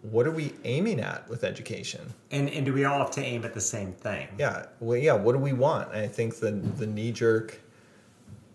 what 0.03 0.26
are 0.26 0.30
we 0.30 0.55
aiming 0.64 1.01
at 1.01 1.28
with 1.28 1.42
education? 1.42 2.14
and 2.30 2.49
and 2.51 2.64
do 2.64 2.72
we 2.72 2.84
all 2.84 2.99
have 2.99 3.11
to 3.11 3.20
aim 3.22 3.44
at 3.44 3.55
the 3.55 3.61
same 3.61 3.92
thing 3.92 4.28
Yeah, 4.38 4.66
well, 4.80 4.96
yeah. 4.96 5.14
What 5.14 5.32
do 5.32 5.38
we 5.38 5.53
want? 5.53 5.92
And 5.92 6.01
I 6.03 6.09
think 6.09 6.36
the 6.38 6.53
the 6.53 6.86
knee 6.86 7.12
jerk 7.12 7.61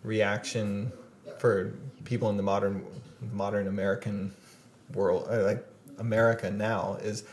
reaction 0.03 0.91
for 1.37 1.73
people 2.05 2.29
in 2.29 2.37
the 2.37 2.43
modern 2.43 2.85
modern 3.33 3.67
American 3.67 4.33
world, 4.93 5.27
uh, 5.29 5.43
like 5.43 5.65
America 5.97 6.49
now, 6.49 6.97
is 7.01 7.23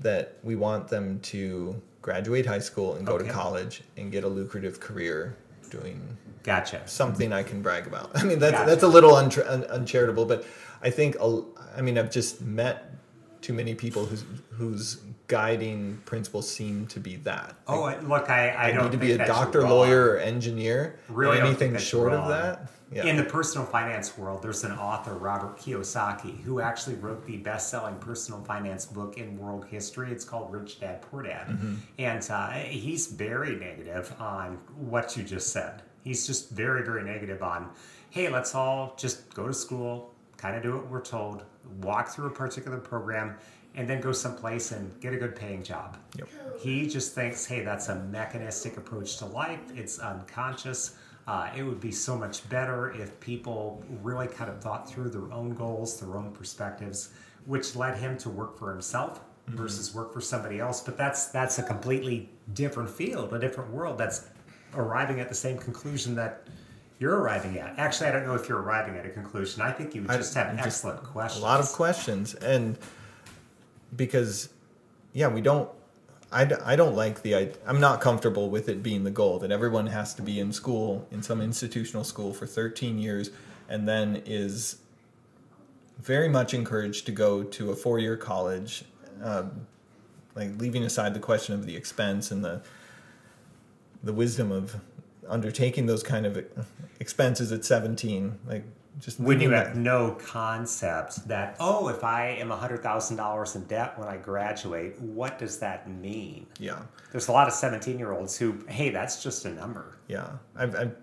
that 0.00 0.36
we 0.42 0.54
want 0.56 0.88
them 0.88 1.20
to 1.20 1.80
graduate 2.12 2.46
high 2.46 2.58
school 2.58 2.94
and 2.94 3.06
go 3.06 3.14
Okay. 3.16 3.26
to 3.26 3.32
college 3.32 3.82
and 3.98 4.10
get 4.10 4.24
a 4.24 4.28
lucrative 4.28 4.80
career 4.80 5.36
doing 5.70 6.00
Gotcha. 6.42 6.80
something 6.86 7.34
I 7.34 7.42
can 7.42 7.60
brag 7.60 7.86
about. 7.86 8.10
I 8.14 8.22
mean, 8.24 8.38
that's 8.38 8.52
Gotcha. 8.52 8.70
that's 8.70 8.82
a 8.82 8.88
little 8.88 9.12
untra- 9.12 9.46
un- 9.50 9.64
uncharitable, 9.64 10.24
but 10.24 10.46
I 10.82 10.88
think 10.88 11.16
a- 11.20 11.42
I 11.76 11.82
mean 11.82 11.98
I've 11.98 12.10
just 12.10 12.40
met 12.40 12.94
too 13.42 13.52
many 13.52 13.74
people 13.74 14.06
whose 14.06 14.24
whose 14.52 14.86
guiding 15.26 16.00
principles 16.06 16.50
seem 16.50 16.86
to 16.86 16.98
be 16.98 17.16
that. 17.16 17.54
Oh, 17.66 17.94
look, 18.02 18.30
I, 18.30 18.48
I 18.48 18.68
I 18.68 18.72
don't 18.72 18.84
need 18.84 18.92
to 18.92 18.96
be 18.98 19.12
a 19.12 19.26
doctor, 19.26 19.60
wrong. 19.60 19.70
lawyer, 19.70 20.12
or 20.12 20.16
engineer. 20.16 20.98
Really 21.10 21.38
anything 21.38 21.76
short 21.76 22.12
wrong. 22.12 22.22
of 22.22 22.28
that. 22.30 22.70
Yeah. 22.90 23.04
In 23.04 23.16
the 23.16 23.24
personal 23.24 23.66
finance 23.66 24.16
world, 24.16 24.42
there's 24.42 24.64
an 24.64 24.72
author, 24.72 25.12
Robert 25.14 25.58
Kiyosaki, 25.58 26.40
who 26.42 26.60
actually 26.60 26.96
wrote 26.96 27.26
the 27.26 27.36
best-selling 27.36 27.96
personal 27.96 28.40
finance 28.44 28.86
book 28.86 29.18
in 29.18 29.38
world 29.38 29.66
history. 29.66 30.10
It's 30.10 30.24
called 30.24 30.50
Rich 30.50 30.80
Dad 30.80 31.02
Poor 31.02 31.22
Dad, 31.22 31.48
Mm-hmm. 31.48 31.74
and 31.98 32.26
uh, 32.30 32.50
he's 32.52 33.08
very 33.08 33.56
negative 33.56 34.14
on 34.18 34.58
what 34.76 35.16
you 35.16 35.22
just 35.22 35.52
said. 35.52 35.82
He's 36.02 36.26
just 36.26 36.50
very, 36.50 36.82
very 36.82 37.02
negative 37.04 37.42
on, 37.42 37.68
hey, 38.08 38.30
let's 38.30 38.54
all 38.54 38.94
just 38.96 39.34
go 39.34 39.46
to 39.46 39.52
school, 39.52 40.14
kind 40.38 40.56
of 40.56 40.62
do 40.62 40.72
what 40.72 40.88
we're 40.90 41.02
told, 41.02 41.44
walk 41.82 42.08
through 42.08 42.28
a 42.28 42.30
particular 42.30 42.78
program, 42.78 43.36
and 43.74 43.86
then 43.86 44.00
go 44.00 44.12
someplace 44.12 44.72
and 44.72 44.98
get 45.00 45.12
a 45.12 45.16
good 45.18 45.36
paying 45.36 45.62
job. 45.62 45.98
Yep. 46.16 46.28
He 46.58 46.88
just 46.88 47.14
thinks, 47.14 47.44
hey, 47.44 47.62
that's 47.62 47.88
a 47.90 47.96
mechanistic 47.96 48.78
approach 48.78 49.18
to 49.18 49.26
life. 49.26 49.60
It's 49.74 49.98
unconscious. 49.98 50.96
Uh, 51.28 51.50
it 51.54 51.62
would 51.62 51.78
be 51.78 51.92
so 51.92 52.16
much 52.16 52.48
better 52.48 52.90
if 52.92 53.20
people 53.20 53.84
really 54.02 54.26
kind 54.26 54.50
of 54.50 54.62
thought 54.62 54.90
through 54.90 55.10
their 55.10 55.30
own 55.30 55.50
goals, 55.50 56.00
their 56.00 56.16
own 56.16 56.32
perspectives, 56.32 57.10
which 57.44 57.76
led 57.76 57.98
him 57.98 58.16
to 58.16 58.30
work 58.30 58.58
for 58.58 58.70
himself 58.70 59.20
versus 59.48 59.94
work 59.94 60.10
for 60.10 60.22
somebody 60.22 60.58
else. 60.58 60.80
But 60.80 60.96
that's 60.96 61.26
that's 61.26 61.58
a 61.58 61.62
completely 61.62 62.30
different 62.54 62.88
field, 62.88 63.34
a 63.34 63.38
different 63.38 63.70
world. 63.70 63.98
That's 63.98 64.24
arriving 64.74 65.20
at 65.20 65.28
the 65.28 65.34
same 65.34 65.58
conclusion 65.58 66.14
that 66.14 66.46
you're 66.98 67.16
arriving 67.16 67.58
at. 67.58 67.78
Actually, 67.78 68.08
I 68.08 68.12
don't 68.12 68.26
know 68.26 68.34
if 68.34 68.48
you're 68.48 68.62
arriving 68.62 68.96
at 68.96 69.04
a 69.04 69.10
conclusion. 69.10 69.60
I 69.60 69.70
think 69.70 69.94
you 69.94 70.00
just 70.04 70.32
have 70.32 70.56
just- 70.56 70.66
excellent 70.66 71.04
questions. 71.04 71.42
a 71.42 71.46
lot 71.46 71.60
of 71.60 71.70
questions 71.72 72.34
and 72.36 72.78
because 73.96 74.48
yeah 75.12 75.28
we 75.28 75.42
don't 75.42 75.68
I, 76.30 76.44
d- 76.44 76.56
I 76.64 76.76
don't 76.76 76.94
like 76.94 77.22
the 77.22 77.34
id- 77.34 77.58
i'm 77.66 77.80
not 77.80 78.00
comfortable 78.00 78.50
with 78.50 78.68
it 78.68 78.82
being 78.82 79.04
the 79.04 79.10
goal 79.10 79.38
that 79.38 79.50
everyone 79.50 79.86
has 79.86 80.14
to 80.14 80.22
be 80.22 80.38
in 80.38 80.52
school 80.52 81.06
in 81.10 81.22
some 81.22 81.40
institutional 81.40 82.04
school 82.04 82.34
for 82.34 82.46
13 82.46 82.98
years 82.98 83.30
and 83.68 83.88
then 83.88 84.22
is 84.26 84.76
very 85.98 86.28
much 86.28 86.54
encouraged 86.54 87.06
to 87.06 87.12
go 87.12 87.42
to 87.42 87.70
a 87.70 87.76
four-year 87.76 88.16
college 88.16 88.84
um, 89.22 89.66
like 90.34 90.50
leaving 90.58 90.84
aside 90.84 91.14
the 91.14 91.20
question 91.20 91.54
of 91.54 91.66
the 91.66 91.76
expense 91.76 92.30
and 92.30 92.44
the 92.44 92.62
the 94.02 94.12
wisdom 94.12 94.52
of 94.52 94.76
undertaking 95.28 95.86
those 95.86 96.02
kind 96.02 96.24
of 96.24 96.44
expenses 97.00 97.50
at 97.52 97.64
17 97.64 98.38
like 98.46 98.64
just 99.00 99.20
when 99.20 99.40
you 99.40 99.50
have 99.50 99.76
no 99.76 100.12
concept 100.12 101.26
that 101.28 101.56
oh 101.60 101.88
if 101.88 102.02
i 102.02 102.26
am 102.26 102.48
$100000 102.48 103.56
in 103.56 103.64
debt 103.64 103.98
when 103.98 104.08
i 104.08 104.16
graduate 104.16 105.00
what 105.00 105.38
does 105.38 105.58
that 105.58 105.88
mean 105.88 106.46
yeah 106.58 106.80
there's 107.12 107.28
a 107.28 107.32
lot 107.32 107.46
of 107.46 107.54
17 107.54 107.98
year 107.98 108.12
olds 108.12 108.36
who 108.36 108.58
hey 108.68 108.90
that's 108.90 109.22
just 109.22 109.44
a 109.44 109.50
number 109.50 109.98
Yeah, 110.08 110.28
I've, 110.56 110.74
I've, 110.74 110.96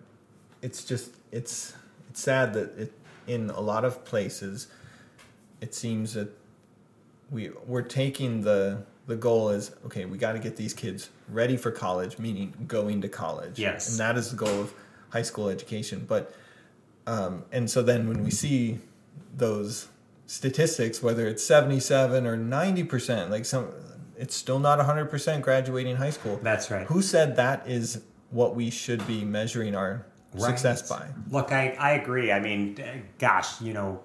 it's 0.61 0.83
just 0.83 1.11
it's 1.31 1.73
it's 2.09 2.21
sad 2.21 2.53
that 2.53 2.77
it 2.77 2.91
in 3.27 3.49
a 3.49 3.59
lot 3.59 3.85
of 3.85 4.03
places, 4.05 4.67
it 5.61 5.73
seems 5.73 6.13
that 6.13 6.29
we 7.31 7.49
we're 7.65 7.81
taking 7.81 8.41
the 8.41 8.83
the 9.07 9.15
goal 9.15 9.49
is 9.49 9.71
okay. 9.85 10.05
We 10.05 10.17
got 10.17 10.33
to 10.33 10.39
get 10.39 10.55
these 10.55 10.73
kids 10.73 11.09
ready 11.29 11.57
for 11.57 11.71
college, 11.71 12.17
meaning 12.17 12.53
going 12.67 13.01
to 13.01 13.09
college. 13.09 13.59
Yes. 13.59 13.89
and 13.89 13.99
that 13.99 14.17
is 14.17 14.31
the 14.31 14.37
goal 14.37 14.61
of 14.61 14.73
high 15.09 15.21
school 15.21 15.49
education. 15.49 16.05
But 16.07 16.33
um, 17.07 17.45
and 17.51 17.69
so 17.69 17.81
then 17.81 18.07
when 18.07 18.23
we 18.23 18.31
see 18.31 18.79
those 19.35 19.87
statistics, 20.25 21.03
whether 21.03 21.27
it's 21.27 21.43
seventy 21.43 21.79
seven 21.79 22.25
or 22.25 22.35
ninety 22.35 22.83
percent, 22.83 23.31
like 23.31 23.45
some, 23.45 23.69
it's 24.17 24.35
still 24.35 24.59
not 24.59 24.79
hundred 24.79 25.09
percent 25.09 25.43
graduating 25.43 25.97
high 25.97 26.09
school. 26.09 26.39
That's 26.41 26.71
right. 26.71 26.87
Who 26.87 27.01
said 27.01 27.35
that 27.35 27.67
is 27.67 28.01
what 28.31 28.55
we 28.55 28.69
should 28.69 29.05
be 29.05 29.23
measuring 29.23 29.75
our 29.75 30.05
success 30.37 30.89
by? 30.89 31.07
Look, 31.29 31.51
I, 31.51 31.75
I 31.79 31.91
agree. 31.91 32.31
I 32.31 32.39
mean, 32.39 32.77
gosh, 33.19 33.61
you 33.61 33.73
know, 33.73 34.01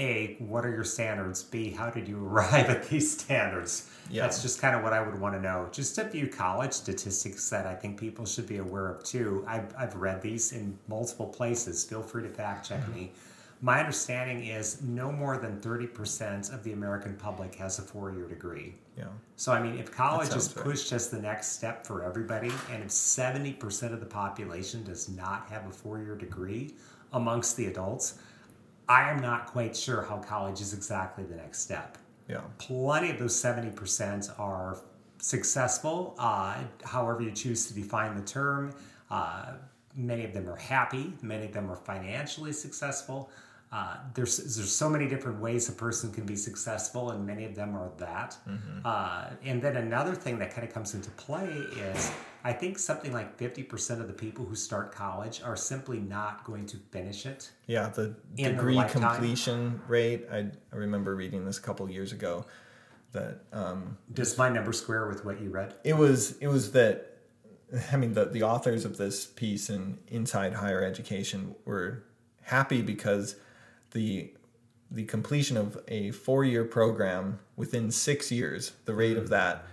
A, 0.00 0.36
what 0.38 0.64
are 0.64 0.70
your 0.70 0.84
standards? 0.84 1.42
B, 1.42 1.70
how 1.70 1.90
did 1.90 2.08
you 2.08 2.24
arrive 2.26 2.68
at 2.70 2.88
these 2.88 3.18
standards? 3.20 3.88
Yeah. 4.10 4.22
That's 4.22 4.42
just 4.42 4.60
kind 4.60 4.74
of 4.74 4.82
what 4.82 4.92
I 4.92 5.00
would 5.00 5.20
want 5.20 5.34
to 5.34 5.40
know. 5.40 5.68
Just 5.70 5.98
a 5.98 6.04
few 6.04 6.26
college 6.26 6.72
statistics 6.72 7.48
that 7.50 7.66
I 7.66 7.74
think 7.74 8.00
people 8.00 8.24
should 8.24 8.46
be 8.46 8.56
aware 8.56 8.88
of 8.88 9.04
too. 9.04 9.44
I've, 9.46 9.72
I've 9.78 9.94
read 9.94 10.22
these 10.22 10.52
in 10.52 10.76
multiple 10.88 11.26
places. 11.26 11.84
Feel 11.84 12.02
free 12.02 12.22
to 12.24 12.28
fact 12.28 12.66
check 12.68 12.80
Mm-hmm. 12.80 12.94
me. 12.94 13.12
My 13.62 13.78
understanding 13.78 14.46
is 14.46 14.80
no 14.80 15.12
more 15.12 15.36
than 15.36 15.60
30% 15.60 16.50
of 16.54 16.64
the 16.64 16.72
American 16.72 17.14
public 17.16 17.54
has 17.56 17.78
a 17.78 17.82
four 17.82 18.10
year 18.10 18.26
degree. 18.26 18.74
Yeah. 18.96 19.04
So, 19.36 19.52
I 19.52 19.62
mean, 19.62 19.78
if 19.78 19.92
college 19.92 20.28
is 20.28 20.44
sounds 20.44 20.56
right. 20.56 20.64
pushed 20.64 20.92
as 20.92 21.10
the 21.10 21.20
next 21.20 21.48
step 21.58 21.86
for 21.86 22.02
everybody, 22.02 22.50
and 22.72 22.82
if 22.82 22.88
70% 22.88 23.92
of 23.92 24.00
the 24.00 24.06
population 24.06 24.82
does 24.82 25.10
not 25.10 25.46
have 25.50 25.66
a 25.66 25.70
four 25.70 25.98
year 25.98 26.16
degree 26.16 26.74
amongst 27.12 27.58
the 27.58 27.66
adults, 27.66 28.18
I 28.90 29.08
am 29.08 29.20
not 29.20 29.46
quite 29.46 29.76
sure 29.76 30.02
how 30.02 30.18
college 30.18 30.60
is 30.60 30.74
exactly 30.74 31.22
the 31.22 31.36
next 31.36 31.60
step. 31.60 31.96
Yeah. 32.28 32.40
Plenty 32.58 33.10
of 33.12 33.20
those 33.20 33.40
70% 33.40 34.36
are 34.36 34.78
successful, 35.18 36.16
uh, 36.18 36.56
however 36.82 37.22
you 37.22 37.30
choose 37.30 37.66
to 37.68 37.74
define 37.74 38.16
the 38.16 38.26
term. 38.26 38.74
Uh, 39.08 39.52
many 39.94 40.24
of 40.24 40.32
them 40.32 40.48
are 40.48 40.56
happy, 40.56 41.12
many 41.22 41.46
of 41.46 41.52
them 41.52 41.70
are 41.70 41.76
financially 41.76 42.52
successful. 42.52 43.30
Uh, 43.72 43.96
there's 44.14 44.38
there's 44.56 44.72
so 44.74 44.88
many 44.88 45.06
different 45.06 45.40
ways 45.40 45.68
a 45.68 45.72
person 45.72 46.10
can 46.12 46.26
be 46.26 46.34
successful, 46.34 47.10
and 47.12 47.24
many 47.24 47.44
of 47.44 47.54
them 47.54 47.76
are 47.76 47.90
that. 47.98 48.36
Uh, 48.84 49.30
and 49.44 49.62
then 49.62 49.76
another 49.76 50.14
thing 50.14 50.38
that 50.40 50.52
kind 50.52 50.66
of 50.66 50.74
comes 50.74 50.94
into 50.94 51.08
play 51.12 51.46
is 51.46 52.12
I 52.42 52.52
think 52.52 52.80
something 52.80 53.12
like 53.12 53.36
fifty 53.36 53.62
percent 53.62 54.00
of 54.00 54.08
the 54.08 54.12
people 54.12 54.44
who 54.44 54.56
start 54.56 54.92
college 54.92 55.40
are 55.42 55.54
simply 55.54 56.00
not 56.00 56.44
going 56.44 56.66
to 56.66 56.78
finish 56.90 57.26
it. 57.26 57.50
Yeah, 57.66 57.90
the 57.90 58.16
degree 58.34 58.82
completion 58.88 59.80
rate. 59.86 60.26
I, 60.32 60.38
I 60.72 60.76
remember 60.76 61.14
reading 61.14 61.44
this 61.44 61.58
a 61.58 61.62
couple 61.62 61.88
years 61.88 62.10
ago 62.10 62.46
that 63.12 63.42
um, 63.52 63.98
Does 64.12 64.36
my 64.36 64.48
number 64.48 64.72
square 64.72 65.06
with 65.06 65.24
what 65.24 65.40
you 65.40 65.50
read? 65.50 65.74
it 65.84 65.96
was 65.96 66.36
it 66.38 66.48
was 66.48 66.72
that 66.72 67.18
I 67.92 67.96
mean 67.96 68.14
the 68.14 68.24
the 68.24 68.42
authors 68.42 68.84
of 68.84 68.96
this 68.96 69.26
piece 69.26 69.70
in 69.70 69.98
Inside 70.08 70.54
Higher 70.54 70.82
Education 70.82 71.54
were 71.64 72.02
happy 72.42 72.82
because 72.82 73.36
the 73.92 74.32
the 74.90 75.04
completion 75.04 75.56
of 75.56 75.78
a 75.88 76.10
four 76.10 76.44
year 76.44 76.64
program 76.64 77.38
within 77.56 77.90
six 77.90 78.32
years, 78.32 78.72
the 78.86 78.94
rate 78.94 79.16
of 79.16 79.28
that 79.28 79.64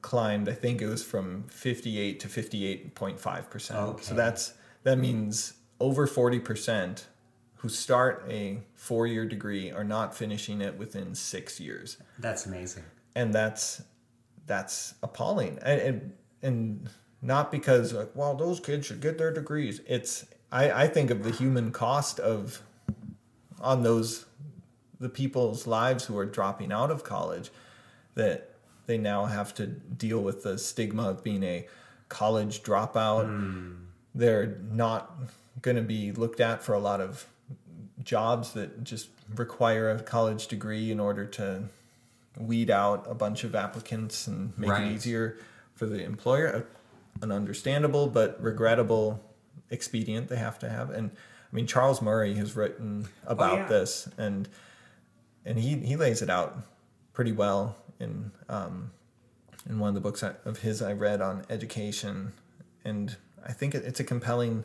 climbed. 0.00 0.48
I 0.48 0.52
think 0.52 0.80
it 0.80 0.86
was 0.86 1.02
from 1.04 1.44
fifty 1.48 1.98
eight 1.98 2.20
to 2.20 2.28
fifty 2.28 2.66
eight 2.66 2.94
point 2.94 3.18
five 3.18 3.50
percent. 3.50 4.00
So 4.00 4.14
that's 4.14 4.54
that 4.84 4.98
means 4.98 5.54
over 5.80 6.06
forty 6.06 6.38
percent 6.38 7.06
who 7.56 7.68
start 7.68 8.24
a 8.28 8.60
four 8.74 9.06
year 9.06 9.24
degree 9.26 9.72
are 9.72 9.84
not 9.84 10.14
finishing 10.14 10.60
it 10.60 10.76
within 10.76 11.14
six 11.14 11.58
years 11.58 11.96
That's 12.18 12.44
amazing. 12.44 12.84
and 13.16 13.32
that's 13.32 13.82
that's 14.46 14.94
appalling 15.02 15.58
and 15.62 15.80
and, 15.80 16.12
and 16.42 16.90
not 17.22 17.50
because 17.50 17.94
like 17.94 18.10
well 18.14 18.34
those 18.34 18.60
kids 18.60 18.86
should 18.86 19.00
get 19.00 19.16
their 19.16 19.32
degrees 19.32 19.80
it's 19.86 20.26
I, 20.52 20.82
I 20.84 20.88
think 20.88 21.08
of 21.10 21.22
the 21.22 21.30
human 21.30 21.72
cost 21.72 22.20
of 22.20 22.60
on 23.64 23.82
those 23.82 24.26
the 25.00 25.08
people's 25.08 25.66
lives 25.66 26.04
who 26.04 26.16
are 26.16 26.26
dropping 26.26 26.72
out 26.72 26.90
of 26.90 27.02
college 27.04 27.50
that 28.14 28.50
they 28.86 28.96
now 28.96 29.24
have 29.24 29.52
to 29.54 29.66
deal 29.66 30.20
with 30.20 30.42
the 30.42 30.56
stigma 30.56 31.08
of 31.08 31.24
being 31.24 31.42
a 31.42 31.66
college 32.08 32.62
dropout 32.62 33.26
hmm. 33.26 33.72
they're 34.14 34.58
not 34.70 35.12
going 35.62 35.76
to 35.76 35.82
be 35.82 36.12
looked 36.12 36.40
at 36.40 36.62
for 36.62 36.74
a 36.74 36.78
lot 36.78 37.00
of 37.00 37.26
jobs 38.02 38.52
that 38.52 38.84
just 38.84 39.08
require 39.34 39.90
a 39.90 40.02
college 40.02 40.46
degree 40.46 40.90
in 40.90 41.00
order 41.00 41.24
to 41.24 41.64
weed 42.38 42.70
out 42.70 43.06
a 43.08 43.14
bunch 43.14 43.44
of 43.44 43.54
applicants 43.54 44.26
and 44.26 44.56
make 44.58 44.70
Right. 44.70 44.86
it 44.86 44.92
easier 44.92 45.38
for 45.74 45.86
the 45.86 46.02
employer. 46.02 46.66
An 47.22 47.30
understandable 47.30 48.08
but 48.08 48.40
regrettable 48.42 49.20
expedient 49.70 50.28
they 50.28 50.36
have 50.36 50.58
to 50.60 50.68
have. 50.68 50.90
And 50.90 51.10
I 51.54 51.56
mean, 51.56 51.68
Charles 51.68 52.02
Murray 52.02 52.34
has 52.34 52.56
written 52.56 53.06
about 53.24 53.52
Oh, 53.52 53.56
yeah. 53.58 53.66
this, 53.68 54.08
and 54.18 54.48
and 55.44 55.56
he 55.56 55.76
he 55.76 55.94
lays 55.94 56.20
it 56.20 56.28
out 56.28 56.58
pretty 57.12 57.30
well 57.30 57.76
in 58.00 58.32
um, 58.48 58.90
in 59.68 59.78
one 59.78 59.88
of 59.90 59.94
the 59.94 60.00
books 60.00 60.24
of 60.24 60.58
his 60.58 60.82
I 60.82 60.94
read 60.94 61.20
on 61.20 61.44
education, 61.48 62.32
and 62.84 63.16
I 63.46 63.52
think 63.52 63.76
it's 63.76 64.00
a 64.00 64.04
compelling 64.04 64.64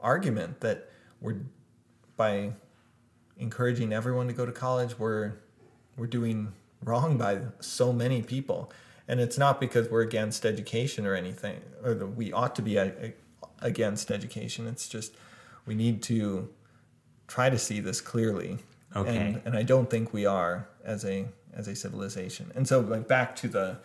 argument 0.00 0.60
that 0.60 0.88
we're 1.20 1.40
by 2.16 2.52
encouraging 3.36 3.92
everyone 3.92 4.28
to 4.28 4.32
go 4.32 4.46
to 4.46 4.52
college, 4.52 4.96
we're 4.96 5.32
we're 5.96 6.06
doing 6.06 6.52
wrong 6.84 7.18
by 7.18 7.40
so 7.58 7.92
many 7.92 8.22
people, 8.22 8.70
and 9.08 9.18
it's 9.18 9.38
not 9.38 9.60
because 9.60 9.88
we're 9.90 10.02
against 10.02 10.46
education 10.46 11.04
or 11.04 11.16
anything, 11.16 11.60
or 11.82 11.94
that 11.94 12.06
we 12.06 12.32
ought 12.32 12.54
to 12.54 12.62
be 12.62 12.76
a, 12.76 12.84
a- 13.02 13.14
against 13.60 14.12
education. 14.12 14.68
It's 14.68 14.88
just 14.88 15.16
we 15.68 15.74
need 15.74 16.02
to 16.04 16.48
try 17.28 17.50
to 17.50 17.58
see 17.58 17.78
this 17.78 18.00
clearly. 18.00 18.58
Okay. 18.96 19.16
And, 19.16 19.42
and 19.44 19.54
I 19.56 19.62
don't 19.62 19.88
think 19.88 20.12
we 20.12 20.24
are 20.26 20.66
as 20.84 21.04
a 21.04 21.26
as 21.52 21.68
a 21.68 21.76
civilization. 21.76 22.50
And 22.56 22.66
so 22.66 22.80
like 22.80 23.06
back 23.06 23.36
to 23.36 23.48
the 23.48 23.78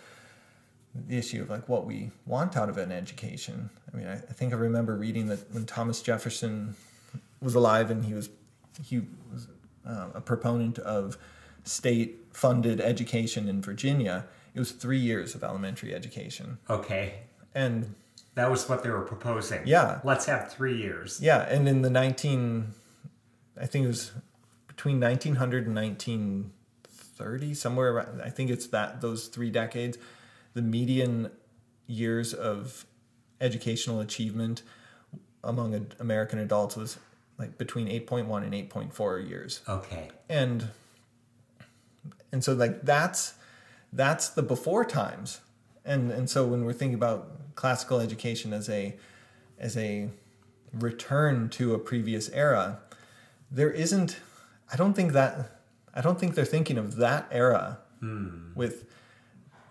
the 0.96 1.18
issue 1.18 1.42
of 1.42 1.50
like 1.50 1.68
what 1.68 1.86
we 1.86 2.12
want 2.26 2.56
out 2.56 2.70
of 2.70 2.78
an 2.78 2.92
education. 2.92 3.70
I 3.92 3.98
mean, 3.98 4.08
I, 4.08 4.14
I 4.14 4.34
think 4.34 4.54
I 4.54 4.56
remember 4.56 4.96
reading 4.96 5.28
that 5.28 5.52
when 5.54 5.66
Thomas 5.66 6.02
Jefferson 6.02 6.76
was 7.42 7.54
alive 7.56 7.92
and 7.92 8.06
he 8.06 8.14
was 8.14 8.30
he 8.82 9.02
was 9.32 9.48
uh, 9.86 10.08
a 10.16 10.22
proponent 10.22 10.80
of 10.80 11.18
state 11.66 12.20
funded 12.32 12.80
education 12.80 13.50
in 13.50 13.62
Virginia. 13.62 14.26
It 14.56 14.60
was 14.60 14.72
three 14.72 15.00
years 15.00 15.36
of 15.36 15.44
elementary 15.44 15.94
education, 15.96 16.60
Okay. 16.70 17.16
and 17.56 17.96
That 18.36 18.50
was 18.50 18.68
what 18.68 18.84
they 18.84 18.90
were 18.90 19.02
proposing. 19.02 19.62
Yeah. 19.66 20.00
Let's 20.04 20.26
have 20.26 20.52
three 20.52 20.76
years. 20.76 21.20
yeah, 21.22 21.42
and 21.44 21.68
in 21.68 21.82
the 21.84 21.90
nineteen, 21.90 22.74
I 23.60 23.66
think 23.68 23.86
it 23.86 23.90
was 23.90 24.12
between 24.68 25.00
nineteen 25.00 25.36
hundred 25.36 25.66
and 25.66 25.76
nineteen 25.76 26.52
thirty, 26.88 27.54
somewhere 27.54 27.94
around. 27.94 28.22
I 28.22 28.30
think 28.30 28.50
it's 28.50 28.68
that 28.68 29.02
those 29.02 29.28
three 29.28 29.52
decades. 29.52 29.98
The 30.56 30.62
median 30.62 31.32
years 31.88 32.34
of 32.34 32.86
educational 33.42 34.00
achievement 34.00 34.64
among 35.44 35.88
American 36.00 36.40
adults 36.40 36.76
was 36.76 36.98
like 37.38 37.58
between 37.58 37.88
8.1 37.88 38.44
and 38.44 38.54
8.4 38.54 39.28
years. 39.28 39.62
Okay. 39.68 40.10
And 40.30 40.70
and 42.32 42.44
so 42.44 42.54
like 42.54 42.84
that's 42.84 43.36
that's 43.92 44.30
the 44.30 44.44
before 44.44 44.86
times. 44.86 45.42
And 45.86 46.12
and 46.12 46.30
so 46.30 46.46
when 46.46 46.66
we're 46.66 46.74
thinking 46.74 46.96
about 46.96 47.56
classical 47.56 48.00
education 48.00 48.54
as 48.54 48.70
a 48.70 48.96
as 49.60 49.78
a 49.78 50.10
return 50.74 51.50
to 51.50 51.74
a 51.74 51.80
previous 51.80 52.30
era, 52.30 52.80
there 53.52 53.72
isn't 53.72 54.18
I 54.72 54.76
don't 54.76 54.94
think 54.94 55.14
that 55.14 55.62
I 55.94 56.02
don't 56.02 56.20
think 56.20 56.36
they're 56.36 56.46
thinking 56.46 56.78
of 56.78 56.96
that 56.98 57.28
era 57.32 57.80
hmm. 58.00 58.54
with 58.56 58.86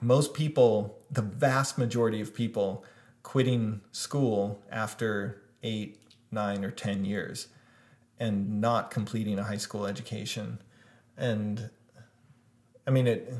most 0.01 0.35
people, 0.35 0.99
the 1.11 1.23
vast 1.23 1.79
majority 1.79 2.21
of 2.21 2.35
people 2.35 2.85
quitting 3.23 3.81
school 3.93 4.61
after 4.71 5.41
eight, 5.63 6.01
nine, 6.31 6.65
or 6.65 6.71
10 6.71 7.05
years 7.05 7.49
and 8.19 8.61
not 8.61 8.91
completing 8.91 9.39
a 9.39 9.45
high 9.45 9.57
school 9.57 9.87
education. 9.87 10.59
And 11.17 11.71
I 12.87 12.91
mean, 12.91 13.07
it 13.07 13.33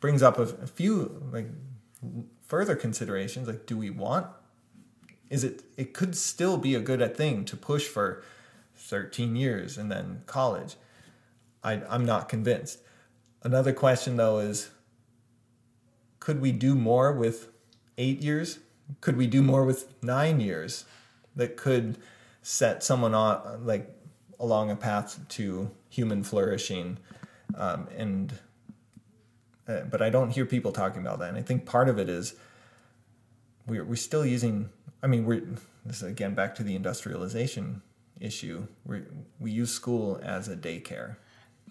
brings 0.00 0.22
up 0.22 0.38
a 0.38 0.46
few 0.66 1.22
like 1.32 1.48
further 2.46 2.76
considerations. 2.76 3.48
Like, 3.48 3.66
do 3.66 3.76
we 3.76 3.90
want? 3.90 4.26
Is 5.30 5.44
it? 5.44 5.62
It 5.76 5.92
could 5.92 6.16
still 6.16 6.56
be 6.56 6.74
a 6.74 6.80
good 6.80 7.16
thing 7.16 7.44
to 7.46 7.56
push 7.56 7.86
for 7.86 8.22
13 8.76 9.36
years 9.36 9.76
and 9.76 9.90
then 9.90 10.22
college. 10.26 10.76
I, 11.62 11.82
I'm 11.88 12.04
not 12.04 12.28
convinced. 12.28 12.78
Another 13.42 13.72
question 13.72 14.16
though 14.16 14.38
is 14.38 14.70
could 16.20 16.40
we 16.40 16.52
do 16.52 16.74
more 16.74 17.12
with 17.12 17.48
eight 17.98 18.22
years? 18.22 18.58
Could 19.00 19.16
we 19.16 19.26
do 19.26 19.42
more 19.42 19.64
with 19.64 19.94
nine 20.02 20.40
years 20.40 20.84
that 21.34 21.56
could 21.56 21.98
set 22.42 22.82
someone 22.82 23.14
on 23.14 23.66
like 23.66 23.90
along 24.38 24.70
a 24.70 24.76
path 24.76 25.20
to 25.28 25.70
human 25.88 26.22
flourishing? 26.22 26.98
Um, 27.54 27.88
and 27.96 28.38
uh, 29.68 29.80
but 29.80 30.02
I 30.02 30.10
don't 30.10 30.30
hear 30.30 30.46
people 30.46 30.72
talking 30.72 31.00
about 31.00 31.18
that. 31.18 31.28
And 31.30 31.38
I 31.38 31.42
think 31.42 31.66
part 31.66 31.88
of 31.88 31.98
it 31.98 32.08
is 32.08 32.34
we're, 33.66 33.84
we're 33.84 33.96
still 33.96 34.24
using, 34.24 34.70
I 35.02 35.06
mean, 35.06 35.24
we're, 35.24 35.42
this 35.84 35.96
is 35.98 36.02
again 36.02 36.34
back 36.34 36.54
to 36.56 36.62
the 36.62 36.76
industrialization 36.76 37.82
issue. 38.20 38.66
We 38.84 39.02
we 39.38 39.50
use 39.50 39.70
school 39.70 40.20
as 40.22 40.48
a 40.48 40.56
daycare. 40.56 41.16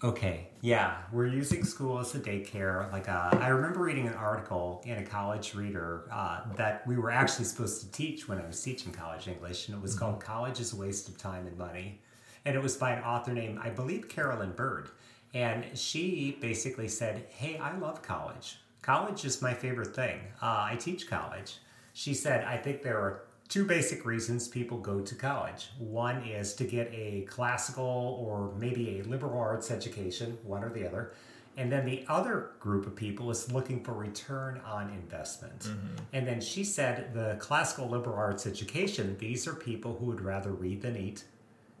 Okay, 0.04 0.48
yeah, 0.60 0.98
we're 1.10 1.26
using 1.26 1.64
school 1.64 1.98
as 1.98 2.14
a 2.14 2.20
daycare. 2.20 2.92
Like, 2.92 3.08
uh, 3.08 3.30
I 3.32 3.48
remember 3.48 3.80
reading 3.80 4.06
an 4.06 4.12
article 4.12 4.82
in 4.84 4.98
a 4.98 5.02
college 5.02 5.54
reader 5.54 6.04
uh, 6.12 6.40
that 6.56 6.86
we 6.86 6.98
were 6.98 7.10
actually 7.10 7.46
supposed 7.46 7.80
to 7.80 7.90
teach 7.92 8.28
when 8.28 8.38
I 8.38 8.46
was 8.46 8.62
teaching 8.62 8.92
college 8.92 9.26
English, 9.26 9.68
and 9.68 9.76
it 9.76 9.80
was 9.80 9.92
mm-hmm. 9.92 10.04
called 10.04 10.20
"College 10.20 10.60
is 10.60 10.74
a 10.74 10.76
Waste 10.76 11.08
of 11.08 11.16
Time 11.16 11.46
and 11.46 11.56
Money," 11.56 12.02
and 12.44 12.54
it 12.54 12.62
was 12.62 12.76
by 12.76 12.92
an 12.92 13.02
author 13.04 13.32
named, 13.32 13.58
I 13.62 13.70
believe, 13.70 14.08
Carolyn 14.08 14.52
Bird, 14.52 14.90
and 15.36 15.78
she 15.78 16.38
basically 16.40 16.88
said, 16.88 17.26
"Hey, 17.28 17.58
I 17.58 17.76
love 17.76 18.02
college. 18.02 18.58
College 18.80 19.24
is 19.24 19.42
my 19.42 19.52
favorite 19.52 19.94
thing. 19.94 20.18
Uh, 20.40 20.70
I 20.72 20.76
teach 20.76 21.08
college." 21.08 21.58
She 21.92 22.14
said, 22.14 22.44
"I 22.44 22.56
think 22.56 22.82
there 22.82 22.98
are 22.98 23.22
two 23.48 23.64
basic 23.64 24.04
reasons 24.04 24.48
people 24.48 24.78
go 24.78 25.00
to 25.00 25.14
college. 25.14 25.70
One 25.78 26.22
is 26.24 26.54
to 26.54 26.64
get 26.64 26.90
a 26.92 27.26
classical 27.28 28.18
or 28.24 28.52
maybe 28.58 28.98
a 28.98 29.04
liberal 29.04 29.38
arts 29.38 29.70
education, 29.70 30.38
one 30.42 30.64
or 30.64 30.70
the 30.70 30.86
other. 30.86 31.12
And 31.58 31.72
then 31.72 31.86
the 31.86 32.04
other 32.08 32.50
group 32.60 32.86
of 32.86 32.94
people 32.94 33.30
is 33.30 33.50
looking 33.50 33.82
for 33.82 33.94
return 33.94 34.60
on 34.66 34.90
investment. 34.90 35.60
Mm-hmm. 35.60 36.02
And 36.12 36.26
then 36.26 36.40
she 36.40 36.64
said 36.64 37.14
the 37.14 37.36
classical 37.38 37.88
liberal 37.88 38.16
arts 38.16 38.46
education, 38.46 39.16
these 39.18 39.46
are 39.48 39.54
people 39.54 39.96
who 39.96 40.06
would 40.06 40.20
rather 40.20 40.50
read 40.50 40.82
than 40.82 40.96
eat. 40.96 41.24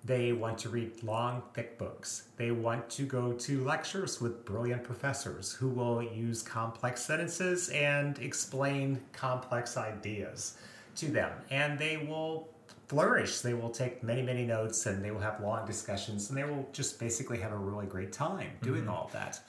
They 0.06 0.32
want 0.32 0.56
to 0.58 0.68
read 0.68 1.02
long, 1.02 1.42
thick 1.52 1.78
books. 1.78 2.28
They 2.36 2.52
want 2.52 2.88
to 2.90 3.02
go 3.02 3.32
to 3.32 3.64
lectures 3.64 4.20
with 4.20 4.44
brilliant 4.44 4.84
professors 4.84 5.52
who 5.52 5.68
will 5.68 6.00
use 6.00 6.42
complex 6.42 7.04
sentences 7.04 7.70
and 7.70 8.16
explain 8.20 9.00
complex 9.12 9.76
ideas 9.76 10.58
to 10.96 11.06
them 11.06 11.32
and 11.50 11.76
they 11.76 11.96
will 11.96 12.48
flourish. 12.86 13.40
They 13.40 13.54
will 13.54 13.70
take 13.70 14.04
many, 14.04 14.22
many 14.22 14.44
notes 14.44 14.86
and 14.86 15.04
they 15.04 15.10
will 15.10 15.20
have 15.20 15.40
long 15.40 15.66
discussions 15.66 16.28
and 16.28 16.38
they 16.38 16.44
will 16.44 16.68
just 16.72 17.00
basically 17.00 17.38
have 17.40 17.50
a 17.50 17.58
really 17.58 17.86
great 17.86 18.12
time 18.12 18.52
doing 18.62 18.82
mm-hmm. 18.82 18.90
all 18.90 19.10
that. 19.12 19.40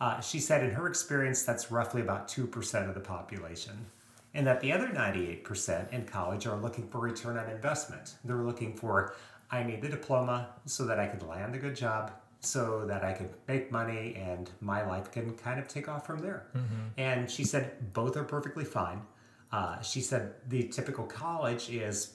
Uh, 0.00 0.20
she 0.20 0.38
said 0.38 0.64
in 0.64 0.70
her 0.70 0.86
experience, 0.86 1.42
that's 1.42 1.70
roughly 1.70 2.00
about 2.00 2.28
2% 2.28 2.88
of 2.88 2.94
the 2.94 3.00
population. 3.00 3.86
And 4.32 4.46
that 4.46 4.60
the 4.60 4.72
other 4.72 4.88
98% 4.88 5.92
in 5.92 6.06
college 6.06 6.46
are 6.46 6.56
looking 6.56 6.88
for 6.88 6.98
return 6.98 7.36
on 7.36 7.50
investment. 7.50 8.14
They're 8.24 8.36
looking 8.36 8.74
for, 8.74 9.14
I 9.50 9.62
need 9.62 9.82
the 9.82 9.88
diploma 9.88 10.50
so 10.66 10.84
that 10.86 10.98
I 10.98 11.06
can 11.06 11.26
land 11.26 11.54
a 11.54 11.58
good 11.58 11.74
job, 11.74 12.12
so 12.40 12.84
that 12.86 13.04
I 13.04 13.12
can 13.12 13.30
make 13.46 13.72
money 13.72 14.14
and 14.16 14.50
my 14.60 14.86
life 14.86 15.10
can 15.10 15.34
kind 15.34 15.58
of 15.58 15.68
take 15.68 15.88
off 15.88 16.06
from 16.06 16.18
there. 16.18 16.46
Mm-hmm. 16.54 16.86
And 16.98 17.30
she 17.30 17.44
said 17.44 17.92
both 17.92 18.16
are 18.16 18.24
perfectly 18.24 18.64
fine. 18.64 19.02
Uh, 19.50 19.80
she 19.80 20.00
said 20.00 20.34
the 20.48 20.64
typical 20.68 21.04
college 21.04 21.70
is 21.70 22.14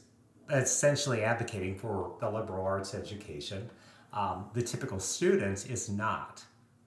essentially 0.52 1.24
advocating 1.24 1.78
for 1.78 2.16
the 2.20 2.30
liberal 2.30 2.66
arts 2.66 2.94
education. 2.94 3.70
Um, 4.14 4.46
the 4.54 4.62
typical 4.62 5.00
student 5.00 5.70
is 5.70 5.90
not. 5.90 6.44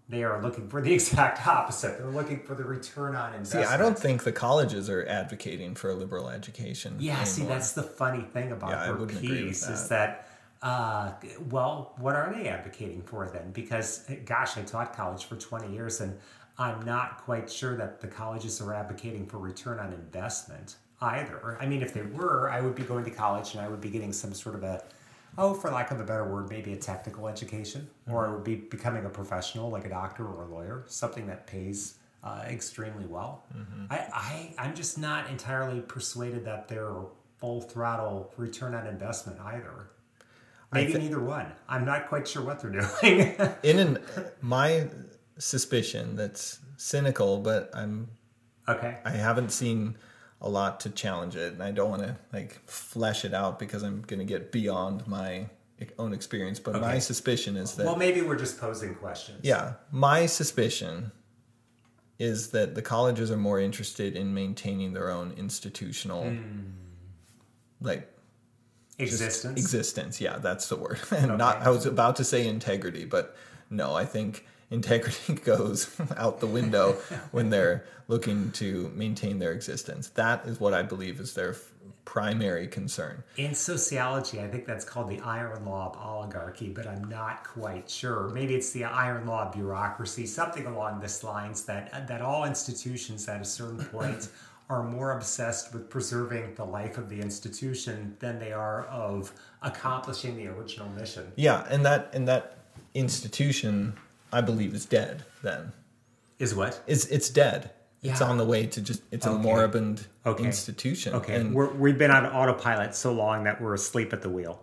They 0.08 0.22
are 0.22 0.40
looking 0.40 0.68
for 0.68 0.80
the 0.80 0.92
exact 0.94 1.44
opposite. 1.46 1.98
They're 1.98 2.06
looking 2.06 2.40
for 2.40 2.54
the 2.54 2.64
return 2.64 3.16
on 3.16 3.34
investment. 3.34 3.66
See, 3.66 3.72
I 3.72 3.76
don't 3.76 3.98
think 3.98 4.22
the 4.22 4.32
colleges 4.32 4.88
are 4.88 5.04
advocating 5.06 5.74
for 5.74 5.90
a 5.90 5.94
liberal 5.94 6.28
education. 6.28 6.96
Yeah, 7.00 7.12
anymore. 7.12 7.26
see, 7.26 7.42
that's 7.44 7.72
the 7.72 7.82
funny 7.82 8.22
thing 8.22 8.52
about 8.52 8.70
yeah, 8.70 8.86
her 8.86 9.06
piece 9.06 9.66
that. 9.66 9.72
is 9.72 9.88
that, 9.88 10.28
uh, 10.62 11.12
well, 11.50 11.94
what 11.98 12.14
are 12.14 12.32
they 12.34 12.48
advocating 12.48 13.02
for 13.02 13.28
then? 13.28 13.50
Because, 13.52 14.10
gosh, 14.24 14.56
I 14.56 14.62
taught 14.62 14.96
college 14.96 15.24
for 15.24 15.36
20 15.36 15.72
years 15.72 16.00
and 16.00 16.18
I'm 16.58 16.84
not 16.84 17.18
quite 17.18 17.50
sure 17.50 17.76
that 17.76 18.00
the 18.00 18.08
colleges 18.08 18.60
are 18.60 18.72
advocating 18.72 19.26
for 19.26 19.38
return 19.38 19.78
on 19.78 19.92
investment 19.92 20.76
either. 21.00 21.58
I 21.60 21.66
mean, 21.66 21.82
if 21.82 21.92
they 21.92 22.02
were, 22.02 22.50
I 22.50 22.60
would 22.60 22.74
be 22.74 22.82
going 22.82 23.04
to 23.04 23.10
college 23.10 23.52
and 23.52 23.60
I 23.60 23.68
would 23.68 23.80
be 23.80 23.90
getting 23.90 24.12
some 24.12 24.32
sort 24.32 24.54
of 24.54 24.62
a, 24.62 24.82
oh, 25.36 25.52
for 25.52 25.70
lack 25.70 25.90
of 25.90 26.00
a 26.00 26.04
better 26.04 26.24
word, 26.24 26.48
maybe 26.48 26.72
a 26.72 26.76
technical 26.76 27.28
education, 27.28 27.82
mm-hmm. 27.82 28.14
or 28.14 28.26
I 28.26 28.32
would 28.32 28.44
be 28.44 28.56
becoming 28.56 29.04
a 29.04 29.10
professional 29.10 29.70
like 29.70 29.84
a 29.84 29.90
doctor 29.90 30.26
or 30.26 30.44
a 30.44 30.48
lawyer, 30.48 30.84
something 30.86 31.26
that 31.26 31.46
pays 31.46 31.98
uh, 32.24 32.42
extremely 32.48 33.04
well. 33.04 33.44
Mm-hmm. 33.54 33.86
I, 33.90 33.96
I, 33.96 34.54
I'm 34.58 34.74
just 34.74 34.98
not 34.98 35.28
entirely 35.28 35.80
persuaded 35.82 36.44
that 36.46 36.68
they're 36.68 36.94
full 37.38 37.60
throttle 37.60 38.32
return 38.38 38.74
on 38.74 38.86
investment 38.86 39.38
either. 39.40 39.90
Maybe 40.76 40.92
th- 40.92 41.04
neither 41.04 41.20
one. 41.20 41.52
I'm 41.68 41.84
not 41.84 42.08
quite 42.08 42.26
sure 42.26 42.42
what 42.42 42.60
they're 42.60 42.70
doing. 42.70 43.34
in 43.62 43.78
an, 43.78 43.98
my 44.40 44.88
suspicion 45.38 46.16
that's 46.16 46.60
cynical, 46.76 47.38
but 47.38 47.70
I'm 47.74 48.08
okay. 48.68 48.98
I 49.04 49.10
haven't 49.10 49.50
seen 49.52 49.96
a 50.40 50.48
lot 50.48 50.80
to 50.80 50.90
challenge 50.90 51.36
it, 51.36 51.52
and 51.52 51.62
I 51.62 51.70
don't 51.70 51.90
want 51.90 52.02
to 52.02 52.16
like 52.32 52.60
flesh 52.68 53.24
it 53.24 53.34
out 53.34 53.58
because 53.58 53.82
I'm 53.82 54.02
going 54.02 54.20
to 54.20 54.24
get 54.24 54.52
beyond 54.52 55.06
my 55.06 55.48
own 55.98 56.12
experience. 56.12 56.58
But 56.58 56.76
okay. 56.76 56.86
my 56.86 56.98
suspicion 56.98 57.56
is 57.56 57.74
that 57.74 57.86
well, 57.86 57.96
maybe 57.96 58.22
we're 58.22 58.36
just 58.36 58.58
posing 58.58 58.94
questions. 58.94 59.40
Yeah, 59.42 59.74
my 59.90 60.26
suspicion 60.26 61.12
is 62.18 62.48
that 62.48 62.74
the 62.74 62.82
colleges 62.82 63.30
are 63.30 63.36
more 63.36 63.60
interested 63.60 64.16
in 64.16 64.32
maintaining 64.32 64.94
their 64.94 65.10
own 65.10 65.34
institutional 65.36 66.24
mm. 66.24 66.72
like 67.80 68.10
existence 68.98 69.60
existence 69.60 70.20
yeah 70.20 70.38
that's 70.38 70.68
the 70.68 70.76
word 70.76 70.98
and 71.10 71.32
okay. 71.32 71.36
not 71.36 71.62
i 71.62 71.70
was 71.70 71.86
about 71.86 72.16
to 72.16 72.24
say 72.24 72.46
integrity 72.46 73.04
but 73.04 73.36
no 73.70 73.94
i 73.94 74.04
think 74.04 74.44
integrity 74.70 75.34
goes 75.44 75.88
out 76.16 76.40
the 76.40 76.46
window 76.46 76.92
when 77.32 77.50
they're 77.50 77.84
looking 78.08 78.52
to 78.52 78.90
maintain 78.94 79.38
their 79.38 79.52
existence. 79.52 80.08
That 80.10 80.46
is 80.46 80.60
what 80.60 80.74
I 80.74 80.82
believe 80.82 81.18
is 81.18 81.34
their 81.34 81.56
primary 82.04 82.68
concern. 82.68 83.24
In 83.36 83.52
sociology, 83.52 84.40
I 84.40 84.46
think 84.46 84.64
that's 84.64 84.84
called 84.84 85.08
the 85.08 85.18
iron 85.20 85.64
law 85.64 85.90
of 85.90 85.98
oligarchy, 85.98 86.68
but 86.68 86.86
I'm 86.86 87.04
not 87.08 87.42
quite 87.42 87.90
sure. 87.90 88.28
Maybe 88.28 88.54
it's 88.54 88.70
the 88.70 88.84
iron 88.84 89.26
law 89.26 89.46
of 89.46 89.52
bureaucracy, 89.52 90.26
something 90.26 90.66
along 90.66 91.00
this 91.00 91.24
lines 91.24 91.64
that 91.64 92.06
that 92.06 92.22
all 92.22 92.44
institutions 92.44 93.28
at 93.28 93.40
a 93.40 93.44
certain 93.44 93.84
point 93.86 94.28
are 94.68 94.82
more 94.82 95.12
obsessed 95.12 95.72
with 95.72 95.88
preserving 95.88 96.54
the 96.54 96.64
life 96.64 96.98
of 96.98 97.08
the 97.08 97.20
institution 97.20 98.16
than 98.18 98.38
they 98.38 98.52
are 98.52 98.86
of 98.86 99.32
accomplishing 99.62 100.36
the 100.36 100.48
original 100.48 100.88
mission. 100.90 101.30
Yeah, 101.36 101.64
and 101.70 101.84
that 101.86 102.10
and 102.12 102.26
that 102.26 102.58
institution 102.94 103.96
I 104.32 104.40
believe 104.40 104.74
is 104.74 104.84
dead 104.84 105.24
then. 105.42 105.72
Is 106.38 106.54
what? 106.54 106.80
It's 106.86 107.06
it's 107.06 107.30
dead. 107.30 107.70
Yeah. 108.00 108.12
It's 108.12 108.20
on 108.20 108.38
the 108.38 108.44
way 108.44 108.66
to 108.66 108.80
just 108.80 109.02
it's 109.10 109.26
okay. 109.26 109.34
a 109.34 109.38
moribund 109.38 110.06
okay. 110.24 110.44
institution. 110.44 111.14
Okay. 111.14 111.34
And 111.34 111.54
we're, 111.54 111.72
we've 111.72 111.98
been 111.98 112.10
on 112.10 112.26
autopilot 112.26 112.94
so 112.94 113.12
long 113.12 113.44
that 113.44 113.60
we're 113.60 113.74
asleep 113.74 114.12
at 114.12 114.22
the 114.22 114.28
wheel. 114.28 114.62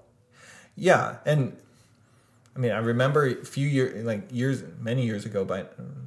Yeah, 0.75 1.17
and 1.25 1.55
I 2.55 2.59
mean, 2.59 2.71
I 2.71 2.77
remember 2.77 3.25
a 3.25 3.45
few 3.45 3.67
years, 3.67 4.05
like 4.05 4.31
years, 4.31 4.63
many 4.79 5.05
years 5.05 5.25
ago. 5.25 5.45
By 5.45 5.65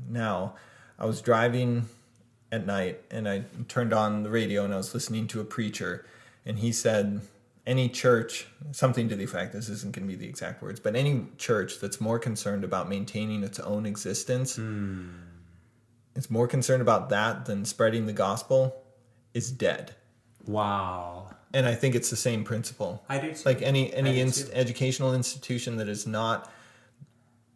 now, 0.08 0.54
I 0.98 1.06
was 1.06 1.20
driving 1.20 1.88
at 2.56 2.66
night, 2.66 3.00
and 3.10 3.28
I 3.28 3.44
turned 3.68 3.92
on 3.92 4.24
the 4.24 4.30
radio, 4.30 4.64
and 4.64 4.74
I 4.74 4.78
was 4.78 4.92
listening 4.92 5.28
to 5.28 5.40
a 5.40 5.44
preacher, 5.44 6.04
and 6.44 6.58
he 6.58 6.72
said, 6.72 7.20
any 7.66 7.88
church, 7.88 8.46
something 8.70 9.08
to 9.08 9.16
the 9.16 9.24
effect, 9.24 9.52
this 9.52 9.68
isn't 9.68 9.92
going 9.92 10.06
to 10.06 10.12
be 10.12 10.18
the 10.18 10.28
exact 10.28 10.62
words, 10.62 10.80
but 10.80 10.94
any 10.94 11.26
church 11.36 11.80
that's 11.80 12.00
more 12.00 12.18
concerned 12.18 12.64
about 12.64 12.88
maintaining 12.88 13.42
its 13.42 13.58
own 13.58 13.86
existence, 13.86 14.56
mm. 14.56 15.10
it's 16.14 16.30
more 16.30 16.46
concerned 16.46 16.82
about 16.82 17.08
that 17.10 17.46
than 17.46 17.64
spreading 17.64 18.06
the 18.06 18.12
gospel, 18.12 18.82
is 19.34 19.50
dead. 19.50 19.94
Wow. 20.46 21.30
And 21.52 21.66
I 21.66 21.74
think 21.74 21.94
it's 21.94 22.10
the 22.10 22.16
same 22.16 22.44
principle. 22.44 23.04
I 23.08 23.18
do 23.18 23.32
too. 23.32 23.42
Like 23.44 23.62
any 23.62 23.92
any 23.94 24.20
inst- 24.20 24.50
educational 24.52 25.14
institution 25.14 25.76
that 25.76 25.88
is 25.88 26.06
not 26.06 26.52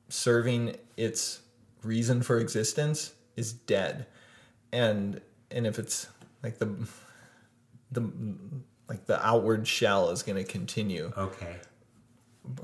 serving 0.08 0.76
its 0.96 1.40
reason 1.82 2.22
for 2.22 2.38
existence 2.38 3.12
is 3.36 3.52
dead. 3.52 4.06
And 4.72 5.20
and 5.50 5.66
if 5.66 5.78
it's 5.78 6.08
like 6.42 6.58
the 6.58 6.74
the 7.90 8.10
like 8.88 9.06
the 9.06 9.24
outward 9.24 9.66
shell 9.66 10.10
is 10.10 10.22
going 10.22 10.36
to 10.36 10.44
continue. 10.44 11.12
Okay. 11.16 11.56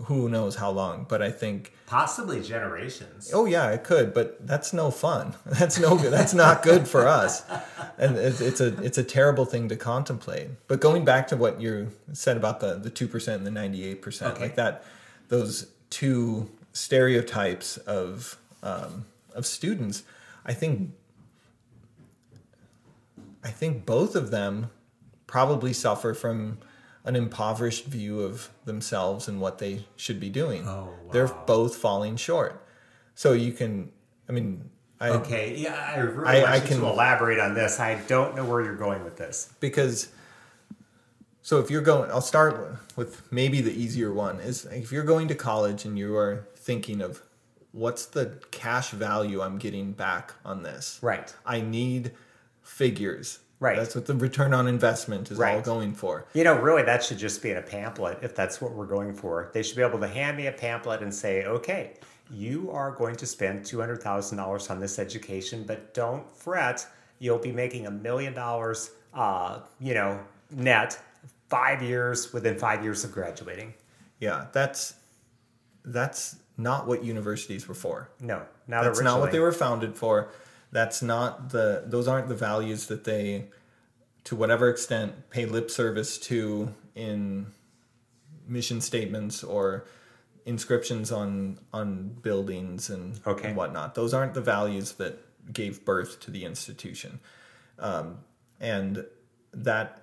Who 0.07 0.29
knows 0.29 0.57
how 0.57 0.71
long, 0.71 1.07
but 1.09 1.23
I 1.23 1.31
think 1.31 1.73
possibly 1.87 2.43
generations. 2.43 3.31
Oh 3.33 3.45
yeah, 3.45 3.71
it 3.71 3.85
could, 3.85 4.15
but 4.15 4.45
that's 4.45 4.73
no 4.73 4.91
fun. 4.91 5.35
That's 5.47 5.79
no 5.79 5.97
good. 5.97 6.13
That's 6.13 6.33
not 6.33 6.63
good 6.63 6.89
for 6.89 7.07
us, 7.07 7.45
and 7.99 8.17
it's, 8.17 8.41
it's 8.41 8.61
a 8.61 8.69
it's 8.83 8.97
a 8.97 9.05
terrible 9.05 9.45
thing 9.45 9.69
to 9.69 9.77
contemplate. 9.77 10.49
But 10.67 10.81
going 10.81 11.05
back 11.05 11.29
to 11.29 11.37
what 11.37 11.61
you 11.61 11.93
said 12.15 12.39
about 12.39 12.61
the 12.61 12.77
the 12.77 12.89
two 12.89 13.07
percent 13.07 13.37
and 13.37 13.47
the 13.47 13.51
ninety 13.51 13.85
eight 13.85 14.01
percent, 14.01 14.41
like 14.41 14.57
that, 14.57 14.83
those 15.29 15.71
two 15.91 16.51
stereotypes 16.73 17.77
of 17.77 18.39
um, 18.63 19.05
of 19.35 19.45
students, 19.47 20.05
I 20.47 20.55
think 20.55 20.93
I 23.47 23.51
think 23.51 23.87
both 23.87 24.17
of 24.17 24.31
them 24.33 24.71
probably 25.29 25.73
suffer 25.73 26.15
from 26.15 26.59
an 27.05 27.15
impoverished 27.15 27.85
view 27.85 28.21
of 28.21 28.51
themselves 28.65 29.29
and 29.29 29.41
what 29.41 29.59
they 29.59 29.85
should 29.95 30.19
be 30.19 30.29
doing. 30.29 30.67
Oh, 30.67 30.85
wow. 31.05 31.13
They're 31.13 31.29
both 31.47 31.77
falling 31.77 32.17
short. 32.17 32.67
So 33.15 33.33
you 33.33 33.53
can, 33.53 33.93
I 34.29 34.33
mean, 34.33 34.69
I, 35.01 35.11
Okay, 35.11 35.55
yeah, 35.57 35.93
I 35.95 35.99
really 36.01 36.43
I- 36.45 36.55
I 36.57 36.61
can- 36.61 36.83
elaborate 36.83 37.39
on 37.39 37.55
this. 37.55 37.79
I 37.79 37.95
don't 38.09 38.35
know 38.35 38.45
where 38.45 38.63
you're 38.65 38.75
going 38.77 39.05
with 39.05 39.17
this. 39.17 39.51
because 39.61 40.09
so 41.43 41.61
if 41.61 41.71
you're 41.71 41.83
going 41.83 42.11
i'll 42.11 42.21
start 42.21 42.77
with 42.97 43.23
maybe 43.31 43.61
the 43.61 43.71
easier 43.71 44.13
one 44.13 44.41
is 44.41 44.65
if 44.65 44.91
you're 44.91 45.05
going 45.05 45.29
to 45.29 45.35
college 45.37 45.85
and 45.85 45.97
you 45.97 46.17
are 46.17 46.45
thinking 46.57 47.01
of 47.01 47.23
what's 47.71 48.05
the 48.07 48.41
cash 48.51 48.91
value 48.91 49.41
i'm 49.41 49.57
getting 49.59 49.93
back 49.93 50.35
on 50.45 50.65
this 50.65 50.99
Right. 51.03 51.33
i 51.47 51.61
need 51.61 52.11
figures 52.67 53.39
Right. 53.59 53.77
that's 53.79 53.95
what 53.95 54.05
the 54.05 54.15
return 54.15 54.53
on 54.53 54.69
investment 54.69 55.31
is 55.31 55.41
all 55.41 55.63
going 55.63 55.95
for 55.95 56.27
You 56.35 56.45
know, 56.45 56.61
really, 56.61 56.83
that 56.83 57.03
should 57.03 57.17
just 57.17 57.43
be 57.43 57.51
in 57.53 57.57
a 57.57 57.63
pamphlet 57.63 58.19
if 58.21 58.35
that's 58.37 58.61
what 58.61 58.73
we're 58.73 58.85
going 58.87 59.15
for. 59.15 59.51
They 59.55 59.63
should 59.63 59.77
be 59.77 59.83
able 59.83 59.99
to 60.01 60.09
hand 60.09 60.37
me 60.37 60.47
a 60.49 60.53
pamphlet 60.53 61.01
and 61.01 61.15
say, 61.15 61.47
okay, 61.47 61.95
you 62.31 62.71
are 62.71 62.91
going 62.91 63.17
to 63.17 63.25
spend 63.27 63.63
$200,000 63.63 64.71
on 64.71 64.79
this 64.79 64.99
education, 64.99 65.65
but 65.67 65.95
don't 65.95 66.25
fret. 66.37 66.87
You'll 67.19 67.39
be 67.39 67.51
making 67.53 67.87
a 67.87 67.91
million 67.91 68.35
dollars, 68.35 68.91
uh, 69.15 69.61
you 69.81 69.95
know, 69.95 70.21
net 70.51 71.01
five 71.49 71.81
years 71.83 72.35
within 72.35 72.59
five 72.59 72.83
years 72.85 73.05
of 73.05 73.13
graduating. 73.13 73.73
yeah 74.21 74.47
that's 74.53 74.95
that's 75.85 76.37
not 76.59 76.87
what 76.87 77.05
universities 77.05 77.69
were 77.69 77.75
for 77.75 78.11
No, 78.21 78.43
not 78.67 78.83
that's 78.85 78.99
originally. 78.99 79.05
not 79.05 79.21
what 79.21 79.33
they 79.33 79.39
were 79.41 79.53
founded 79.53 79.95
for 79.97 80.29
that's 80.73 81.03
not 81.03 81.51
the 81.51 81.85
those 81.87 82.09
aren't 82.09 82.29
the 82.29 82.35
values 82.35 82.87
that 82.87 83.05
they 83.05 83.47
to 84.25 84.35
whatever 84.37 84.69
extent 84.69 85.31
pay 85.31 85.47
lip 85.47 85.71
service 85.71 86.19
to 86.19 86.75
in 86.95 87.47
mission 88.49 88.81
statements 88.81 89.43
or 89.45 89.87
inscriptions 90.45 91.11
on 91.11 91.59
on 91.73 92.09
buildings 92.23 92.91
and, 92.91 93.21
Okay. 93.27 93.49
and 93.49 93.57
whatnot 93.57 93.95
those 93.95 94.13
aren't 94.15 94.35
the 94.35 94.41
values 94.41 94.93
that 94.93 95.19
gave 95.53 95.85
birth 95.85 96.21
to 96.21 96.31
the 96.31 96.45
institution 96.45 97.21
um, 97.79 98.19
and 98.61 99.05
that 99.53 100.03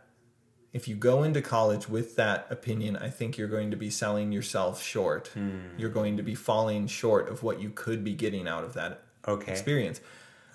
if 0.72 0.88
you 0.88 0.96
go 0.96 1.22
into 1.22 1.40
college 1.40 1.88
with 1.88 2.16
that 2.16 2.48
opinion, 2.50 2.96
I 2.98 3.10
think 3.12 3.38
you're 3.38 3.48
going 3.48 3.70
to 3.70 3.78
be 3.78 3.92
selling 3.92 4.32
yourself 4.32 4.82
short. 4.82 5.28
Hmm. 5.28 5.60
You're 5.78 5.92
going 5.92 6.18
to 6.18 6.24
be 6.24 6.34
falling 6.34 6.88
short 6.88 7.30
of 7.30 7.44
what 7.44 7.62
you 7.62 7.70
could 7.70 8.04
be 8.04 8.14
getting 8.14 8.48
out 8.48 8.64
of 8.64 8.74
that 8.74 9.02
Okay. 9.28 9.52
experience. 9.52 10.02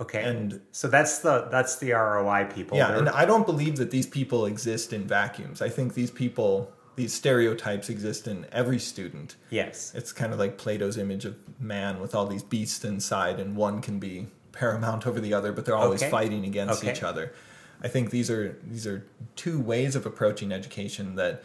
Okay. 0.01 0.23
And- 0.23 0.61
so 0.73 0.87
that's 0.89 1.19
the 1.19 1.49
that's 1.51 1.77
the 1.77 1.93
ROI 1.93 2.45
people. 2.55 2.77
Yeah, 2.79 2.89
They're- 2.89 2.99
and 2.99 3.09
I 3.09 3.25
don't 3.25 3.47
believe 3.47 3.77
that 3.77 3.91
these 3.91 4.07
people 4.07 4.47
exist 4.47 4.93
in 4.93 5.07
vacuums. 5.07 5.61
I 5.61 5.69
think 5.69 5.95
these 5.95 6.11
people, 6.11 6.73
these 6.97 7.13
stereotypes 7.13 7.89
exist 7.89 8.29
in 8.29 8.47
every 8.53 8.79
student. 8.79 9.37
yes. 9.51 9.93
It's 9.95 10.13
kind 10.13 10.33
of 10.33 10.39
like 10.39 10.57
Plato's 10.59 10.97
image 10.97 11.25
of 11.25 11.35
man 11.61 12.01
with 12.01 12.15
all 12.15 12.27
these 12.27 12.43
beasts 12.45 12.85
inside, 12.85 13.41
and 13.41 13.57
one 13.57 13.81
can 13.81 13.99
be 13.99 14.29
paramount 14.53 15.07
over 15.07 15.21
the 15.21 15.33
other, 15.35 15.53
but 15.53 15.65
they're 15.65 15.77
always 15.77 16.03
Okay. 16.03 16.11
fighting 16.11 16.45
against 16.45 16.83
Okay. 16.83 16.93
each 16.93 17.03
other. 17.03 17.33
I 17.81 17.87
think 17.89 18.11
these 18.11 18.29
are 18.31 18.57
these 18.69 18.87
are 18.87 19.05
two 19.37 19.61
ways 19.61 19.95
of 19.97 20.05
approaching 20.07 20.51
education 20.53 21.15
that 21.17 21.43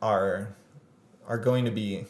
are 0.00 0.48
are 1.28 1.38
going 1.38 1.64
to 1.64 1.70
be 1.70 2.06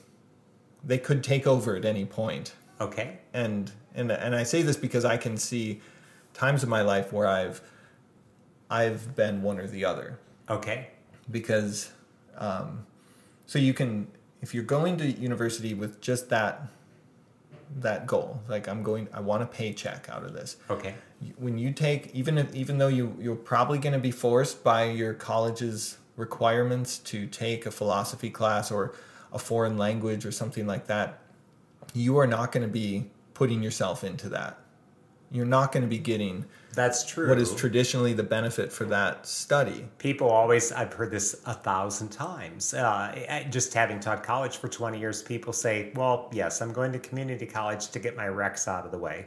they 0.84 0.98
could 0.98 1.22
take 1.22 1.46
over 1.46 1.76
at 1.76 1.84
any 1.84 2.04
point. 2.04 2.54
Okay. 2.80 3.18
And 3.32 3.70
and 3.94 4.10
and 4.10 4.34
I 4.34 4.42
say 4.42 4.62
this 4.62 4.76
because 4.76 5.04
I 5.04 5.16
can 5.16 5.36
see 5.36 5.80
times 6.34 6.62
in 6.64 6.68
my 6.68 6.82
life 6.82 7.12
where 7.12 7.26
I've 7.26 7.60
I've 8.70 9.14
been 9.14 9.42
one 9.42 9.58
or 9.58 9.66
the 9.66 9.84
other 9.84 10.18
Okay. 10.48 10.88
because 11.30 11.90
um, 12.36 12.86
so 13.46 13.58
you 13.58 13.74
can 13.74 14.08
if 14.40 14.54
you're 14.54 14.64
going 14.64 14.96
to 14.98 15.06
university 15.10 15.74
with 15.74 16.00
just 16.00 16.30
that 16.30 16.62
that 17.78 18.06
goal 18.06 18.38
like 18.48 18.68
i'm 18.68 18.82
going 18.82 19.08
i 19.14 19.20
want 19.20 19.42
a 19.42 19.46
paycheck 19.46 20.06
out 20.10 20.24
of 20.24 20.34
this 20.34 20.56
Okay. 20.68 20.94
when 21.38 21.56
you 21.56 21.72
take 21.72 22.14
even 22.14 22.36
if 22.36 22.54
even 22.54 22.76
though 22.76 22.88
you 22.88 23.16
you're 23.18 23.34
probably 23.34 23.78
going 23.78 23.94
to 23.94 23.98
be 23.98 24.10
forced 24.10 24.62
by 24.62 24.84
your 24.84 25.14
college's 25.14 25.96
requirements 26.16 26.98
to 26.98 27.26
take 27.26 27.64
a 27.64 27.70
philosophy 27.70 28.28
class 28.28 28.70
or 28.70 28.94
a 29.32 29.38
foreign 29.38 29.78
language 29.78 30.26
or 30.26 30.32
something 30.32 30.66
like 30.66 30.86
that 30.86 31.20
you 31.92 32.18
are 32.18 32.26
not 32.26 32.52
going 32.52 32.66
to 32.66 32.72
be 32.72 33.10
putting 33.34 33.62
yourself 33.62 34.04
into 34.04 34.28
that 34.28 34.58
you're 35.32 35.46
not 35.46 35.72
going 35.72 35.82
to 35.82 35.88
be 35.88 35.98
getting 35.98 36.44
That's 36.74 37.04
true. 37.04 37.28
what 37.28 37.38
is 37.38 37.54
traditionally 37.54 38.12
the 38.12 38.22
benefit 38.22 38.70
for 38.70 38.84
that 38.84 39.26
study 39.26 39.86
People 39.98 40.28
always, 40.30 40.70
I've 40.72 40.92
heard 40.92 41.10
this 41.10 41.40
a 41.46 41.54
thousand 41.54 42.10
times. 42.10 42.74
Uh, 42.74 43.44
just 43.50 43.72
having 43.72 43.98
taught 43.98 44.22
college 44.22 44.58
for 44.58 44.68
20 44.68 45.00
years, 45.00 45.22
people 45.22 45.52
say, 45.52 45.90
well, 45.94 46.28
yes, 46.32 46.60
I'm 46.60 46.72
going 46.72 46.92
to 46.92 46.98
community 46.98 47.46
college 47.46 47.88
to 47.88 47.98
get 47.98 48.14
my 48.16 48.26
recs 48.26 48.68
out 48.68 48.84
of 48.84 48.92
the 48.92 48.98
way, 48.98 49.26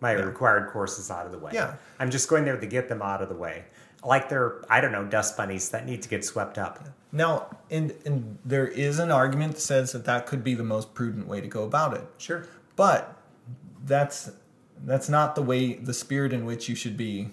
my 0.00 0.12
required 0.12 0.70
courses 0.70 1.10
out 1.10 1.26
of 1.26 1.32
the 1.32 1.38
way. 1.38 1.50
Yeah. 1.52 1.74
I'm 1.98 2.10
just 2.10 2.28
going 2.28 2.44
there 2.44 2.58
to 2.58 2.66
get 2.66 2.88
them 2.88 3.02
out 3.02 3.20
of 3.20 3.28
the 3.28 3.34
way. 3.34 3.64
Like 4.04 4.28
they're, 4.28 4.62
I 4.70 4.80
don't 4.80 4.92
know, 4.92 5.04
dust 5.04 5.36
bunnies 5.36 5.68
that 5.70 5.84
need 5.84 6.00
to 6.02 6.08
get 6.08 6.24
swept 6.24 6.58
up. 6.58 6.78
Now, 7.12 7.56
and 7.70 7.94
and 8.04 8.38
there 8.44 8.66
is 8.68 8.98
an 8.98 9.10
argument 9.10 9.54
that 9.54 9.60
says 9.60 9.92
that 9.92 10.04
that 10.04 10.26
could 10.26 10.44
be 10.44 10.54
the 10.54 10.64
most 10.64 10.94
prudent 10.94 11.26
way 11.26 11.40
to 11.40 11.48
go 11.48 11.64
about 11.64 11.94
it. 11.94 12.04
Sure. 12.18 12.46
But 12.76 13.16
that's 13.84 14.30
that's 14.84 15.08
not 15.08 15.34
the 15.34 15.42
way 15.42 15.74
the 15.74 15.94
spirit 15.94 16.32
in 16.32 16.44
which 16.44 16.68
you 16.68 16.74
should 16.74 16.96
be 16.96 17.28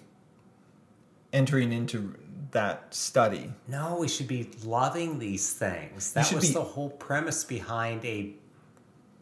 entering 1.31 1.71
into 1.71 2.15
that 2.51 2.93
study. 2.93 3.51
No, 3.67 3.97
we 3.99 4.07
should 4.07 4.27
be 4.27 4.49
loving 4.63 5.19
these 5.19 5.53
things. 5.53 6.13
That 6.13 6.31
was 6.31 6.47
be- 6.47 6.53
the 6.53 6.63
whole 6.63 6.89
premise 6.89 7.43
behind 7.43 8.03
a 8.05 8.33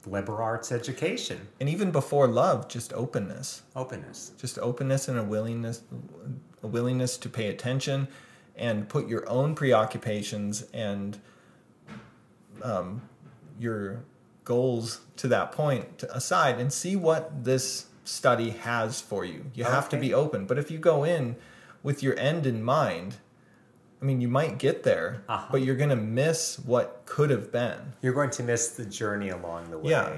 liberal 0.08 0.38
arts 0.38 0.72
education 0.72 1.48
And 1.60 1.68
even 1.68 1.90
before 1.90 2.28
love, 2.28 2.68
just 2.68 2.94
openness. 2.94 3.64
openness. 3.76 4.34
Just 4.38 4.60
openness 4.60 5.08
and 5.08 5.18
a 5.18 5.24
willingness 5.24 5.82
a 6.62 6.68
willingness 6.68 7.18
to 7.18 7.30
pay 7.30 7.48
attention 7.48 8.08
and 8.58 8.88
put 8.90 9.08
your 9.08 9.28
own 9.30 9.56
preoccupations 9.56 10.66
and 10.74 11.20
um, 12.62 13.02
your 13.60 14.04
goals 14.44 15.02
to 15.18 15.28
that 15.28 15.52
point 15.52 15.98
to- 16.00 16.16
aside 16.16 16.60
and 16.60 16.72
see 16.72 16.96
what 16.96 17.44
this 17.44 17.88
study 18.04 18.52
has 18.52 19.02
for 19.02 19.26
you. 19.26 19.46
You 19.54 19.64
have 19.64 19.90
to 19.90 19.98
be 19.98 20.14
open. 20.14 20.46
But 20.46 20.58
if 20.58 20.70
you 20.70 20.78
go 20.78 21.04
in 21.04 21.36
with 21.84 22.04
your 22.04 22.18
end 22.20 22.46
in 22.46 22.64
mind, 22.64 23.16
I 24.02 24.06
mean, 24.06 24.22
you 24.22 24.28
might 24.28 24.58
get 24.60 24.84
there, 24.84 25.24
Uh-huh. 25.28 25.48
but 25.52 25.62
you're 25.62 25.76
going 25.76 25.90
to 25.90 25.96
miss 25.96 26.60
what 26.60 27.02
could 27.06 27.30
have 27.32 27.52
been. 27.52 27.94
You're 28.02 28.14
going 28.14 28.30
to 28.32 28.44
miss 28.44 28.70
the 28.70 28.86
journey 28.86 29.30
along 29.30 29.72
the 29.72 29.80
way. 29.80 29.92
Yeah. 29.92 30.18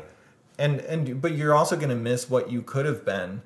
And 0.60 0.80
and 0.82 1.22
but 1.22 1.34
you're 1.34 1.54
also 1.54 1.76
going 1.76 1.90
to 1.90 1.96
miss 1.96 2.30
what 2.30 2.52
you 2.52 2.62
could 2.64 2.86
have 2.88 3.06
been 3.06 3.44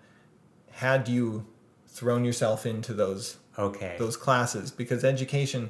had 0.72 1.10
you 1.10 1.46
thrown 1.88 2.24
yourself 2.24 2.66
into 2.66 2.94
those 2.94 3.38
Okay. 3.60 3.96
those 4.00 4.16
classes 4.18 4.72
because 4.72 5.04
education 5.04 5.70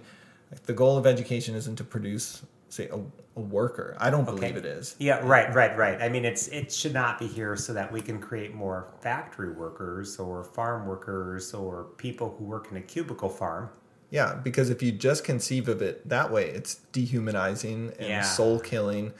like 0.51 0.63
the 0.63 0.73
goal 0.73 0.97
of 0.97 1.07
education 1.07 1.55
isn't 1.55 1.77
to 1.77 1.83
produce 1.83 2.43
say 2.69 2.87
a, 2.87 2.99
a 3.35 3.39
worker. 3.41 3.95
I 3.99 4.09
don't 4.09 4.25
believe 4.25 4.55
it 4.55 4.65
is. 4.65 4.95
Yeah, 4.99 5.19
right, 5.25 5.53
right, 5.53 5.75
right. 5.77 6.01
I 6.01 6.09
mean, 6.09 6.25
it's 6.25 6.47
it 6.49 6.71
should 6.71 6.93
not 6.93 7.19
be 7.19 7.27
here 7.27 7.55
so 7.55 7.73
that 7.73 7.91
we 7.91 8.01
can 8.01 8.19
create 8.19 8.53
more 8.53 8.87
factory 9.01 9.51
workers 9.51 10.19
or 10.19 10.43
farm 10.43 10.85
workers 10.85 11.53
or 11.53 11.85
people 11.97 12.35
who 12.37 12.45
work 12.45 12.67
in 12.71 12.77
a 12.77 12.81
cubicle 12.81 13.29
farm. 13.29 13.69
Yeah, 14.09 14.35
because 14.35 14.69
if 14.69 14.81
you 14.83 14.91
just 14.91 15.23
conceive 15.23 15.69
of 15.69 15.81
it 15.81 16.07
that 16.09 16.31
way, 16.31 16.49
it's 16.49 16.75
dehumanizing 16.91 17.93
and 17.97 18.07
Yeah. 18.07 18.21
soul 18.21 18.59
killing. 18.59 19.13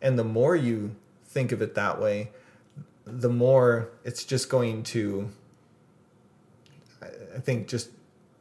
And 0.00 0.16
the 0.18 0.24
more 0.24 0.54
you 0.54 0.94
think 1.26 1.50
of 1.50 1.60
it 1.60 1.74
that 1.74 2.00
way, 2.00 2.30
the 3.04 3.28
more 3.28 3.90
it's 4.04 4.24
just 4.24 4.48
going 4.48 4.82
to 4.84 5.30
I 7.02 7.40
think 7.40 7.68
just 7.68 7.90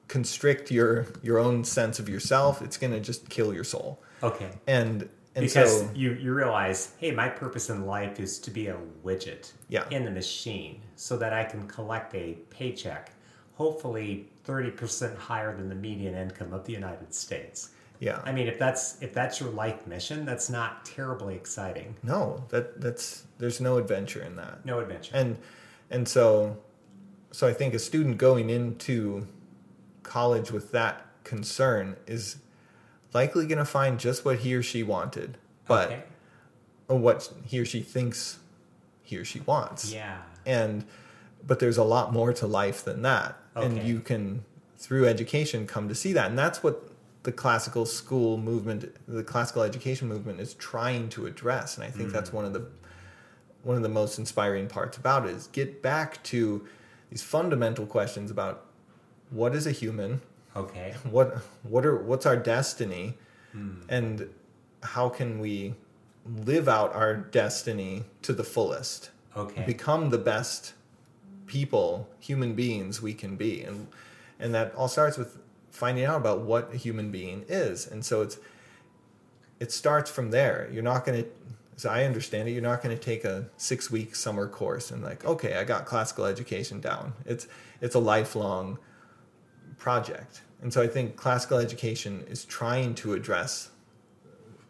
constrict 0.08 0.72
your 0.72 1.06
your 1.22 1.38
own 1.40 1.64
sense 1.64 2.00
of 2.00 2.08
yourself. 2.10 2.62
It's 2.62 2.78
going 2.78 2.94
to 2.94 3.00
just 3.00 3.30
kill 3.30 3.54
your 3.54 3.64
soul. 3.64 4.02
Okay. 4.24 4.50
And 4.68 5.10
and 5.36 5.46
Because 5.46 5.82
so 5.82 5.90
you, 5.94 6.14
you 6.14 6.34
realize, 6.34 6.94
hey, 6.98 7.12
my 7.12 7.30
purpose 7.30 7.70
in 7.70 7.86
life 7.86 8.20
is 8.20 8.40
to 8.40 8.50
be 8.52 8.68
a 8.68 8.78
widget 9.06 9.52
Yeah. 9.70 9.86
in 9.92 10.04
the 10.06 10.10
machine 10.12 10.82
so 10.96 11.16
that 11.18 11.32
I 11.32 11.44
can 11.44 11.68
collect 11.68 12.16
a 12.16 12.34
paycheck, 12.50 13.12
hopefully 13.54 14.30
30% 14.48 15.16
higher 15.16 15.56
than 15.56 15.70
the 15.70 15.76
median 15.76 16.16
income 16.16 16.54
of 16.54 16.66
the 16.66 16.74
United 16.74 17.14
States. 17.14 17.70
yeah. 18.00 18.20
I 18.26 18.32
mean, 18.32 18.48
if 18.48 18.58
that's 18.58 19.00
if 19.02 19.14
that's 19.14 19.40
your 19.40 19.50
life 19.52 19.86
mission, 19.86 20.26
that's 20.26 20.50
not 20.50 20.86
terribly 20.86 21.36
exciting. 21.36 21.96
no, 22.04 22.44
that 22.50 22.80
that's 22.82 23.24
there's 23.38 23.60
no 23.62 23.78
adventure 23.78 24.24
in 24.24 24.36
that. 24.38 24.66
No 24.66 24.80
adventure. 24.80 25.16
and 25.16 25.38
and 25.92 26.08
so 26.08 26.58
so 27.32 27.48
i 27.48 27.54
think 27.54 27.74
a 27.74 27.80
student 27.80 28.18
going 28.18 28.50
into 28.50 29.26
college 30.08 30.52
with 30.52 30.72
that 30.72 31.06
concern 31.24 31.96
is 32.08 32.38
likely 33.14 33.46
going 33.46 33.58
to 33.58 33.66
find 33.66 34.00
just 34.00 34.26
what 34.26 34.40
he 34.40 34.56
or 34.56 34.64
she 34.64 34.82
wanted 34.82 35.38
but 35.68 35.92
Okay. 35.92 36.04
what 36.88 37.32
he 37.46 37.60
or 37.60 37.66
she 37.66 37.82
thinks 37.82 38.40
he 39.04 39.18
or 39.18 39.26
she 39.26 39.42
wants. 39.42 39.94
Yeah. 39.94 40.18
and 40.46 40.86
but 41.46 41.60
there's 41.60 41.78
a 41.78 41.84
lot 41.84 42.12
more 42.12 42.34
to 42.34 42.48
life 42.48 42.84
than 42.84 43.04
that. 43.04 43.38
And 43.56 43.82
you 43.84 44.00
can 44.02 44.44
through 44.78 45.08
education 45.08 45.66
come 45.66 45.88
to 45.90 45.96
see 45.96 46.14
that. 46.14 46.30
And 46.30 46.38
that's 46.38 46.62
what 46.62 46.90
the 47.24 47.32
classical 47.32 47.86
school 47.86 48.38
movement 48.38 48.94
the 49.08 49.24
classical 49.24 49.64
education 49.64 50.08
movement 50.08 50.40
is 50.40 50.54
trying 50.56 51.10
to 51.10 51.26
address. 51.26 51.76
And 51.76 51.84
i 51.84 51.90
think 51.90 52.12
that's 52.12 52.30
mm. 52.30 52.34
one 52.34 52.46
of 52.46 52.54
the 52.54 52.66
one 53.64 53.76
of 53.76 53.84
the 53.84 53.90
most 53.90 54.18
inspiring 54.20 54.68
parts 54.68 54.98
about 54.98 55.26
it 55.26 55.32
is 55.32 55.48
get 55.48 55.82
back 55.82 56.24
to 56.24 56.66
these 57.10 57.24
fundamental 57.24 57.86
questions 57.86 58.32
about 58.32 58.67
what 59.30 59.56
is 59.56 59.68
a 59.68 59.72
human? 59.72 60.22
Okay. 60.56 60.96
what 61.10 61.38
what 61.64 61.86
are 61.86 61.96
what's 61.96 62.26
our 62.26 62.38
destiny? 62.38 63.16
Hmm. 63.54 63.80
and 63.88 64.30
how 64.84 65.08
can 65.08 65.40
we 65.40 65.74
live 66.46 66.68
out 66.68 66.94
our 66.94 67.16
destiny 67.16 68.04
to 68.24 68.34
the 68.34 68.44
fullest? 68.44 69.12
Okay. 69.36 69.64
become 69.66 70.10
the 70.10 70.18
best 70.18 70.74
people 71.46 72.10
human 72.20 72.54
beings 72.56 73.02
we 73.02 73.14
can 73.14 73.36
be. 73.36 73.64
And 73.64 73.88
and 74.40 74.54
that 74.54 74.76
all 74.76 74.88
starts 74.88 75.18
with 75.18 75.38
finding 75.72 76.06
out 76.06 76.18
about 76.18 76.42
what 76.42 76.74
a 76.74 76.78
human 76.78 77.12
being 77.12 77.46
is. 77.48 77.88
And 77.88 78.04
so 78.04 78.22
it's 78.22 78.38
it 79.60 79.72
starts 79.72 80.12
from 80.12 80.32
there. 80.32 80.70
You're 80.72 80.84
not 80.84 81.06
going 81.06 81.24
to 81.24 81.30
as 81.78 81.86
i 81.86 82.04
understand 82.04 82.50
it 82.50 82.54
you're 82.54 82.62
not 82.62 82.82
going 82.82 82.96
to 82.96 83.02
take 83.02 83.24
a 83.24 83.46
six 83.56 83.92
week 83.92 84.16
summer 84.16 84.48
course 84.48 84.90
and 84.90 85.04
like 85.04 85.24
okay 85.26 85.58
i 85.58 85.64
got 85.64 85.86
classical 85.86 86.26
education 86.26 86.82
down. 86.82 87.14
It's 87.26 87.48
it's 87.82 87.96
a 87.96 88.00
lifelong 88.00 88.80
project. 89.78 90.42
And 90.62 90.74
so 90.74 90.82
i 90.82 90.88
think 90.88 91.16
classical 91.16 91.58
education 91.60 92.24
is 92.28 92.44
trying 92.46 92.96
to 92.96 93.14
address 93.14 93.70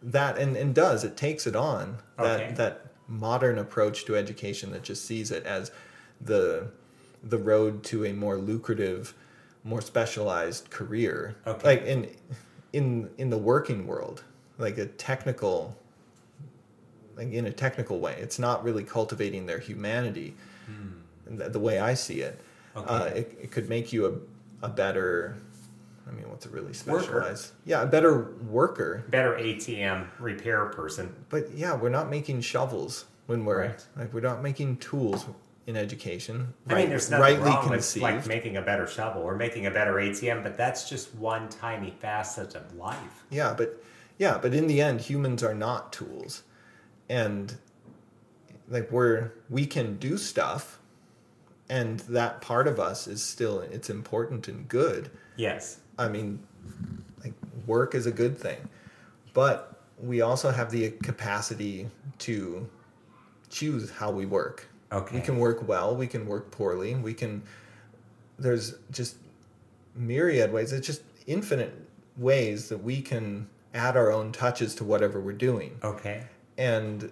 that 0.02 0.38
and, 0.38 0.56
and 0.56 0.74
does. 0.74 1.02
It 1.04 1.16
takes 1.16 1.46
it 1.46 1.56
on 1.56 1.98
that 2.18 2.40
Okay. 2.40 2.52
that 2.54 2.86
modern 3.08 3.58
approach 3.58 4.04
to 4.04 4.16
education 4.16 4.70
that 4.72 4.82
just 4.82 5.04
sees 5.04 5.30
it 5.30 5.44
as 5.46 5.70
the 6.20 6.68
the 7.22 7.38
road 7.38 7.82
to 7.84 8.04
a 8.04 8.12
more 8.12 8.36
lucrative 8.36 9.14
more 9.64 9.80
specialized 9.80 10.70
career. 10.70 11.34
Okay. 11.46 11.66
like 11.66 11.82
in 11.84 12.10
in 12.72 13.10
in 13.18 13.30
the 13.30 13.38
working 13.38 13.86
world 13.86 14.22
like 14.58 14.76
a 14.78 14.86
technical 14.86 15.74
like 17.16 17.32
in 17.32 17.46
a 17.46 17.52
technical 17.52 17.98
way. 17.98 18.16
It's 18.20 18.38
not 18.38 18.62
really 18.62 18.84
cultivating 18.84 19.46
their 19.46 19.58
humanity 19.58 20.36
the, 21.26 21.48
the 21.48 21.58
way 21.58 21.78
i 21.80 21.94
see 21.94 22.20
it. 22.20 22.38
Uh, 22.76 23.10
it, 23.14 23.36
it 23.42 23.50
could 23.50 23.68
make 23.68 23.92
you 23.92 24.06
a, 24.06 24.12
a 24.62 24.68
better 24.68 25.36
i 26.06 26.10
mean 26.10 26.28
what's 26.30 26.46
a 26.46 26.48
really 26.48 26.66
Worker. 26.86 27.02
specialized 27.02 27.52
yeah 27.64 27.82
a 27.82 27.86
better 27.86 28.32
worker 28.48 29.04
Better 29.10 29.34
ATM 29.34 30.06
repair 30.18 30.66
person. 30.66 31.14
but 31.28 31.50
yeah, 31.54 31.74
we're 31.76 31.88
not 31.90 32.08
making 32.10 32.40
shovels 32.40 33.04
when 33.26 33.44
we're 33.44 33.60
Right. 33.68 33.86
like 33.96 34.12
we're 34.14 34.20
not 34.20 34.42
making 34.42 34.78
tools 34.78 35.26
in 35.66 35.76
education. 35.76 36.54
I 36.66 36.74
mean, 36.76 36.88
there's 36.88 37.10
nothing 37.10 37.22
rightly 37.40 37.50
wrong 37.50 37.68
with 37.68 37.96
like 37.98 38.26
making 38.26 38.56
a 38.56 38.62
better 38.62 38.86
shovel 38.86 39.20
or 39.20 39.36
making 39.36 39.66
a 39.66 39.70
better 39.70 39.94
ATM, 40.00 40.42
but 40.42 40.56
that's 40.56 40.88
just 40.88 41.14
one 41.16 41.50
tiny 41.50 41.90
facet 41.90 42.54
of 42.54 42.74
life. 42.74 43.24
yeah, 43.30 43.52
but 43.54 43.82
yeah, 44.18 44.38
but 44.40 44.54
in 44.54 44.66
the 44.66 44.80
end, 44.80 45.02
humans 45.02 45.42
are 45.42 45.54
not 45.54 45.92
tools, 45.92 46.42
and 47.10 47.54
like 48.68 48.90
we're 48.90 49.32
we 49.50 49.66
can 49.66 49.96
do 49.98 50.16
stuff, 50.16 50.77
and 51.68 52.00
that 52.00 52.40
part 52.40 52.66
of 52.66 52.80
us 52.80 53.06
is 53.06 53.22
still 53.22 53.60
it's 53.60 53.90
important 53.90 54.48
and 54.48 54.68
good. 54.68 55.10
Yes. 55.36 55.80
I 55.98 56.08
mean, 56.08 56.40
like 57.22 57.34
work 57.66 57.94
is 57.94 58.06
a 58.06 58.12
good 58.12 58.38
thing, 58.38 58.68
but 59.34 59.80
we 60.00 60.20
also 60.20 60.50
have 60.50 60.70
the 60.70 60.90
capacity 61.02 61.88
to 62.18 62.68
choose 63.50 63.90
how 63.90 64.10
we 64.10 64.26
work. 64.26 64.68
Okay. 64.90 65.16
We 65.16 65.20
can 65.20 65.38
work 65.38 65.66
well, 65.68 65.94
we 65.94 66.06
can 66.06 66.26
work 66.26 66.50
poorly, 66.50 66.94
we 66.94 67.14
can 67.14 67.42
there's 68.38 68.74
just 68.90 69.16
myriad 69.94 70.52
ways, 70.52 70.72
it's 70.72 70.86
just 70.86 71.02
infinite 71.26 71.74
ways 72.16 72.68
that 72.68 72.78
we 72.78 73.02
can 73.02 73.48
add 73.74 73.96
our 73.96 74.10
own 74.10 74.32
touches 74.32 74.74
to 74.76 74.84
whatever 74.84 75.20
we're 75.20 75.32
doing. 75.32 75.78
Okay. 75.82 76.22
And 76.56 77.10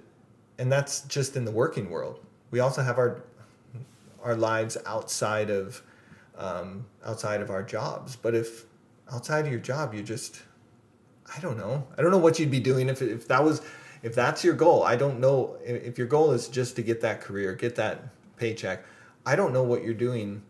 and 0.59 0.73
that's 0.73 1.03
just 1.03 1.37
in 1.37 1.45
the 1.45 1.51
working 1.51 1.91
world. 1.91 2.21
We 2.51 2.61
also 2.61 2.83
have 2.83 2.99
our 2.99 3.23
our 4.27 4.35
lives 4.35 4.77
outside 4.87 5.51
of 5.51 5.83
um, 6.37 6.85
outside 7.05 7.41
of 7.41 7.49
our 7.51 7.63
jobs. 7.63 8.17
But 8.17 8.35
if 8.35 8.65
outside 9.11 9.47
of 9.47 9.53
your 9.53 9.61
job, 9.61 9.95
you 9.95 10.03
just 10.03 10.43
I 11.35 11.41
don't 11.41 11.57
know. 11.57 11.87
I 11.97 12.03
don't 12.03 12.11
know 12.11 12.19
what 12.19 12.39
you'd 12.39 12.51
be 12.51 12.61
doing 12.61 12.89
if 12.89 13.01
if 13.01 13.29
that 13.29 13.43
was 13.45 13.63
if 14.03 14.15
that's 14.15 14.45
your 14.45 14.55
goal. 14.55 14.83
I 14.83 14.97
don't 14.97 15.21
know 15.21 15.57
if 15.65 15.97
your 15.97 16.07
goal 16.09 16.33
is 16.33 16.49
just 16.49 16.77
to 16.77 16.83
get 16.83 17.01
that 17.03 17.21
career, 17.21 17.55
get 17.55 17.77
that 17.77 18.03
paycheck. 18.37 18.85
I 19.25 19.37
don't 19.37 19.53
know 19.53 19.63
what 19.63 19.83
you're 19.85 19.95
doing 19.95 20.43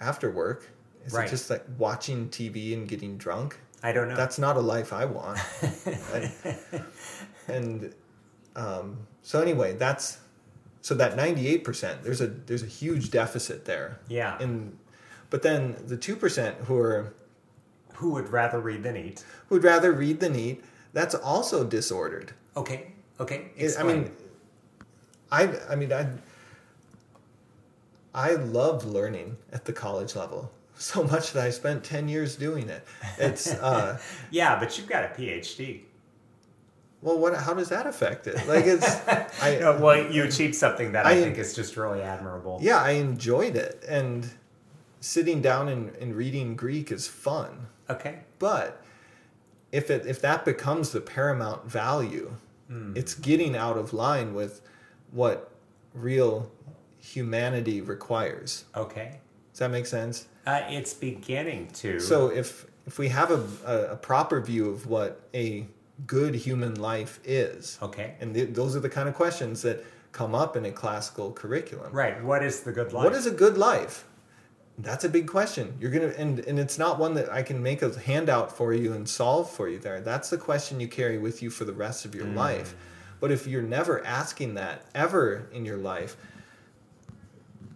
after 0.00 0.30
work. 0.30 0.70
Is 1.04 1.12
Right. 1.12 1.26
it 1.26 1.30
just 1.30 1.50
like 1.50 1.64
watching 1.78 2.28
TV 2.28 2.74
and 2.74 2.86
getting 2.88 3.18
drunk? 3.18 3.58
I 3.82 3.92
don't 3.92 4.08
know. 4.08 4.14
That's 4.16 4.38
not 4.38 4.56
a 4.56 4.60
life 4.60 4.92
I 4.92 5.04
want. 5.06 5.38
and 6.14 6.32
and, 7.48 7.94
um, 8.54 8.98
so 9.22 9.40
anyway, 9.42 9.74
that's 9.74 10.18
so 10.82 10.94
that 10.96 11.16
98%. 11.16 12.02
There's 12.02 12.20
a 12.20 12.26
there's 12.26 12.62
a 12.62 12.66
huge 12.66 13.10
deficit 13.10 13.64
there. 13.64 13.98
yeah. 14.08 14.36
And 14.40 14.76
but 15.30 15.40
then 15.42 15.76
the 15.86 15.96
2% 15.96 16.54
who 16.66 16.76
are 16.76 17.14
Who 17.94 18.10
would 18.10 18.28
rather 18.28 18.60
read 18.60 18.82
than 18.82 18.96
eat? 18.96 19.24
who'd 19.48 19.64
rather 19.64 19.92
read 19.92 20.20
than 20.20 20.34
eat, 20.36 20.62
that's 20.92 21.14
also 21.14 21.64
disordered. 21.64 22.32
Okay. 22.56 22.92
Okay. 23.20 23.50
It- 23.56 23.76
I 23.78 23.82
mean, 23.84 24.10
I 25.30 25.42
I 25.70 25.74
mean 25.76 25.92
I 25.92 26.06
I 28.14 28.32
love 28.34 28.84
learning 28.84 29.36
at 29.52 29.64
the 29.64 29.72
college 29.72 30.14
level 30.16 30.50
so 30.76 31.02
much 31.04 31.32
that 31.32 31.44
I 31.46 31.50
spent 31.50 31.84
10 31.84 32.08
years 32.08 32.36
doing 32.36 32.68
it. 32.68 32.84
It's 33.18 33.46
uh 33.54 33.98
yeah, 34.30 34.58
but 34.58 34.76
you've 34.76 34.88
got 34.88 35.04
a 35.04 35.08
PhD. 35.08 35.82
Well 37.02 37.18
what 37.18 37.34
how 37.36 37.52
does 37.54 37.68
that 37.68 37.86
affect 37.86 38.26
it? 38.26 38.36
Like 38.48 38.64
it's 38.66 38.86
I 39.42 39.58
No, 39.60 39.78
well, 39.78 40.10
you 40.10 40.24
achieved 40.24 40.54
something 40.54 40.92
that 40.92 41.04
I, 41.06 41.12
I- 41.12 41.20
think 41.20 41.36
is 41.38 41.54
just 41.54 41.76
really 41.76 42.00
admirable. 42.02 42.58
yeah, 42.62 42.78
I 42.80 42.92
enjoyed 42.92 43.56
it 43.56 43.84
and 43.88 44.30
sitting 45.00 45.42
down 45.42 45.68
and, 45.68 45.94
and 45.96 46.14
reading 46.14 46.54
Greek 46.54 46.92
is 46.92 47.08
fun. 47.08 47.66
Okay. 47.90 48.20
But 48.38 48.82
if 49.72 49.90
it 49.90 50.06
if 50.06 50.20
that 50.22 50.44
becomes 50.44 50.90
the 50.92 51.00
paramount 51.00 51.64
value, 51.70 52.34
it's 52.94 53.14
getting 53.14 53.54
out 53.54 53.76
of 53.76 53.92
line 53.92 54.32
with 54.32 54.62
what 55.10 55.50
real 55.92 56.50
humanity 56.98 57.80
requires. 57.82 58.64
Okay. 58.74 59.18
Does 59.52 59.58
that 59.58 59.70
make 59.70 59.84
sense? 59.84 60.26
Uh, 60.46 60.62
it's 60.70 60.94
beginning 60.94 61.68
to. 61.74 62.00
So 62.00 62.28
if 62.28 62.66
if 62.86 62.98
we 62.98 63.08
have 63.08 63.30
a, 63.30 63.46
a, 63.66 63.92
a 63.92 63.96
proper 63.96 64.40
view 64.40 64.70
of 64.70 64.86
what 64.86 65.20
a 65.34 65.66
good 66.06 66.34
human 66.34 66.74
life 66.74 67.20
is, 67.24 67.78
Okay. 67.82 68.14
and 68.20 68.34
th- 68.34 68.50
those 68.52 68.74
are 68.76 68.80
the 68.80 68.88
kind 68.88 69.08
of 69.08 69.14
questions 69.14 69.62
that 69.62 69.84
come 70.12 70.34
up 70.34 70.56
in 70.56 70.64
a 70.64 70.70
classical 70.70 71.32
curriculum. 71.32 71.92
Right. 71.92 72.22
What 72.22 72.44
is 72.44 72.60
the 72.60 72.72
good 72.72 72.92
life? 72.92 73.04
What 73.04 73.14
is 73.14 73.26
a 73.26 73.30
good 73.30 73.56
life? 73.56 74.04
That's 74.78 75.04
a 75.04 75.08
big 75.08 75.26
question. 75.26 75.74
You're 75.80 75.90
gonna 75.90 76.12
and 76.16 76.38
and 76.40 76.58
it's 76.58 76.78
not 76.78 76.98
one 76.98 77.14
that 77.14 77.30
I 77.30 77.42
can 77.42 77.62
make 77.62 77.82
a 77.82 77.98
handout 77.98 78.56
for 78.56 78.72
you 78.72 78.94
and 78.94 79.08
solve 79.08 79.50
for 79.50 79.68
you 79.68 79.78
there. 79.78 80.00
That's 80.00 80.30
the 80.30 80.38
question 80.38 80.80
you 80.80 80.88
carry 80.88 81.18
with 81.18 81.42
you 81.42 81.50
for 81.50 81.64
the 81.64 81.72
rest 81.72 82.04
of 82.04 82.14
your 82.14 82.24
mm. 82.24 82.34
life. 82.34 82.74
But 83.20 83.30
if 83.30 83.46
you're 83.46 83.62
never 83.62 84.04
asking 84.04 84.54
that 84.54 84.84
ever 84.94 85.48
in 85.52 85.64
your 85.64 85.76
life, 85.76 86.16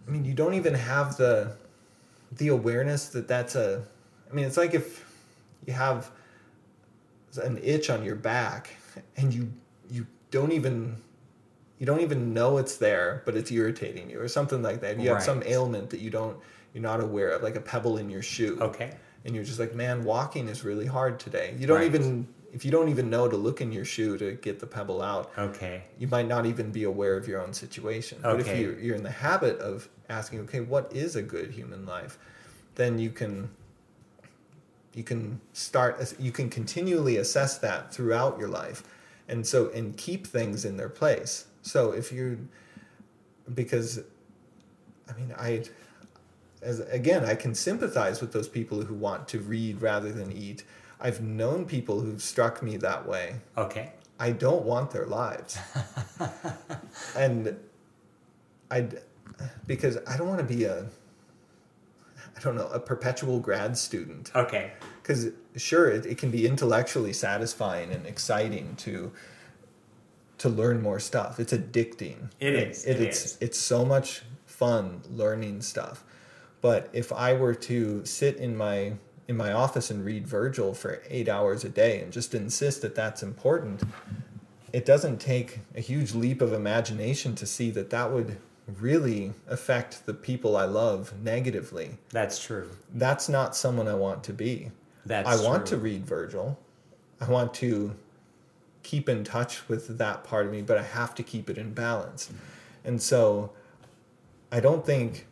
I 0.07 0.11
mean, 0.11 0.25
you 0.25 0.33
don't 0.33 0.55
even 0.55 0.73
have 0.73 1.17
the 1.17 1.55
the 2.31 2.49
awareness 2.49 3.09
that 3.09 3.27
that's 3.27 3.55
a. 3.55 3.83
I 4.29 4.33
mean, 4.33 4.45
it's 4.45 4.57
like 4.57 4.73
if 4.73 5.05
you 5.65 5.73
have 5.73 6.09
an 7.37 7.59
itch 7.63 7.89
on 7.89 8.03
your 8.03 8.15
back 8.15 8.69
and 9.15 9.33
you 9.33 9.51
you 9.89 10.05
don't 10.31 10.51
even 10.51 10.97
you 11.79 11.85
don't 11.85 12.01
even 12.01 12.33
know 12.33 12.57
it's 12.57 12.77
there, 12.77 13.21
but 13.25 13.35
it's 13.35 13.51
irritating 13.51 14.09
you 14.09 14.19
or 14.19 14.27
something 14.27 14.61
like 14.63 14.81
that. 14.81 14.99
You 14.99 15.09
have 15.09 15.21
some 15.23 15.43
ailment 15.45 15.89
that 15.91 15.99
you 15.99 16.09
don't 16.09 16.37
you're 16.73 16.83
not 16.83 17.01
aware 17.01 17.29
of, 17.29 17.43
like 17.43 17.55
a 17.55 17.61
pebble 17.61 17.97
in 17.97 18.09
your 18.09 18.21
shoe. 18.21 18.57
Okay. 18.61 18.91
And 19.25 19.35
you're 19.35 19.43
just 19.43 19.59
like, 19.59 19.73
man, 19.75 20.03
walking 20.03 20.47
is 20.47 20.63
really 20.63 20.85
hard 20.85 21.19
today. 21.19 21.55
You 21.57 21.67
don't 21.67 21.77
Right. 21.77 21.85
even 21.87 22.27
if 22.53 22.63
you 22.65 22.71
don't 22.71 22.89
even 22.89 23.09
know 23.09 23.27
to 23.27 23.35
look 23.35 23.61
in 23.61 23.71
your 23.71 23.85
shoe 23.85 24.17
to 24.17 24.33
get 24.33 24.59
the 24.59 24.67
pebble 24.67 25.01
out, 25.01 25.31
Okay. 25.37 25.83
you 25.99 26.07
might 26.07 26.27
not 26.27 26.45
even 26.45 26.71
be 26.71 26.83
aware 26.83 27.15
of 27.17 27.27
your 27.27 27.41
own 27.41 27.53
situation. 27.53 28.19
Okay. 28.23 28.31
But 28.31 28.39
if 28.47 28.59
you're, 28.59 28.79
you're 28.79 28.95
in 28.95 29.03
the 29.03 29.11
habit 29.11 29.59
of 29.59 29.89
asking, 30.09 30.39
okay, 30.41 30.61
what 30.61 30.91
is 30.93 31.15
a 31.15 31.21
good 31.21 31.51
human 31.51 31.85
life? 31.85 32.17
Then 32.75 32.99
you 32.99 33.09
can 33.11 33.49
you 34.97 35.03
can 35.03 35.39
start 35.53 36.13
you 36.19 36.31
can 36.31 36.49
continually 36.49 37.17
assess 37.17 37.57
that 37.59 37.93
throughout 37.93 38.37
your 38.39 38.49
life 38.49 38.83
and 39.29 39.45
so 39.45 39.69
and 39.71 39.95
keep 39.95 40.25
things 40.25 40.65
in 40.65 40.75
their 40.75 40.89
place 40.89 41.45
so 41.61 41.91
if 41.91 42.11
you 42.11 42.47
because 43.53 43.99
i 45.09 45.13
mean 45.13 45.33
i 45.37 45.63
as 46.61 46.79
again 46.79 47.23
i 47.23 47.35
can 47.35 47.53
sympathize 47.53 48.21
with 48.21 48.33
those 48.33 48.49
people 48.49 48.81
who 48.81 48.95
want 48.95 49.27
to 49.27 49.39
read 49.39 49.81
rather 49.81 50.11
than 50.11 50.31
eat 50.31 50.63
i've 50.99 51.21
known 51.21 51.65
people 51.65 52.01
who've 52.01 52.21
struck 52.21 52.63
me 52.63 52.75
that 52.77 53.07
way 53.07 53.35
Okay. 53.55 53.93
I 54.19 54.31
don't 54.31 54.65
want 54.65 54.91
their 54.91 55.05
lives. 55.05 55.57
and 57.15 57.55
I, 58.71 58.87
because 59.65 59.97
I 60.07 60.17
don't 60.17 60.27
want 60.27 60.39
to 60.39 60.55
be 60.55 60.63
a, 60.63 60.87
I 62.37 62.39
don't 62.39 62.55
know, 62.55 62.67
a 62.67 62.79
perpetual 62.79 63.39
grad 63.39 63.77
student. 63.77 64.31
Okay. 64.35 64.71
Because 65.01 65.29
sure, 65.55 65.89
it, 65.89 66.05
it 66.05 66.17
can 66.17 66.29
be 66.29 66.45
intellectually 66.45 67.13
satisfying 67.13 67.91
and 67.91 68.05
exciting 68.05 68.75
to 68.77 69.11
to 70.37 70.49
learn 70.49 70.83
more 70.83 70.99
stuff. 70.99 71.39
It's 71.39 71.51
addicting. 71.51 72.29
It 72.39 72.53
is. 72.53 72.85
It, 72.85 72.97
it 72.97 73.07
it's 73.07 73.25
is. 73.25 73.37
it's 73.41 73.59
so 73.59 73.83
much 73.83 74.21
fun 74.45 75.01
learning 75.09 75.61
stuff. 75.61 76.03
But 76.61 76.89
if 76.93 77.11
I 77.11 77.33
were 77.33 77.55
to 77.55 78.05
sit 78.05 78.37
in 78.37 78.55
my 78.55 78.93
in 79.27 79.35
my 79.35 79.51
office 79.51 79.89
and 79.89 80.05
read 80.05 80.27
Virgil 80.27 80.73
for 80.73 81.01
eight 81.09 81.27
hours 81.27 81.65
a 81.65 81.69
day 81.69 82.01
and 82.01 82.13
just 82.13 82.33
insist 82.33 82.81
that 82.83 82.95
that's 82.95 83.23
important, 83.23 83.83
it 84.71 84.85
doesn't 84.85 85.19
take 85.19 85.59
a 85.75 85.81
huge 85.81 86.13
leap 86.13 86.41
of 86.41 86.53
imagination 86.53 87.35
to 87.35 87.45
see 87.45 87.71
that 87.71 87.89
that 87.89 88.11
would 88.11 88.37
really 88.79 89.33
affect 89.47 90.05
the 90.05 90.13
people 90.13 90.57
I 90.57 90.65
love 90.65 91.13
negatively. 91.21 91.97
That's 92.09 92.39
true. 92.39 92.69
That's 92.93 93.29
not 93.29 93.55
someone 93.55 93.87
I 93.87 93.93
want 93.93 94.23
to 94.25 94.33
be. 94.33 94.71
That's 95.05 95.27
I 95.27 95.43
want 95.47 95.67
true. 95.67 95.77
to 95.77 95.83
read 95.83 96.05
Virgil. 96.05 96.59
I 97.21 97.29
want 97.29 97.53
to 97.55 97.95
keep 98.83 99.09
in 99.09 99.23
touch 99.23 99.67
with 99.69 99.97
that 99.97 100.23
part 100.23 100.45
of 100.45 100.51
me, 100.51 100.61
but 100.61 100.77
I 100.77 100.83
have 100.83 101.15
to 101.15 101.23
keep 101.23 101.49
it 101.49 101.57
in 101.57 101.73
balance. 101.73 102.29
And 102.83 103.01
so 103.01 103.51
I 104.51 104.59
don't 104.59 104.85
think 104.85 105.27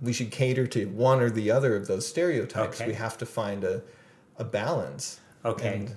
we 0.00 0.12
should 0.12 0.30
cater 0.30 0.66
to 0.66 0.86
one 0.86 1.20
or 1.20 1.30
the 1.30 1.50
other 1.50 1.74
of 1.74 1.86
those 1.86 2.06
stereotypes. 2.06 2.80
Okay. 2.80 2.88
We 2.88 2.94
have 2.94 3.16
to 3.18 3.26
find 3.26 3.64
a, 3.64 3.82
a 4.38 4.44
balance. 4.44 5.20
Okay. 5.44 5.76
And- 5.76 5.96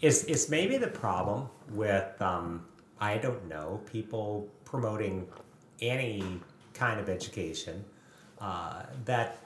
is 0.00 0.24
is 0.24 0.48
maybe 0.48 0.78
the 0.78 0.88
problem 0.88 1.46
with 1.72 2.22
um, 2.22 2.64
I 3.00 3.18
don't 3.18 3.46
know 3.48 3.80
people 3.84 4.48
promoting 4.64 5.28
any 5.80 6.40
kind 6.74 7.00
of 7.00 7.08
education 7.08 7.84
uh, 8.40 8.84
that 9.04 9.38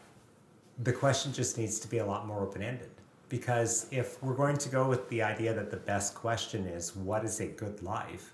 the 0.83 0.93
question 0.93 1.33
just 1.33 1.59
needs 1.59 1.79
to 1.81 1.89
be 1.89 1.99
a 1.99 2.07
lot 2.07 2.27
more 2.27 2.43
open 2.43 2.63
ended. 2.63 2.91
Because 3.29 3.87
if 3.91 4.23
we're 4.23 4.35
going 4.35 4.59
to 4.59 4.69
go 4.69 4.89
with 4.89 5.09
the 5.09 5.23
idea 5.23 5.55
that 5.55 5.71
the 5.71 5.77
best 5.77 6.15
question 6.15 6.67
is 6.67 6.95
what 6.95 7.25
is 7.25 7.41
a 7.41 7.47
good 7.47 7.83
life, 7.83 8.33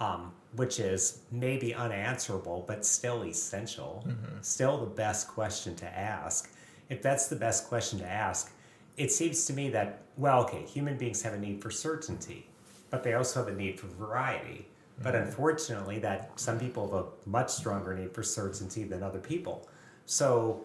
um, 0.00 0.32
which 0.56 0.80
is 0.80 1.20
maybe 1.30 1.74
unanswerable 1.74 2.64
but 2.66 2.84
still 2.86 3.24
essential, 3.24 4.06
still 4.40 4.78
the 4.78 4.86
best 4.86 5.28
question 5.28 5.74
to 5.76 5.86
ask. 5.98 6.50
If 6.88 7.02
that's 7.02 7.28
the 7.28 7.36
best 7.36 7.68
question 7.68 7.98
to 7.98 8.06
ask, 8.06 8.52
it 8.96 9.10
seems 9.10 9.44
to 9.46 9.52
me 9.52 9.70
that, 9.70 10.02
well, 10.16 10.42
okay, 10.42 10.62
human 10.62 10.96
beings 10.96 11.22
have 11.22 11.34
a 11.34 11.38
need 11.38 11.62
for 11.62 11.70
certainty, 11.70 12.46
but 12.90 13.02
they 13.02 13.14
also 13.14 13.44
have 13.44 13.52
a 13.52 13.56
need 13.56 13.80
for 13.80 13.86
variety. 13.88 14.66
But 15.02 15.14
unfortunately, 15.14 15.98
that 16.00 16.38
some 16.38 16.58
people 16.58 16.86
have 16.86 17.06
a 17.06 17.28
much 17.28 17.50
stronger 17.50 17.94
need 17.94 18.14
for 18.14 18.22
certainty 18.22 18.84
than 18.84 19.02
other 19.02 19.18
people. 19.18 19.68
So 20.06 20.64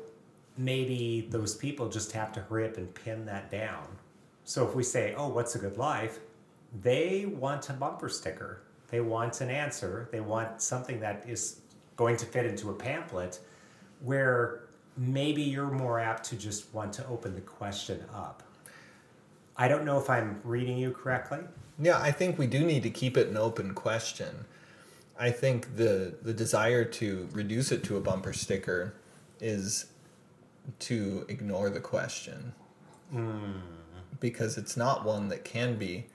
maybe 0.57 1.27
those 1.29 1.55
people 1.55 1.89
just 1.89 2.11
have 2.11 2.31
to 2.33 2.41
hurry 2.41 2.65
up 2.65 2.77
and 2.77 2.93
pin 2.93 3.25
that 3.25 3.49
down. 3.49 3.87
So 4.43 4.67
if 4.67 4.75
we 4.75 4.83
say, 4.83 5.13
oh, 5.17 5.27
what's 5.27 5.55
a 5.55 5.59
good 5.59 5.77
life? 5.77 6.19
They 6.81 7.25
want 7.25 7.69
a 7.69 7.73
bumper 7.73 8.09
sticker. 8.09 8.61
They 8.89 9.01
want 9.01 9.41
an 9.41 9.49
answer. 9.49 10.07
They 10.11 10.21
want 10.21 10.61
something 10.61 10.99
that 11.01 11.23
is 11.27 11.61
going 11.95 12.17
to 12.17 12.25
fit 12.25 12.45
into 12.45 12.69
a 12.69 12.73
pamphlet 12.73 13.39
where 14.01 14.61
maybe 14.95 15.41
you're 15.41 15.69
more 15.69 15.99
apt 15.99 16.23
to 16.25 16.35
just 16.35 16.73
want 16.73 16.93
to 16.93 17.05
open 17.07 17.35
the 17.35 17.41
question 17.41 18.03
up. 18.13 18.43
I 19.55 19.67
don't 19.67 19.85
know 19.85 19.99
if 19.99 20.09
I'm 20.09 20.39
reading 20.43 20.77
you 20.77 20.91
correctly. 20.91 21.39
Yeah, 21.79 21.99
I 21.99 22.11
think 22.11 22.37
we 22.37 22.47
do 22.47 22.65
need 22.65 22.83
to 22.83 22.89
keep 22.89 23.17
it 23.17 23.27
an 23.27 23.37
open 23.37 23.73
question. 23.73 24.45
I 25.19 25.31
think 25.31 25.75
the 25.75 26.15
the 26.21 26.33
desire 26.33 26.85
to 26.85 27.27
reduce 27.31 27.71
it 27.71 27.83
to 27.85 27.97
a 27.97 28.01
bumper 28.01 28.33
sticker 28.33 28.93
is 29.39 29.85
to 30.79 31.25
ignore 31.29 31.69
the 31.69 31.79
question 31.79 32.53
hmm. 33.11 33.53
because 34.19 34.57
it's 34.57 34.75
not 34.75 35.05
one 35.05 35.29
that 35.29 35.43
can 35.43 35.77
be 35.77 36.05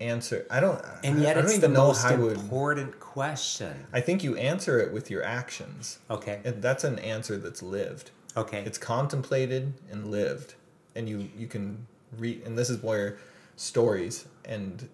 answered. 0.00 0.46
I 0.50 0.60
don't. 0.60 0.82
And 1.04 1.20
yet 1.20 1.36
I 1.36 1.42
don't 1.42 1.50
it's 1.50 1.58
the 1.58 1.68
most 1.68 2.02
how 2.02 2.10
I 2.10 2.16
would. 2.16 2.36
important 2.36 2.98
question. 3.00 3.86
I 3.92 4.00
think 4.00 4.24
you 4.24 4.36
answer 4.36 4.80
it 4.80 4.92
with 4.92 5.10
your 5.10 5.22
actions. 5.22 5.98
Okay. 6.10 6.40
And 6.44 6.62
that's 6.62 6.84
an 6.84 6.98
answer 6.98 7.36
that's 7.36 7.62
lived. 7.62 8.10
Okay. 8.36 8.62
It's 8.64 8.78
contemplated 8.78 9.74
and 9.90 10.10
lived, 10.10 10.54
and 10.94 11.08
you 11.08 11.28
you 11.36 11.46
can 11.46 11.86
read. 12.16 12.42
And 12.44 12.56
this 12.56 12.70
is 12.70 12.82
where 12.82 13.18
stories 13.56 14.26
and 14.44 14.88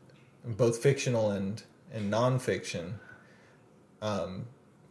both 0.44 0.82
fictional 0.82 1.30
and 1.30 1.62
and 1.92 2.12
nonfiction 2.12 2.94
um, 4.03 4.47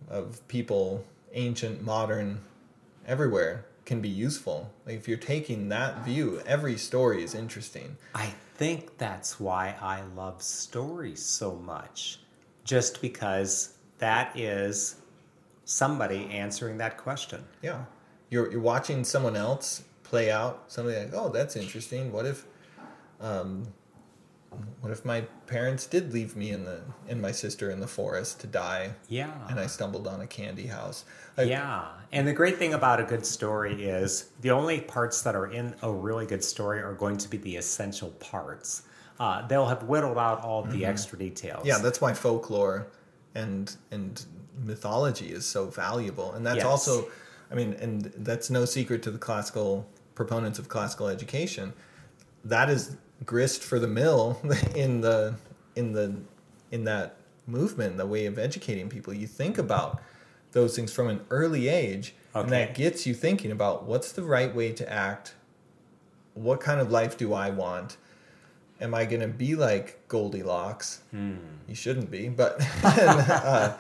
of 0.10 0.46
people, 0.48 1.06
ancient, 1.34 1.84
modern, 1.84 2.42
everywhere, 3.06 3.66
can 3.86 4.02
be 4.02 4.10
useful. 4.10 4.72
Like 4.86 4.96
if 4.96 5.08
you're 5.08 5.18
taking 5.18 5.70
that 5.70 6.04
view, 6.04 6.42
every 6.46 6.78
story 6.78 7.24
is 7.24 7.36
interesting. 7.36 7.98
I 8.16 8.34
think 8.56 8.98
that's 8.98 9.40
why 9.40 9.76
I 9.82 10.02
love 10.16 10.42
stories 10.42 11.24
so 11.24 11.56
much. 11.56 12.20
Just 12.64 13.02
because 13.02 13.74
that 14.00 14.38
is 14.38 14.96
somebody 15.66 16.30
answering 16.32 16.78
that 16.78 16.98
question. 16.98 17.44
Yeah, 17.62 17.86
you're 18.30 18.52
you're 18.52 18.62
watching 18.62 19.04
someone 19.04 19.36
else 19.36 19.84
play 20.04 20.32
out 20.32 20.64
something 20.68 20.96
like, 20.96 21.14
oh, 21.14 21.30
that's 21.30 21.56
interesting. 21.56 22.12
What 22.12 22.26
if, 22.26 22.46
um, 23.20 23.68
what 24.82 24.92
if 24.92 25.04
my 25.06 25.22
parents 25.48 25.86
did 25.88 26.14
leave 26.14 26.36
me 26.36 26.52
in 26.52 26.66
the 26.66 26.82
and 27.08 27.22
my 27.22 27.32
sister 27.32 27.70
in 27.72 27.80
the 27.80 27.88
forest 27.88 28.40
to 28.42 28.48
die, 28.48 28.94
Yeah. 29.08 29.32
and 29.50 29.60
I 29.60 29.68
stumbled 29.68 30.08
on 30.08 30.22
a 30.22 30.28
candy 30.28 30.68
house? 30.68 31.06
Like, 31.38 31.48
yeah. 31.48 31.86
And 32.12 32.28
the 32.28 32.34
great 32.34 32.58
thing 32.58 32.74
about 32.74 33.00
a 33.00 33.04
good 33.04 33.26
story 33.26 33.84
is 33.86 34.30
the 34.42 34.52
only 34.52 34.82
parts 34.82 35.22
that 35.24 35.36
are 35.36 35.48
in 35.48 35.76
a 35.82 35.92
really 35.92 36.26
good 36.26 36.44
story 36.44 36.82
are 36.82 36.94
going 36.94 37.18
to 37.18 37.28
be 37.30 37.38
the 37.38 37.56
essential 37.58 38.10
parts. 38.12 38.84
Uh, 39.20 39.46
they'll 39.48 39.68
have 39.68 39.84
whittled 39.84 40.18
out 40.18 40.42
all 40.42 40.64
the 40.64 40.86
extra 40.86 41.18
details. 41.18 41.60
Mm-hmm. 41.60 41.68
yeah, 41.68 41.78
that's 41.80 42.02
why 42.02 42.14
folklore 42.14 42.88
and 43.34 43.76
and 43.92 44.26
mythology 44.64 45.28
is 45.32 45.46
so 45.46 45.66
valuable, 45.68 46.32
and 46.34 46.46
that's 46.46 46.58
Yes. 46.58 46.66
also, 46.66 47.08
I 47.52 47.56
mean, 47.56 47.74
and 47.74 48.06
that's 48.18 48.50
no 48.50 48.66
secret 48.66 49.04
to 49.04 49.12
the 49.12 49.18
classical 49.18 49.86
proponents 50.16 50.60
of 50.60 50.70
classical 50.70 51.08
education. 51.10 51.74
That 52.46 52.70
is 52.70 52.96
grist 53.24 53.64
for 53.64 53.80
the 53.80 53.88
mill 53.88 54.42
in 54.76 55.02
the 55.02 55.36
in 55.76 55.94
the 55.94 56.16
in 56.72 56.84
that 56.86 57.18
movement, 57.48 57.98
the 57.98 58.06
way 58.06 58.26
of 58.26 58.40
educating 58.40 58.90
people. 58.90 59.14
You 59.14 59.28
think 59.28 59.58
about 59.58 60.02
those 60.52 60.76
things 60.76 60.92
from 60.92 61.08
an 61.08 61.22
early 61.30 61.68
age, 61.68 62.16
and 62.34 62.52
that 62.52 62.76
gets 62.76 63.06
you 63.06 63.14
thinking 63.14 63.52
about 63.52 63.84
what's 63.84 64.12
the 64.12 64.24
right 64.24 64.54
way 64.54 64.72
to 64.74 64.92
act. 64.92 65.36
What 66.34 66.60
kind 66.60 66.82
of 66.82 66.92
life 66.92 67.18
do 67.18 67.34
I 67.34 67.50
want? 67.50 67.98
Am 68.82 68.94
I 68.94 69.06
going 69.06 69.22
to 69.22 69.28
be 69.28 69.56
like 69.56 70.06
Goldilocks? 70.10 71.02
You 71.68 71.76
shouldn't 71.76 72.12
be, 72.12 72.28
but 72.28 72.60
and, 72.84 73.32
uh, 73.32 73.78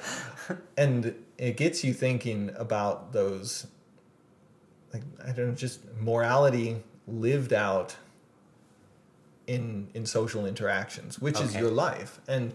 and 0.77 1.15
it 1.37 1.57
gets 1.57 1.83
you 1.83 1.93
thinking 1.93 2.51
about 2.57 3.11
those, 3.11 3.67
like 4.93 5.03
I 5.21 5.31
don't 5.33 5.49
know, 5.49 5.55
just 5.55 5.81
morality 5.99 6.81
lived 7.07 7.51
out 7.51 7.97
in 9.47 9.87
in 9.93 10.05
social 10.05 10.45
interactions, 10.45 11.19
which 11.19 11.39
is 11.39 11.55
your 11.55 11.71
life, 11.71 12.19
and 12.27 12.53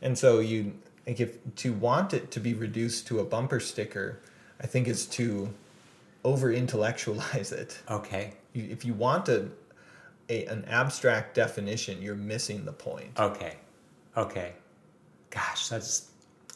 and 0.00 0.18
so 0.18 0.40
you 0.40 0.74
like 1.06 1.20
if 1.20 1.38
to 1.56 1.72
want 1.72 2.14
it 2.14 2.30
to 2.30 2.40
be 2.40 2.54
reduced 2.54 3.06
to 3.08 3.20
a 3.20 3.24
bumper 3.24 3.60
sticker, 3.60 4.20
I 4.60 4.66
think 4.66 4.88
is 4.88 5.06
to 5.06 5.52
over 6.24 6.52
intellectualize 6.52 7.52
it. 7.52 7.80
Okay. 7.90 8.34
You, 8.52 8.68
if 8.70 8.84
you 8.84 8.94
want 8.94 9.28
a, 9.28 9.48
a 10.28 10.46
an 10.46 10.64
abstract 10.66 11.34
definition, 11.34 12.00
you're 12.00 12.14
missing 12.14 12.64
the 12.64 12.72
point. 12.72 13.18
Okay. 13.18 13.56
Okay. 14.16 14.52
Gosh, 15.30 15.68
that's 15.68 16.08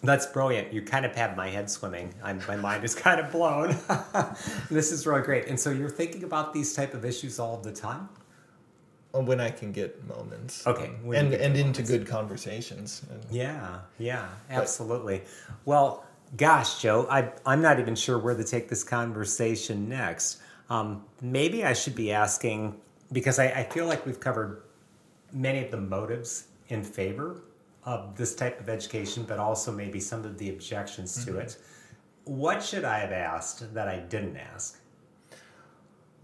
that's 0.03 0.27
brilliant. 0.27 0.73
You 0.73 0.83
kind 0.83 1.07
of 1.07 1.15
have 1.17 1.37
my 1.37 1.49
head 1.49 1.71
swimming. 1.71 2.15
I'm, 2.23 2.41
my 2.47 2.57
mind 2.57 2.85
is 2.85 2.95
kind 3.07 3.19
of 3.19 3.33
blown. 3.33 3.77
this 4.71 4.93
is 4.93 5.07
really 5.07 5.23
great. 5.23 5.47
And 5.47 5.59
so 5.59 5.71
you're 5.71 5.91
thinking 5.91 6.25
about 6.25 6.53
these 6.53 6.75
type 6.75 6.95
of 6.95 7.05
issues 7.05 7.39
all 7.39 7.57
the 7.57 7.73
time? 7.73 8.09
Uh, 9.17 9.23
when 9.23 9.41
I 9.41 9.51
can 9.51 9.73
get 9.73 10.07
moments. 10.07 10.67
Okay, 10.67 10.91
when 11.03 11.27
and 11.27 11.35
and 11.35 11.57
into 11.57 11.83
good 11.83 12.07
conversations. 12.07 13.03
Yeah, 13.31 13.79
yeah, 13.99 14.29
absolutely. 14.51 15.23
Well, 15.65 16.05
gosh, 16.37 16.81
Joe, 16.83 17.07
I, 17.11 17.31
I'm 17.45 17.63
not 17.63 17.79
even 17.81 17.95
sure 17.95 18.19
where 18.19 18.37
to 18.37 18.45
take 18.45 18.69
this 18.69 18.85
conversation 18.85 19.89
next. 19.89 20.39
Um, 20.69 21.05
maybe 21.23 21.65
I 21.65 21.73
should 21.73 21.95
be 21.95 22.13
asking, 22.13 22.81
because 23.13 23.39
I, 23.39 23.47
I 23.47 23.65
feel 23.65 23.87
like 23.87 24.05
we've 24.05 24.21
covered 24.21 24.63
many 25.33 25.65
of 25.65 25.71
the 25.71 25.77
motives 25.77 26.49
in 26.69 26.83
favor 26.83 27.43
of 27.85 28.17
this 28.17 28.35
type 28.35 28.61
of 28.61 28.69
education, 28.69 29.25
but 29.29 29.39
also 29.39 29.71
maybe 29.71 30.01
some 30.01 30.25
of 30.25 30.39
the 30.39 30.51
objections 30.51 31.25
to 31.25 31.39
it. 31.39 31.57
What 32.25 32.63
should 32.63 32.85
I 32.85 32.99
have 32.99 33.13
asked 33.13 33.73
that 33.75 33.87
I 33.87 34.01
didn't 34.01 34.37
ask? 34.37 34.81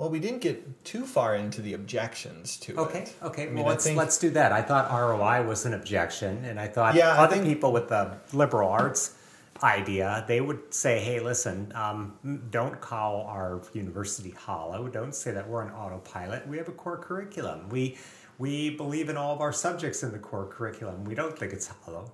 Well, 0.03 0.11
we 0.11 0.19
didn't 0.19 0.41
get 0.41 0.85
too 0.85 1.07
far 1.07 1.37
into 1.37 1.63
the 1.63 1.75
objections 1.75 2.57
to 2.57 2.75
Okay, 2.77 3.03
it. 3.03 3.15
okay. 3.23 3.27
Okay. 3.29 3.43
I 3.45 3.47
mean, 3.47 3.63
well, 3.63 3.67
let's 3.67 3.85
think- 3.85 3.97
let's 3.97 4.19
do 4.19 4.31
that. 4.31 4.51
I 4.51 4.61
thought 4.61 4.91
ROI 4.91 5.45
was 5.47 5.65
an 5.65 5.75
objection, 5.75 6.45
and 6.45 6.59
I 6.59 6.67
thought 6.67 6.97
Yeah, 6.97 7.11
other 7.23 7.37
think- 7.37 7.47
people 7.47 7.71
with 7.73 7.89
the 7.89 8.17
liberal 8.33 8.69
arts 8.69 9.13
idea 9.63 10.25
they 10.27 10.41
would 10.41 10.75
say, 10.75 10.99
"Hey, 10.99 11.21
listen, 11.21 11.73
um, 11.77 12.19
don't 12.51 12.81
call 12.81 13.27
our 13.29 13.61
university 13.75 14.31
hollow. 14.31 14.89
Don't 14.89 15.15
say 15.15 15.31
that 15.31 15.49
we're 15.49 15.63
an 15.63 15.71
autopilot. 15.71 16.49
We 16.49 16.57
have 16.59 16.67
a 16.67 16.73
core 16.73 16.97
curriculum. 16.97 17.69
We 17.69 17.97
we 18.39 18.71
believe 18.71 19.09
in 19.09 19.17
all 19.17 19.33
of 19.37 19.41
our 19.41 19.53
subjects 19.53 20.03
in 20.03 20.11
the 20.11 20.19
core 20.19 20.47
curriculum. 20.47 21.05
We 21.05 21.15
don't 21.15 21.39
think 21.39 21.53
it's 21.53 21.69
hollow." 21.69 22.11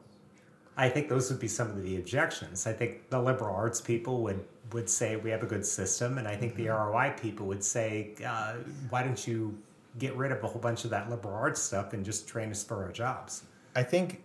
I 0.77 0.91
think 0.91 1.09
those 1.09 1.31
would 1.31 1.41
be 1.41 1.49
some 1.49 1.69
of 1.71 1.83
the 1.83 1.97
objections. 1.97 2.67
I 2.67 2.75
think 2.75 3.09
the 3.09 3.21
liberal 3.21 3.55
arts 3.57 3.81
people 3.81 4.21
would 4.25 4.45
would 4.73 4.89
say 4.89 5.17
we 5.17 5.31
have 5.31 5.43
a 5.43 5.47
good 5.47 5.65
system, 5.65 6.19
and 6.19 6.29
I 6.29 6.37
think 6.37 6.55
the 6.55 6.67
Mm-hmm. 6.67 6.93
ROI 6.93 7.15
people 7.21 7.47
would 7.47 7.65
say, 7.65 8.15
uh, 8.27 8.55
why 8.91 9.03
don't 9.03 9.27
you 9.27 9.59
get 9.99 10.15
rid 10.17 10.33
of 10.33 10.43
a 10.45 10.47
whole 10.47 10.61
bunch 10.61 10.85
of 10.85 10.91
that 10.91 11.11
liberal 11.11 11.35
arts 11.35 11.61
stuff 11.61 11.93
and 11.93 12.05
just 12.05 12.29
train 12.29 12.51
us 12.51 12.63
for 12.63 12.85
our 12.85 12.93
jobs? 12.93 13.45
I 13.75 13.83
think 13.83 14.23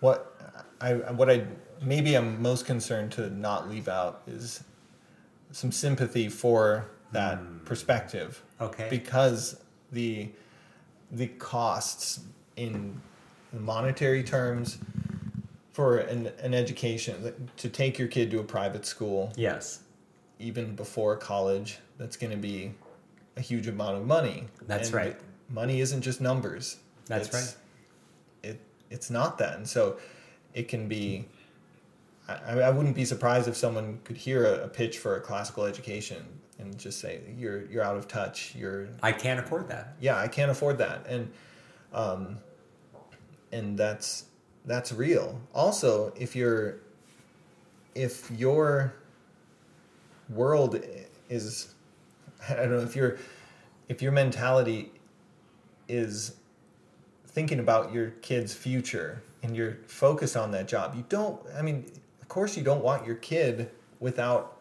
what 0.00 0.36
I 0.80 0.94
what 0.94 1.30
I 1.30 1.46
maybe 1.82 2.14
I'm 2.16 2.40
most 2.40 2.66
concerned 2.66 3.12
to 3.12 3.30
not 3.30 3.68
leave 3.68 3.88
out 3.88 4.22
is 4.26 4.62
some 5.50 5.72
sympathy 5.72 6.28
for 6.28 6.90
that 7.12 7.64
perspective. 7.64 8.42
Okay. 8.60 8.88
Because 8.90 9.60
the 9.92 10.30
the 11.10 11.28
costs 11.28 12.20
in 12.56 13.00
monetary 13.52 14.22
terms 14.22 14.78
for 15.78 15.98
an, 15.98 16.26
an 16.42 16.54
education 16.54 17.48
to 17.56 17.68
take 17.68 18.00
your 18.00 18.08
kid 18.08 18.32
to 18.32 18.40
a 18.40 18.42
private 18.42 18.84
school. 18.84 19.32
Yes, 19.36 19.78
even 20.40 20.74
before 20.74 21.14
college 21.16 21.78
that's 21.98 22.16
going 22.16 22.32
to 22.32 22.36
be 22.36 22.72
a 23.36 23.40
huge 23.40 23.68
amount 23.68 23.96
of 23.96 24.04
money. 24.04 24.48
That's 24.66 24.88
And 24.88 24.96
right. 24.96 25.16
money 25.48 25.80
isn't 25.80 26.02
just 26.02 26.20
numbers. 26.20 26.78
That's 27.06 27.28
It's- 27.28 27.56
it 28.42 28.60
it's 28.90 29.08
not 29.08 29.38
that. 29.38 29.54
And 29.56 29.68
so 29.68 29.98
it 30.52 30.66
can 30.66 30.88
be 30.88 31.26
I, 32.28 32.60
I 32.60 32.70
wouldn't 32.70 32.96
be 32.96 33.04
surprised 33.04 33.46
if 33.46 33.56
someone 33.56 34.00
could 34.02 34.16
hear 34.16 34.44
a, 34.46 34.64
a 34.64 34.68
pitch 34.68 34.98
for 34.98 35.14
a 35.14 35.20
classical 35.20 35.64
education 35.64 36.24
and 36.58 36.76
just 36.76 36.98
say 36.98 37.20
you're 37.38 37.62
you're 37.66 37.84
out 37.84 37.96
of 37.96 38.08
touch. 38.08 38.52
You're 38.56 38.88
I 39.00 39.12
can't 39.12 39.38
afford 39.38 39.68
that. 39.68 39.94
yeah 40.00 40.16
i 40.18 40.26
can't 40.26 40.50
afford 40.50 40.78
that. 40.78 41.06
And 41.06 41.30
um 41.94 42.38
and 43.52 43.78
that's 43.78 44.24
that's 44.64 44.92
real. 44.92 45.40
Also 45.54 46.12
if 46.16 46.36
you're 46.36 46.76
if 47.94 48.30
your 48.30 48.94
world 50.28 50.80
is 51.30 51.74
i 52.50 52.54
don't 52.54 52.70
know 52.70 52.78
if 52.78 52.94
your 52.94 53.16
if 53.88 54.02
your 54.02 54.12
mentality 54.12 54.92
is 55.88 56.36
thinking 57.26 57.58
about 57.58 57.92
your 57.94 58.10
kid's 58.22 58.52
future 58.52 59.22
and 59.42 59.56
you're 59.56 59.78
focused 59.86 60.36
on 60.36 60.50
that 60.50 60.68
job 60.68 60.94
you 60.94 61.02
don't 61.08 61.40
i 61.56 61.62
mean 61.62 61.82
of 62.20 62.28
course 62.28 62.58
you 62.58 62.62
don't 62.62 62.84
want 62.84 63.06
your 63.06 63.16
kid 63.16 63.70
without 64.00 64.58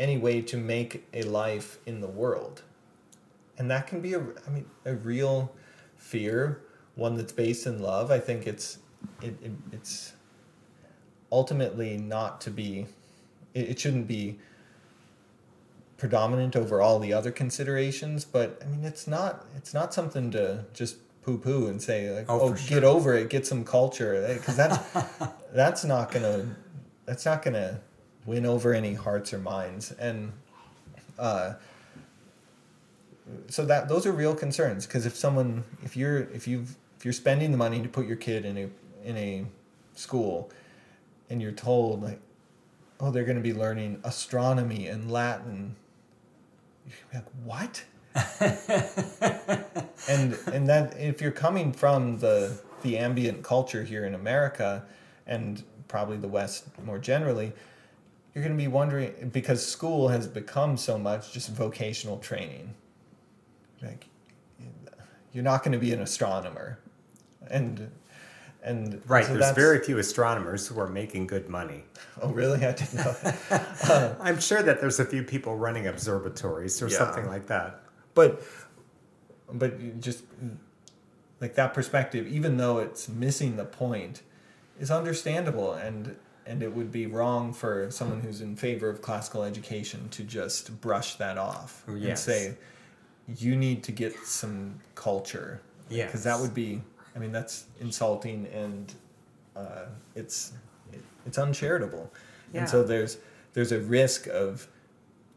any 0.00 0.16
way 0.16 0.40
to 0.40 0.56
make 0.56 1.06
a 1.12 1.22
life 1.22 1.78
in 1.86 2.00
the 2.00 2.08
world. 2.08 2.62
And 3.58 3.70
that 3.70 3.86
can 3.86 4.00
be 4.00 4.14
a 4.14 4.20
i 4.20 4.50
mean 4.50 4.64
a 4.86 4.94
real 4.94 5.52
fear 5.96 6.62
one 6.96 7.14
that's 7.16 7.32
based 7.32 7.66
in 7.66 7.80
love. 7.80 8.10
I 8.10 8.18
think 8.18 8.46
it's 8.46 8.78
it, 9.22 9.36
it 9.42 9.52
it's 9.72 10.12
ultimately 11.32 11.96
not 11.96 12.40
to 12.42 12.50
be 12.50 12.86
it, 13.54 13.70
it 13.70 13.80
shouldn't 13.80 14.06
be 14.06 14.38
predominant 15.96 16.56
over 16.56 16.80
all 16.80 16.98
the 16.98 17.12
other 17.12 17.30
considerations 17.30 18.24
but 18.24 18.60
i 18.64 18.66
mean 18.66 18.84
it's 18.84 19.06
not 19.06 19.44
it's 19.56 19.74
not 19.74 19.92
something 19.92 20.30
to 20.30 20.64
just 20.72 20.96
poo 21.22 21.36
poo 21.36 21.66
and 21.66 21.82
say 21.82 22.10
like 22.10 22.24
Oh, 22.28 22.40
oh, 22.40 22.56
get 22.66 22.84
over 22.84 23.14
it 23.14 23.28
get 23.28 23.46
some 23.46 23.64
culture 23.64 24.26
because 24.34 24.56
that's 24.56 24.78
that's 25.52 25.84
not 25.84 26.10
gonna 26.10 26.56
that's 27.04 27.26
not 27.26 27.42
gonna 27.42 27.80
win 28.24 28.46
over 28.46 28.72
any 28.72 28.94
hearts 28.94 29.32
or 29.34 29.38
minds 29.38 29.92
and 29.92 30.32
uh 31.18 31.54
so 33.48 33.64
that 33.66 33.88
those 33.88 34.06
are 34.06 34.12
real 34.12 34.34
concerns 34.34 34.86
because 34.86 35.06
if 35.06 35.14
someone 35.14 35.64
if 35.82 35.96
you're 35.96 36.20
if 36.30 36.48
you've 36.48 36.76
if 36.98 37.04
you're 37.04 37.12
spending 37.12 37.50
the 37.50 37.58
money 37.58 37.82
to 37.82 37.88
put 37.88 38.06
your 38.06 38.16
kid 38.16 38.44
in 38.44 38.56
a 38.58 38.68
in 39.04 39.16
a 39.16 39.46
school 39.94 40.50
and 41.28 41.40
you're 41.40 41.52
told 41.52 42.02
like 42.02 42.20
oh 43.00 43.10
they're 43.10 43.24
going 43.24 43.36
to 43.36 43.42
be 43.42 43.54
learning 43.54 44.00
astronomy 44.04 44.86
and 44.88 45.10
latin. 45.10 45.76
You're 46.86 47.22
like 47.22 47.26
what? 47.44 47.84
And 50.08 50.36
and 50.52 50.66
that 50.68 50.98
if 50.98 51.20
you're 51.20 51.30
coming 51.30 51.72
from 51.72 52.18
the 52.18 52.58
the 52.82 52.98
ambient 52.98 53.44
culture 53.44 53.84
here 53.84 54.04
in 54.06 54.14
America 54.14 54.84
and 55.26 55.62
probably 55.88 56.16
the 56.16 56.28
West 56.28 56.64
more 56.84 56.98
generally, 56.98 57.52
you're 58.34 58.42
going 58.42 58.56
to 58.56 58.62
be 58.62 58.68
wondering 58.68 59.30
because 59.32 59.64
school 59.64 60.08
has 60.08 60.26
become 60.26 60.76
so 60.76 60.98
much 60.98 61.32
just 61.32 61.50
vocational 61.50 62.18
training. 62.18 62.74
Like 63.82 64.06
you're 65.32 65.44
not 65.44 65.62
going 65.62 65.72
to 65.72 65.78
be 65.78 65.92
an 65.92 66.00
astronomer, 66.00 66.78
and 67.48 67.90
and 68.62 69.00
Right. 69.06 69.24
so 69.24 69.34
there's 69.34 69.54
very 69.54 69.78
few 69.82 69.98
astronomers 69.98 70.66
who 70.66 70.78
are 70.80 70.86
making 70.88 71.26
good 71.26 71.48
money. 71.48 71.84
oh 72.22 72.28
really 72.30 72.64
I 72.66 72.72
didn't 72.72 72.94
know. 72.94 73.12
that. 73.22 74.16
I'm 74.20 74.38
sure 74.40 74.62
that 74.62 74.80
there's 74.80 75.00
a 75.00 75.04
few 75.04 75.22
people 75.22 75.56
running 75.56 75.86
observatories 75.86 76.80
or 76.82 76.88
Yeah. 76.88 76.98
something 76.98 77.26
like 77.26 77.46
that. 77.46 77.80
but 78.14 78.42
but 79.52 80.00
just 80.00 80.22
like 81.40 81.54
that 81.54 81.74
perspective 81.74 82.26
even 82.26 82.56
though 82.56 82.78
it's 82.78 83.08
missing 83.08 83.56
the 83.56 83.64
point 83.64 84.22
is 84.78 84.90
understandable 84.90 85.72
and 85.74 86.16
and 86.46 86.62
it 86.62 86.72
would 86.74 86.90
be 86.92 87.06
wrong 87.06 87.52
for 87.52 87.90
someone 87.90 88.20
who's 88.20 88.40
in 88.40 88.56
favor 88.56 88.88
of 88.88 89.00
classical 89.02 89.42
education 89.44 90.08
to 90.10 90.22
just 90.22 90.80
brush 90.80 91.16
that 91.16 91.36
off 91.38 91.82
and 91.86 92.00
Yes. 92.00 92.24
say 92.24 92.56
you 93.26 93.56
need 93.56 93.82
to 93.84 93.92
get 93.92 94.16
some 94.24 94.80
culture 94.94 95.60
Yeah, 95.88 96.06
because 96.06 96.24
that 96.24 96.40
would 96.40 96.54
be 96.54 96.82
i 97.14 97.18
mean 97.18 97.32
that's 97.32 97.64
insulting 97.80 98.46
and 98.52 98.94
uh, 99.56 99.86
it's 100.14 100.52
it, 100.92 101.02
it's 101.26 101.38
uncharitable. 101.38 102.10
Yeah. 102.52 102.60
and 102.60 102.68
so 102.68 102.82
there's 102.82 103.18
there's 103.52 103.72
a 103.72 103.80
risk 103.80 104.26
of 104.28 104.68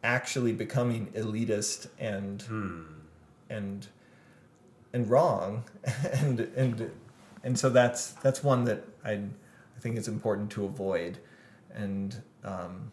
actually 0.03 0.54
becoming 0.54 1.08
elitist 1.08 1.87
and 2.00 2.41
Hmm. 2.43 2.82
and 3.50 3.87
and 4.93 5.09
wrong. 5.09 5.63
And 6.21 6.39
and 6.55 6.91
and 7.43 7.59
so 7.59 7.70
that's 7.70 8.12
that's 8.24 8.43
one 8.43 8.63
that 8.66 8.83
I 9.04 9.13
I 9.13 9.79
think 9.79 9.97
it's 9.97 10.08
important 10.08 10.51
to 10.51 10.66
avoid. 10.66 11.17
And 11.74 12.21
um, 12.43 12.91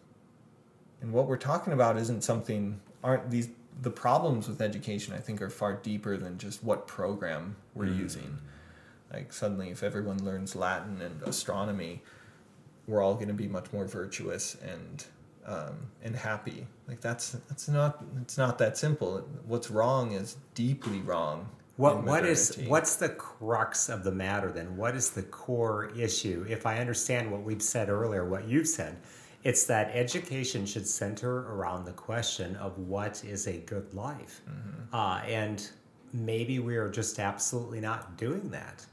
and 1.01 1.13
what 1.13 1.27
we're 1.27 1.37
talking 1.37 1.73
about 1.73 1.97
isn't 1.97 2.23
something 2.23 2.79
aren't 3.03 3.29
these 3.29 3.49
the 3.81 3.91
problems 3.91 4.47
with 4.47 4.61
education 4.61 5.13
I 5.13 5.19
think 5.19 5.41
are 5.41 5.49
far 5.49 5.73
deeper 5.73 6.17
than 6.17 6.37
just 6.37 6.63
what 6.63 6.87
program 6.87 7.55
we're 7.73 7.85
using 7.87 8.37
like 9.13 9.33
suddenly 9.33 9.69
if 9.69 9.83
everyone 9.83 10.23
learns 10.23 10.55
Latin 10.55 11.01
and 11.01 11.21
astronomy 11.23 12.01
we're 12.87 13.01
all 13.01 13.15
going 13.15 13.27
to 13.27 13.33
be 13.33 13.47
much 13.47 13.71
more 13.71 13.85
virtuous 13.85 14.57
and 14.63 15.05
um, 15.45 15.87
and 16.03 16.15
happy. 16.15 16.67
Like 16.87 17.01
that's 17.01 17.31
that's 17.49 17.67
not 17.67 18.03
it's 18.21 18.37
not 18.37 18.57
that 18.59 18.77
simple. 18.77 19.27
What's 19.45 19.71
wrong 19.71 20.11
is 20.11 20.37
deeply 20.53 20.99
wrong. 20.99 21.49
What 21.77 22.03
what 22.03 22.25
is 22.25 22.59
what's 22.67 22.95
the 22.95 23.09
crux 23.09 23.89
of 23.89 24.03
the 24.03 24.11
matter 24.11 24.51
then? 24.51 24.77
What 24.77 24.95
is 24.95 25.09
the 25.11 25.23
core 25.23 25.91
issue? 25.97 26.45
If 26.47 26.65
I 26.65 26.77
understand 26.77 27.31
what 27.31 27.41
we've 27.41 27.61
said 27.61 27.89
earlier, 27.89 28.25
what 28.25 28.47
you've 28.47 28.67
said, 28.67 28.97
it's 29.43 29.63
that 29.65 29.89
education 29.95 30.65
should 30.65 30.87
center 30.87 31.51
around 31.53 31.85
the 31.85 31.93
question 31.93 32.55
of 32.57 32.77
what 32.77 33.23
is 33.23 33.47
a 33.47 33.57
good 33.59 33.91
life, 33.93 34.41
Mm-hmm. 34.47 34.95
uh, 34.95 35.21
and 35.25 35.67
maybe 36.13 36.59
we 36.59 36.75
are 36.75 36.89
just 36.89 37.19
absolutely 37.19 37.79
not 37.79 38.17
doing 38.17 38.49
that. 38.51 38.85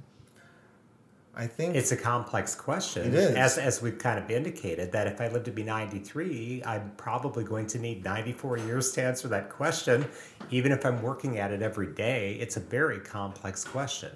I 1.41 1.47
think 1.47 1.77
It's 1.77 1.93
a 1.93 1.97
complex 1.97 2.57
question. 2.57 3.07
It 3.07 3.15
is. 3.15 3.37
As, 3.37 3.59
as 3.59 3.81
we've 3.81 3.97
kind 3.97 4.19
of 4.19 4.29
indicated, 4.29 4.91
that 4.91 5.07
if 5.07 5.21
I 5.21 5.29
live 5.29 5.45
to 5.45 5.53
be 5.53 5.63
93, 5.63 6.65
I'm 6.67 6.91
probably 6.97 7.45
going 7.45 7.69
to 7.69 7.79
need 7.79 8.03
94 8.05 8.59
years 8.59 8.91
to 8.93 9.03
answer 9.05 9.29
that 9.29 9.49
question. 9.49 10.05
Even 10.51 10.73
if 10.73 10.85
I'm 10.85 11.01
working 11.01 11.39
at 11.39 11.53
it 11.53 11.63
every 11.63 11.95
day, 11.95 12.33
it's 12.41 12.57
a 12.57 12.61
very 12.61 12.99
complex 12.99 13.63
question. 13.65 14.11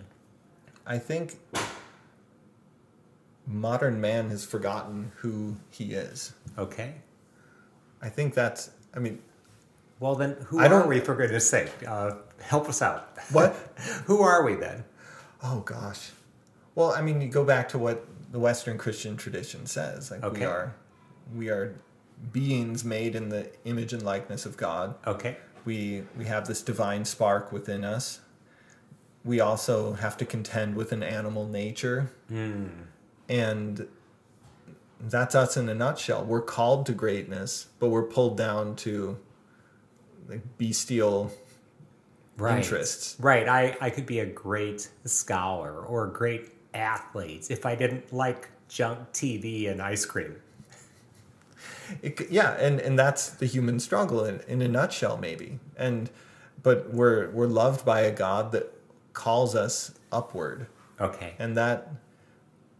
I 0.84 0.98
think 0.98 1.36
modern 3.46 4.00
man 4.00 4.30
has 4.30 4.44
forgotten 4.44 5.12
who 5.16 5.54
he 5.70 5.92
is. 5.94 6.32
Okay. 6.58 6.94
I 8.00 8.08
think 8.08 8.34
that's 8.34 8.70
I 8.94 8.98
mean 8.98 9.20
Well, 10.00 10.16
then, 10.16 10.36
who 10.46 10.58
I 10.58 10.66
don't- 10.66 10.88
we, 10.88 10.98
for 10.98 11.14
goodness 11.14 11.48
sake? 11.48 11.70
Uh, 11.86 12.16
help 12.40 12.68
us 12.68 12.82
out. 12.82 13.16
what 13.30 13.54
who 14.06 14.22
are 14.22 14.44
we 14.44 14.56
then? 14.56 14.82
Oh 15.42 15.60
gosh. 15.60 16.10
Well, 16.74 16.92
I 16.92 17.02
mean, 17.02 17.20
you 17.20 17.28
go 17.28 17.44
back 17.44 17.68
to 17.70 17.78
what 17.78 18.06
the 18.30 18.38
Western 18.38 18.78
Christian 18.78 19.16
tradition 19.16 19.66
says. 19.66 20.10
Like 20.10 20.24
Okay. 20.24 20.40
we 20.40 20.46
are, 20.46 20.74
we 21.34 21.50
are 21.50 21.74
beings 22.32 22.84
made 22.84 23.14
in 23.14 23.28
the 23.28 23.50
image 23.64 23.92
and 23.92 24.02
likeness 24.02 24.46
of 24.46 24.56
God. 24.56 24.94
Okay. 25.06 25.36
we 25.64 26.02
we 26.18 26.24
have 26.24 26.46
this 26.48 26.60
divine 26.62 27.04
spark 27.04 27.52
within 27.52 27.84
us. 27.84 28.20
We 29.24 29.38
also 29.40 29.92
have 29.92 30.16
to 30.16 30.24
contend 30.24 30.74
with 30.74 30.90
an 30.90 31.02
animal 31.04 31.46
nature, 31.46 32.10
hmm. 32.28 32.66
and 33.28 33.86
that's 34.98 35.34
us 35.36 35.56
in 35.56 35.68
a 35.68 35.74
nutshell. 35.74 36.24
We're 36.24 36.40
called 36.42 36.86
to 36.86 36.92
greatness, 36.92 37.68
but 37.78 37.90
we're 37.90 38.02
pulled 38.02 38.36
down 38.36 38.74
to 38.76 39.18
like 40.28 40.42
bestial 40.58 41.30
right. 42.36 42.56
interests. 42.56 43.16
Right. 43.20 43.48
I, 43.48 43.76
I 43.80 43.90
could 43.90 44.06
be 44.06 44.18
a 44.20 44.26
great 44.26 44.88
scholar 45.04 45.74
or 45.84 46.06
a 46.06 46.12
great 46.12 46.50
athlete 46.74 47.50
if 47.50 47.66
I 47.66 47.74
didn't 47.74 48.12
like 48.12 48.48
junk 48.68 49.12
TV 49.12 49.70
and 49.70 49.80
ice 49.82 50.04
cream. 50.04 50.36
It, 52.00 52.30
yeah, 52.30 52.52
and 52.52 52.80
and 52.80 52.98
that's 52.98 53.28
the 53.30 53.46
human 53.46 53.78
struggle 53.78 54.24
in, 54.24 54.40
in 54.48 54.62
a 54.62 54.68
nutshell, 54.68 55.18
maybe. 55.18 55.58
And 55.76 56.10
but 56.62 56.92
we're 56.92 57.30
we're 57.30 57.46
loved 57.46 57.84
by 57.84 58.00
a 58.00 58.10
God 58.10 58.52
that 58.52 58.72
calls 59.12 59.54
us 59.54 59.92
upward, 60.10 60.66
Okay. 61.00 61.34
and 61.38 61.56
that 61.56 61.90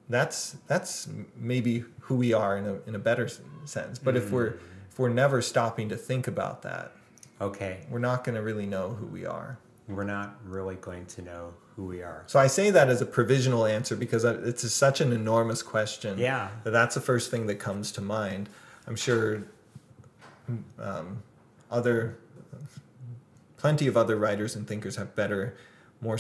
that's 0.09 0.56
that's 0.66 1.09
maybe 1.36 1.85
who 2.01 2.14
we 2.14 2.32
are 2.32 2.56
in 2.56 2.66
a 2.66 2.81
in 2.86 2.94
a 2.94 2.98
better 2.98 3.28
sense. 3.64 3.98
But 3.98 4.16
if 4.16 4.31
we're 4.31 4.52
hmm. 4.52 4.64
if 4.90 4.98
we're 4.98 5.10
never 5.10 5.43
stopping 5.43 5.89
to 5.90 5.97
think 5.97 6.27
about 6.27 6.62
that, 6.62 6.93
Okay. 7.40 7.81
we're 7.90 7.98
not 7.98 8.24
going 8.24 8.36
to 8.36 8.43
really 8.43 8.66
know 8.66 8.90
who 8.90 9.06
we 9.06 9.27
are. 9.27 9.59
We're 9.89 10.05
not 10.05 10.36
really 10.44 10.77
going 10.77 11.06
to 11.06 11.23
know 11.23 11.55
who 11.77 11.86
we 11.86 12.03
are. 12.03 12.24
So 12.27 12.39
I 12.39 12.47
say 12.47 12.70
that 12.70 12.89
as 12.89 13.01
a 13.01 13.07
provisional 13.07 13.66
answer 13.66 13.97
because 13.97 14.24
it's 14.24 14.70
such 14.73 15.01
an 15.01 15.12
enormous 15.12 15.62
question. 15.62 16.19
Yeah. 16.19 16.51
that 16.65 16.70
that's 16.70 16.94
the 16.94 17.01
first 17.01 17.31
thing 17.31 17.47
that 17.47 17.57
comes 17.57 17.93
to 17.93 18.01
mind. 18.01 18.49
I'm 18.86 18.97
sure 18.97 19.44
um, 20.78 21.23
other, 21.70 22.19
plenty 23.57 23.86
of 23.86 23.97
other 23.97 24.16
writers 24.16 24.55
and 24.57 24.66
thinkers 24.66 24.97
have 24.97 25.15
better, 25.15 25.57
more 26.01 26.19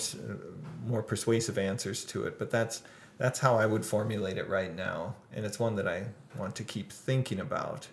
more 0.86 1.02
persuasive 1.02 1.58
answers 1.58 2.04
to 2.06 2.24
it. 2.24 2.38
But 2.38 2.50
that's 2.50 2.82
that's 3.18 3.40
how 3.40 3.56
I 3.56 3.66
would 3.66 3.84
formulate 3.84 4.38
it 4.38 4.48
right 4.48 4.74
now, 4.74 5.16
and 5.34 5.44
it's 5.44 5.58
one 5.58 5.76
that 5.76 5.86
I 5.86 6.06
want 6.36 6.56
to 6.56 6.64
keep 6.64 6.90
thinking 6.90 7.40
about. 7.40 7.88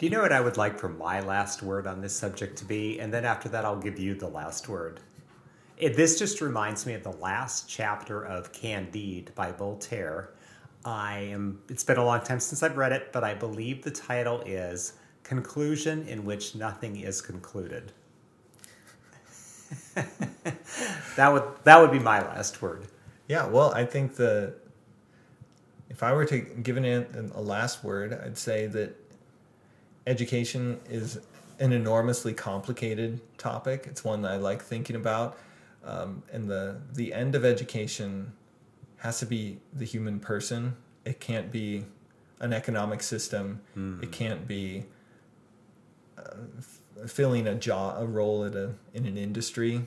Do 0.00 0.06
you 0.06 0.10
know 0.12 0.22
what 0.22 0.32
I 0.32 0.40
would 0.40 0.56
like 0.56 0.78
for 0.78 0.88
my 0.88 1.20
last 1.20 1.62
word 1.62 1.86
on 1.86 2.00
this 2.00 2.16
subject 2.16 2.56
to 2.56 2.64
be? 2.64 2.98
And 3.00 3.12
then 3.12 3.26
after 3.26 3.50
that, 3.50 3.66
I'll 3.66 3.76
give 3.78 3.98
you 3.98 4.14
the 4.14 4.28
last 4.28 4.66
word. 4.66 4.98
It, 5.80 5.96
this 5.96 6.18
just 6.18 6.42
reminds 6.42 6.84
me 6.84 6.92
of 6.92 7.02
the 7.02 7.12
last 7.12 7.68
chapter 7.68 8.22
of 8.22 8.52
Candide 8.52 9.34
by 9.34 9.50
Voltaire. 9.50 10.28
I 10.84 11.20
am. 11.32 11.62
It's 11.70 11.84
been 11.84 11.96
a 11.96 12.04
long 12.04 12.20
time 12.20 12.38
since 12.38 12.62
I've 12.62 12.76
read 12.76 12.92
it, 12.92 13.12
but 13.12 13.24
I 13.24 13.32
believe 13.32 13.82
the 13.82 13.90
title 13.90 14.42
is 14.42 14.92
"Conclusion 15.22 16.06
in 16.06 16.26
which 16.26 16.54
nothing 16.54 17.00
is 17.00 17.22
concluded." 17.22 17.92
that 21.16 21.32
would 21.32 21.44
that 21.64 21.80
would 21.80 21.92
be 21.92 21.98
my 21.98 22.20
last 22.20 22.60
word. 22.60 22.86
Yeah, 23.26 23.46
well, 23.46 23.72
I 23.72 23.86
think 23.86 24.16
the 24.16 24.54
if 25.88 26.02
I 26.02 26.12
were 26.12 26.26
to 26.26 26.40
give 26.40 26.76
an, 26.76 26.84
an, 26.84 27.32
a 27.34 27.40
last 27.40 27.82
word, 27.82 28.12
I'd 28.12 28.36
say 28.36 28.66
that 28.66 28.94
education 30.06 30.78
is 30.90 31.20
an 31.58 31.72
enormously 31.72 32.34
complicated 32.34 33.20
topic. 33.38 33.86
It's 33.86 34.04
one 34.04 34.22
that 34.22 34.32
I 34.32 34.36
like 34.36 34.62
thinking 34.62 34.96
about, 34.96 35.38
um, 35.84 36.22
and 36.32 36.48
the 36.48 36.80
the 36.92 37.12
end 37.12 37.34
of 37.34 37.44
education 37.44 38.32
has 38.98 39.18
to 39.20 39.26
be 39.26 39.58
the 39.72 39.84
human 39.84 40.20
person. 40.20 40.76
It 41.04 41.20
can't 41.20 41.50
be 41.50 41.84
an 42.40 42.52
economic 42.52 43.02
system. 43.02 43.60
It 44.02 44.12
can't 44.12 44.46
be 44.46 44.84
uh, 46.18 46.22
f- 46.58 47.10
filling 47.10 47.46
a 47.46 47.54
job, 47.54 48.02
a 48.02 48.06
role 48.06 48.44
at 48.44 48.54
a 48.54 48.74
in 48.94 49.06
an 49.06 49.16
industry. 49.16 49.86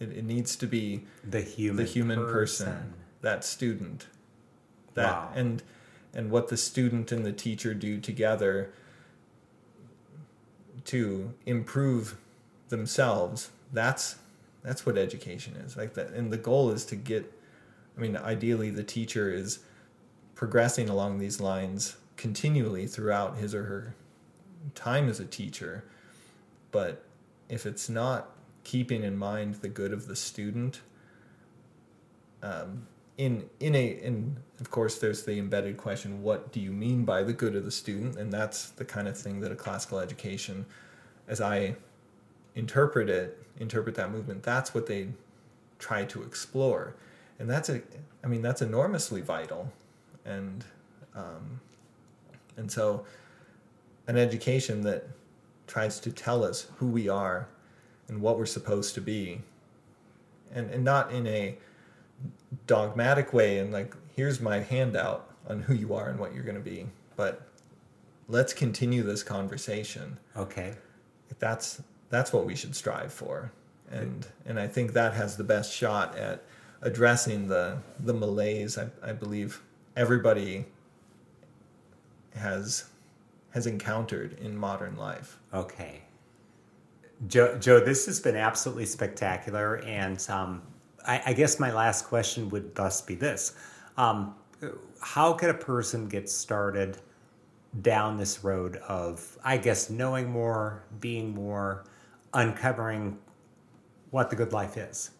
It, 0.00 0.10
it 0.12 0.24
needs 0.24 0.56
to 0.56 0.66
be 0.66 1.04
The 1.28 1.40
human 1.40 1.76
the 1.76 1.90
human 1.90 2.18
person, 2.18 2.94
that 3.22 3.44
student 3.44 4.06
that 4.94 5.12
Wow. 5.12 5.32
and 5.34 5.62
and 6.14 6.30
what 6.30 6.48
the 6.48 6.56
student 6.58 7.12
and 7.12 7.24
the 7.24 7.32
teacher 7.32 7.72
do 7.72 7.98
together 8.00 8.72
to 10.84 11.32
improve 11.46 12.16
themselves 12.68 13.50
that's 13.72 14.16
that's 14.62 14.86
what 14.86 14.96
education 14.96 15.54
is. 15.56 15.76
Like 15.76 15.94
that 15.94 16.10
and 16.10 16.32
the 16.32 16.38
goal 16.38 16.70
is 16.70 16.84
to 16.86 16.96
get 16.96 17.32
i 17.96 18.00
mean 18.00 18.16
ideally 18.16 18.70
the 18.70 18.84
teacher 18.84 19.32
is 19.32 19.60
progressing 20.34 20.88
along 20.88 21.18
these 21.18 21.40
lines 21.40 21.96
continually 22.16 22.86
throughout 22.86 23.36
his 23.36 23.54
or 23.54 23.64
her 23.64 23.94
time 24.74 25.08
as 25.08 25.20
a 25.20 25.24
teacher. 25.24 25.84
But 26.70 27.04
if 27.48 27.66
it's 27.66 27.88
not 27.88 28.30
keeping 28.64 29.02
in 29.02 29.16
mind 29.16 29.56
the 29.56 29.68
good 29.68 29.92
of 29.92 30.06
the 30.06 30.16
student 30.16 30.80
um, 32.42 32.86
in 33.18 33.48
in 33.60 33.74
a 33.74 33.86
in 33.86 34.36
of 34.60 34.70
course 34.70 34.98
there's 34.98 35.24
the 35.24 35.38
embedded 35.38 35.76
question 35.76 36.22
what 36.22 36.52
do 36.52 36.60
you 36.60 36.72
mean 36.72 37.04
by 37.04 37.22
the 37.22 37.32
good 37.32 37.54
of 37.54 37.64
the 37.64 37.70
student? 37.70 38.16
And 38.16 38.32
that's 38.32 38.70
the 38.70 38.84
kind 38.84 39.08
of 39.08 39.18
thing 39.18 39.40
that 39.40 39.52
a 39.52 39.56
classical 39.56 39.98
education 39.98 40.66
as 41.28 41.40
i 41.40 41.76
interpret 42.54 43.08
it 43.08 43.38
interpret 43.58 43.94
that 43.94 44.10
movement 44.10 44.42
that's 44.42 44.74
what 44.74 44.86
they 44.86 45.08
try 45.78 46.04
to 46.04 46.22
explore. 46.22 46.94
And 47.38 47.50
that's 47.50 47.68
a 47.68 47.82
i 48.24 48.26
mean 48.28 48.42
that's 48.42 48.62
enormously 48.62 49.20
vital. 49.20 49.72
And 50.24 50.64
um, 51.14 51.60
and 52.56 52.70
so 52.70 53.04
an 54.06 54.16
education 54.16 54.82
that 54.82 55.08
tries 55.66 56.00
to 56.00 56.12
tell 56.12 56.44
us 56.44 56.68
who 56.76 56.86
we 56.86 57.08
are 57.08 57.48
and 58.08 58.20
what 58.20 58.38
we're 58.38 58.46
supposed 58.46 58.94
to 58.94 59.00
be 59.00 59.42
and 60.54 60.70
and 60.70 60.84
not 60.84 61.12
in 61.12 61.26
a 61.26 61.58
dogmatic 62.66 63.32
way 63.32 63.58
and 63.58 63.72
like 63.72 63.94
here's 64.14 64.40
my 64.40 64.60
handout 64.60 65.30
on 65.48 65.62
who 65.62 65.74
you 65.74 65.94
are 65.94 66.08
and 66.08 66.18
what 66.18 66.34
you're 66.34 66.44
going 66.44 66.56
to 66.56 66.70
be 66.70 66.86
but 67.16 67.48
let's 68.28 68.54
continue 68.54 69.02
this 69.02 69.22
conversation. 69.22 70.18
Okay. 70.36 70.74
that's 71.38 71.82
that's 72.12 72.32
what 72.32 72.46
we 72.46 72.54
should 72.54 72.76
strive 72.76 73.12
for 73.12 73.50
and 73.90 74.28
and 74.46 74.60
i 74.60 74.68
think 74.68 74.92
that 74.92 75.14
has 75.14 75.36
the 75.36 75.44
best 75.44 75.74
shot 75.74 76.16
at 76.16 76.44
addressing 76.82 77.48
the 77.48 77.76
the 77.98 78.14
malaise 78.14 78.78
i, 78.78 78.86
I 79.02 79.12
believe 79.12 79.60
everybody 79.96 80.66
has 82.36 82.84
has 83.50 83.66
encountered 83.66 84.38
in 84.38 84.56
modern 84.56 84.96
life 84.96 85.38
Okay. 85.54 86.02
Joe, 87.28 87.56
Joe, 87.58 87.78
this 87.80 88.06
has 88.06 88.18
been 88.20 88.36
absolutely 88.36 88.86
spectacular. 88.86 89.76
And 89.86 90.24
um, 90.28 90.62
I, 91.06 91.22
I 91.26 91.32
guess 91.32 91.60
my 91.60 91.72
last 91.72 92.06
question 92.06 92.48
would 92.50 92.74
thus 92.74 93.00
be 93.02 93.14
this 93.14 93.54
um, 93.96 94.34
How 95.00 95.32
could 95.34 95.50
a 95.50 95.54
person 95.54 96.08
get 96.08 96.28
started 96.28 96.98
down 97.82 98.16
this 98.16 98.44
road 98.44 98.76
of, 98.88 99.38
I 99.44 99.56
guess, 99.56 99.88
knowing 99.88 100.30
more, 100.30 100.82
being 101.00 101.34
more, 101.34 101.84
uncovering 102.34 103.18
what 104.10 104.30
the 104.30 104.36
good 104.36 104.52
life 104.52 104.76
is? 104.76 105.10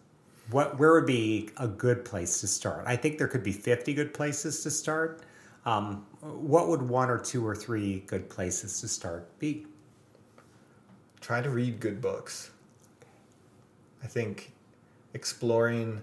What, 0.50 0.78
where 0.78 0.92
would 0.92 1.06
be 1.06 1.50
a 1.56 1.68
good 1.68 2.04
place 2.04 2.40
to 2.40 2.46
start? 2.46 2.84
I 2.86 2.96
think 2.96 3.18
there 3.18 3.28
could 3.28 3.44
be 3.44 3.52
50 3.52 3.94
good 3.94 4.12
places 4.12 4.62
to 4.64 4.70
start. 4.70 5.22
Um, 5.64 6.04
what 6.20 6.68
would 6.68 6.82
one 6.82 7.08
or 7.08 7.18
two 7.18 7.46
or 7.46 7.54
three 7.54 8.00
good 8.06 8.28
places 8.28 8.80
to 8.80 8.88
start 8.88 9.38
be? 9.38 9.66
try 11.22 11.40
to 11.40 11.48
read 11.48 11.80
good 11.80 12.02
books. 12.02 12.50
I 14.02 14.08
think 14.08 14.52
exploring 15.14 16.02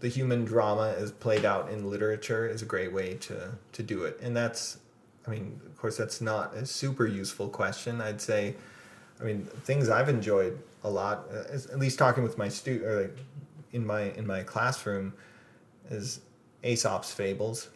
the 0.00 0.08
human 0.08 0.44
drama 0.44 0.94
as 0.98 1.12
played 1.12 1.44
out 1.44 1.70
in 1.70 1.88
literature 1.88 2.46
is 2.46 2.60
a 2.60 2.66
great 2.66 2.92
way 2.92 3.14
to 3.14 3.52
to 3.72 3.82
do 3.82 4.04
it. 4.04 4.18
And 4.20 4.36
that's 4.36 4.78
I 5.26 5.30
mean, 5.30 5.60
of 5.64 5.78
course 5.78 5.96
that's 5.96 6.20
not 6.20 6.54
a 6.54 6.66
super 6.66 7.06
useful 7.06 7.48
question. 7.48 8.00
I'd 8.00 8.20
say 8.20 8.56
I 9.20 9.24
mean, 9.24 9.44
things 9.64 9.88
I've 9.88 10.08
enjoyed 10.08 10.58
a 10.84 10.90
lot, 10.90 11.26
uh, 11.32 11.52
at 11.52 11.78
least 11.78 11.98
talking 11.98 12.22
with 12.22 12.36
my 12.38 12.48
student 12.48 12.84
or 12.84 13.02
like 13.02 13.18
in 13.72 13.86
my 13.86 14.02
in 14.12 14.26
my 14.26 14.42
classroom 14.42 15.14
is 15.90 16.20
Aesop's 16.62 17.12
fables. 17.12 17.68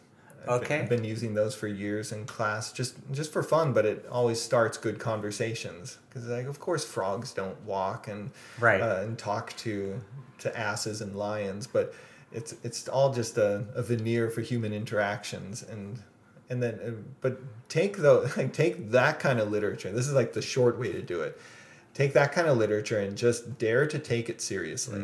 Okay. 0.48 0.80
I've 0.80 0.88
been 0.88 1.04
using 1.04 1.34
those 1.34 1.54
for 1.54 1.68
years 1.68 2.12
in 2.12 2.24
class, 2.24 2.72
just 2.72 2.94
just 3.12 3.32
for 3.32 3.42
fun. 3.42 3.72
But 3.72 3.84
it 3.84 4.06
always 4.10 4.40
starts 4.40 4.78
good 4.78 4.98
conversations 4.98 5.98
because, 6.08 6.26
like, 6.28 6.46
of 6.46 6.60
course, 6.60 6.84
frogs 6.84 7.32
don't 7.32 7.60
walk 7.64 8.08
and 8.08 8.30
Right. 8.58 8.80
uh, 8.80 9.00
and 9.02 9.18
talk 9.18 9.54
to 9.58 10.00
to 10.38 10.58
asses 10.58 11.02
and 11.02 11.14
lions, 11.14 11.66
but 11.66 11.94
it's 12.32 12.54
it's 12.62 12.88
all 12.88 13.12
just 13.12 13.36
a, 13.36 13.64
a 13.74 13.82
veneer 13.82 14.30
for 14.30 14.40
human 14.40 14.72
interactions 14.72 15.62
and 15.62 16.02
and 16.50 16.62
then 16.62 16.78
uh, 16.84 16.90
but 17.20 17.40
take 17.68 17.96
the 17.98 18.30
like 18.36 18.52
take 18.52 18.90
that 18.90 19.18
kind 19.20 19.38
of 19.40 19.50
literature. 19.50 19.90
This 19.92 20.06
is 20.06 20.12
like 20.12 20.32
the 20.34 20.42
short 20.42 20.78
way 20.78 20.92
to 20.92 21.00
do 21.00 21.22
it. 21.22 21.40
Take 21.94 22.12
that 22.12 22.32
kind 22.32 22.46
of 22.48 22.56
literature 22.58 22.98
and 22.98 23.16
just 23.16 23.58
dare 23.58 23.86
to 23.86 23.98
take 23.98 24.28
it 24.28 24.40
seriously. 24.40 25.00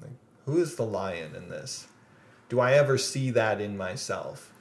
Like, 0.00 0.10
who 0.44 0.58
is 0.58 0.76
the 0.76 0.84
lion 0.84 1.34
in 1.34 1.48
this? 1.48 1.86
Do 2.48 2.60
I 2.60 2.72
ever 2.72 2.96
see 2.98 3.30
that 3.30 3.60
in 3.60 3.76
myself? 3.76 4.52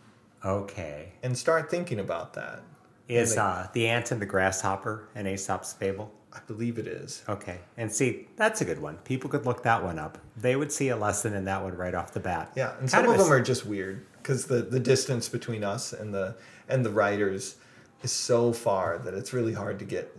Okay. 0.43 1.13
And 1.23 1.35
start 1.37 1.69
thinking 1.71 1.99
about 1.99 2.33
that. 2.33 2.61
Is 3.07 3.35
they- 3.35 3.41
uh, 3.41 3.67
the 3.73 3.87
ant 3.87 4.11
and 4.11 4.21
the 4.21 4.25
grasshopper 4.25 5.07
an 5.15 5.25
Aesop's 5.27 5.73
fable? 5.73 6.11
I 6.31 6.39
believe 6.47 6.77
it 6.77 6.85
is. 6.87 7.23
Okay, 7.29 7.59
and 7.77 7.89
see 7.89 8.27
that's 8.35 8.59
a 8.59 8.65
good 8.65 8.81
one. 8.81 8.97
People 8.97 9.29
could 9.29 9.45
look 9.45 9.63
that 9.63 9.81
one 9.81 9.97
up. 9.97 10.17
They 10.35 10.57
would 10.57 10.69
see 10.69 10.89
a 10.89 10.97
lesson 10.97 11.33
in 11.33 11.45
that 11.45 11.63
one 11.63 11.77
right 11.77 11.95
off 11.95 12.11
the 12.11 12.19
bat. 12.19 12.51
Yeah, 12.57 12.71
and 12.71 12.79
Kind 12.79 12.89
some 12.89 13.05
of 13.05 13.15
a 13.15 13.17
them 13.23 13.31
are 13.31 13.39
just 13.39 13.65
weird 13.65 14.05
because 14.25 14.47
the 14.47 14.63
the 14.63 14.79
distance 14.79 15.29
between 15.29 15.63
us 15.63 15.93
and 15.93 16.11
the 16.11 16.35
and 16.67 16.83
the 16.83 16.89
writers 16.89 17.57
is 18.01 18.11
so 18.11 18.51
far 18.51 18.97
that 18.97 19.13
it's 19.13 19.33
really 19.33 19.53
hard 19.53 19.77
to 19.77 19.85
get 19.85 20.17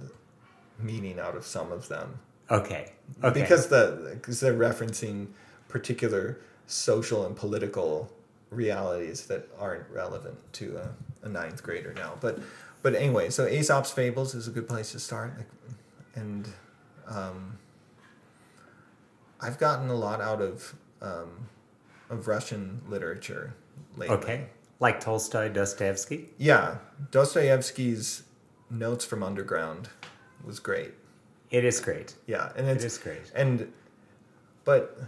meaning 0.79 1.19
out 1.19 1.37
of 1.37 1.45
some 1.45 1.73
of 1.73 1.89
them 1.89 2.21
okay. 2.49 2.93
Okay. 3.25 3.41
because 3.41 3.67
the 3.67 4.13
because 4.15 4.39
they're 4.39 4.55
referencing 4.55 5.27
particular 5.69 6.39
social 6.69 7.27
and 7.27 7.35
political 7.35 8.13
realities 8.51 9.27
that 9.27 9.49
aren't 9.59 9.91
relevant 9.91 10.39
to 10.53 10.77
a, 10.77 11.27
a 11.27 11.29
ninth 11.29 11.61
grader 11.65 11.93
now. 11.93 12.13
But 12.21 12.39
but 12.83 12.95
anyway, 12.95 13.31
so 13.31 13.47
Aesop's 13.47 13.91
Fables 13.91 14.37
is 14.37 14.47
a 14.47 14.53
good 14.53 14.69
place 14.69 14.93
to 14.93 15.01
start, 15.01 15.37
like, 15.37 15.49
and 16.15 16.49
um, 17.09 17.59
I've 19.41 19.59
gotten 19.59 19.89
a 19.89 19.97
lot 19.97 20.21
out 20.21 20.41
of 20.41 20.77
um, 21.03 21.49
of 22.09 22.29
Russian 22.29 22.83
literature 22.89 23.55
lately. 23.97 24.17
okay, 24.17 24.47
like 24.81 25.01
Tolstoy, 25.01 25.49
Dostoevsky. 25.49 26.29
Yeah, 26.39 26.79
Dostoevsky's 27.11 28.23
Notes 28.71 29.05
from 29.05 29.23
Underground 29.23 29.89
was 30.45 30.61
great. 30.61 30.93
It 31.51 31.65
is 31.65 31.81
great. 31.81 32.15
Yeah, 32.27 32.53
and 32.57 32.69
It 32.69 32.83
it's 32.83 32.99
great. 32.99 33.31
And 33.35 33.73
but 34.65 34.99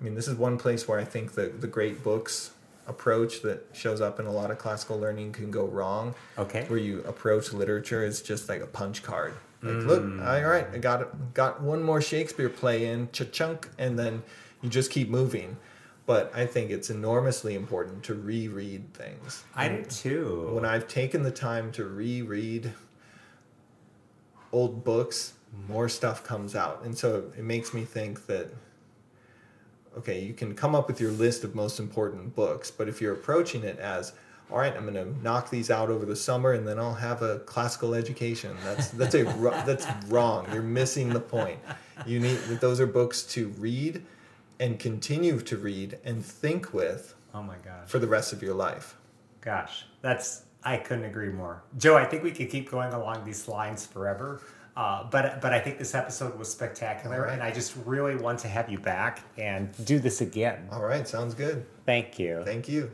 I 0.00 0.04
mean, 0.04 0.14
this 0.14 0.28
is 0.28 0.36
one 0.36 0.58
place 0.58 0.86
where 0.86 0.98
I 0.98 1.04
think 1.04 1.32
the 1.32 1.48
the 1.48 1.66
great 1.66 2.02
books 2.02 2.52
approach 2.86 3.42
that 3.42 3.66
shows 3.72 4.00
up 4.00 4.20
in 4.20 4.26
a 4.26 4.32
lot 4.32 4.50
of 4.50 4.58
classical 4.58 4.98
learning 4.98 5.32
can 5.32 5.50
go 5.50 5.66
wrong. 5.66 6.14
Okay. 6.38 6.64
Where 6.68 6.78
you 6.78 7.00
approach 7.00 7.52
literature 7.52 8.04
as 8.04 8.22
just 8.22 8.48
like 8.48 8.62
a 8.62 8.66
punch 8.66 9.02
card. 9.02 9.34
Like, 9.62 9.84
look, 9.84 10.02
mm. 10.02 10.24
all 10.24 10.48
right, 10.48 10.66
I 10.72 10.78
got 10.78 11.34
got 11.34 11.60
one 11.60 11.82
more 11.82 12.00
Shakespeare 12.00 12.48
play 12.48 12.86
in, 12.86 13.08
cha-chunk, 13.10 13.68
and 13.78 13.98
then 13.98 14.22
you 14.62 14.68
just 14.68 14.90
keep 14.92 15.08
moving. 15.08 15.56
But 16.06 16.32
I 16.34 16.46
think 16.46 16.70
it's 16.70 16.88
enormously 16.88 17.56
important 17.56 18.04
to 18.04 18.14
reread 18.14 18.94
things. 18.94 19.44
I 19.54 19.68
do 19.68 19.82
too. 19.84 20.50
When 20.52 20.64
I've 20.64 20.86
taken 20.86 21.24
the 21.24 21.32
time 21.32 21.72
to 21.72 21.84
reread 21.84 22.72
old 24.52 24.84
books, 24.84 25.34
more 25.68 25.88
stuff 25.88 26.22
comes 26.22 26.54
out. 26.54 26.82
And 26.84 26.96
so 26.96 27.32
it 27.36 27.42
makes 27.42 27.74
me 27.74 27.84
think 27.84 28.26
that, 28.26 28.50
okay, 29.98 30.20
you 30.20 30.32
can 30.32 30.54
come 30.54 30.74
up 30.76 30.86
with 30.86 31.00
your 31.00 31.10
list 31.10 31.42
of 31.42 31.54
most 31.54 31.80
important 31.80 32.36
books, 32.36 32.70
but 32.70 32.88
if 32.88 33.00
you're 33.00 33.14
approaching 33.14 33.64
it 33.64 33.78
as, 33.78 34.12
all 34.50 34.58
right, 34.58 34.76
I'm 34.76 34.82
going 34.82 34.94
to 34.94 35.22
knock 35.24 35.50
these 35.50 35.70
out 35.70 35.90
over 35.90 36.06
the 36.06 36.14
summer, 36.14 36.52
and 36.52 36.68
then 36.68 36.78
I'll 36.78 36.94
have 36.94 37.20
a 37.22 37.40
classical 37.40 37.94
education. 37.94 38.56
That's 38.62 38.90
that's 38.90 39.16
a 39.16 39.24
that's 39.66 39.86
wrong. 40.06 40.46
You're 40.52 40.62
missing 40.62 41.08
the 41.08 41.18
point. 41.18 41.58
You 42.06 42.20
need 42.20 42.36
those 42.60 42.78
are 42.78 42.86
books 42.86 43.24
to 43.34 43.48
read, 43.58 44.04
and 44.60 44.78
continue 44.78 45.40
to 45.40 45.56
read 45.56 45.98
and 46.04 46.24
think 46.24 46.72
with 46.72 47.14
oh 47.34 47.42
my 47.42 47.56
gosh. 47.64 47.86
for 47.88 47.98
the 47.98 48.06
rest 48.06 48.32
of 48.32 48.42
your 48.42 48.54
life. 48.54 48.96
Gosh, 49.40 49.84
that's 50.02 50.42
I 50.64 50.78
couldn't 50.78 51.04
agree 51.04 51.28
more, 51.28 51.62
Joe. 51.78 51.96
I 51.96 52.04
think 52.04 52.22
we 52.24 52.32
could 52.32 52.50
keep 52.50 52.70
going 52.70 52.92
along 52.92 53.24
these 53.24 53.46
lines 53.48 53.86
forever. 53.86 54.40
Uh, 54.76 55.04
but 55.10 55.40
but 55.40 55.52
I 55.54 55.58
think 55.60 55.78
this 55.78 55.94
episode 55.94 56.38
was 56.38 56.50
spectacular, 56.50 57.16
All 57.16 57.22
right. 57.22 57.32
and 57.32 57.42
I 57.42 57.50
just 57.50 57.74
really 57.86 58.16
want 58.16 58.38
to 58.40 58.48
have 58.48 58.68
you 58.68 58.78
back 58.78 59.22
and 59.38 59.72
do 59.86 59.98
this 59.98 60.20
again. 60.20 60.68
All 60.70 60.82
right, 60.82 61.06
sounds 61.08 61.34
good. 61.34 61.64
Thank 61.86 62.18
you. 62.18 62.42
Thank 62.44 62.68
you. 62.68 62.90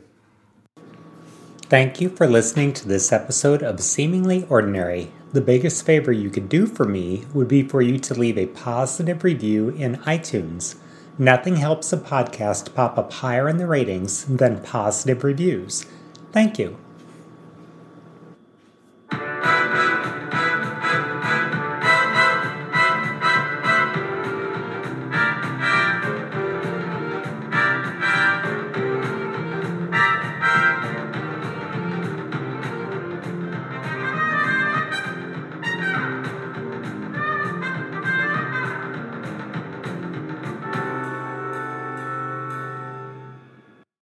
Thank 1.63 1.99
you 1.99 2.09
for 2.09 2.27
listening 2.27 2.71
to 2.73 2.87
this 2.87 3.11
episode 3.11 3.63
of 3.63 3.79
Seemingly 3.81 4.45
Ordinary. 4.47 5.11
The 5.33 5.41
biggest 5.41 5.85
favor 5.85 6.11
you 6.11 6.29
could 6.29 6.47
do 6.47 6.67
for 6.67 6.85
me 6.85 7.25
would 7.33 7.47
be 7.47 7.63
for 7.63 7.81
you 7.81 7.97
to 7.99 8.13
leave 8.13 8.37
a 8.37 8.45
positive 8.45 9.23
review 9.23 9.69
in 9.69 9.95
iTunes. 9.97 10.75
Nothing 11.17 11.57
helps 11.57 11.93
a 11.93 11.97
podcast 11.97 12.73
pop 12.73 12.97
up 12.97 13.13
higher 13.13 13.47
in 13.47 13.57
the 13.57 13.67
ratings 13.67 14.25
than 14.25 14.61
positive 14.61 15.23
reviews. 15.23 15.85
Thank 16.31 16.57
you. 16.57 16.77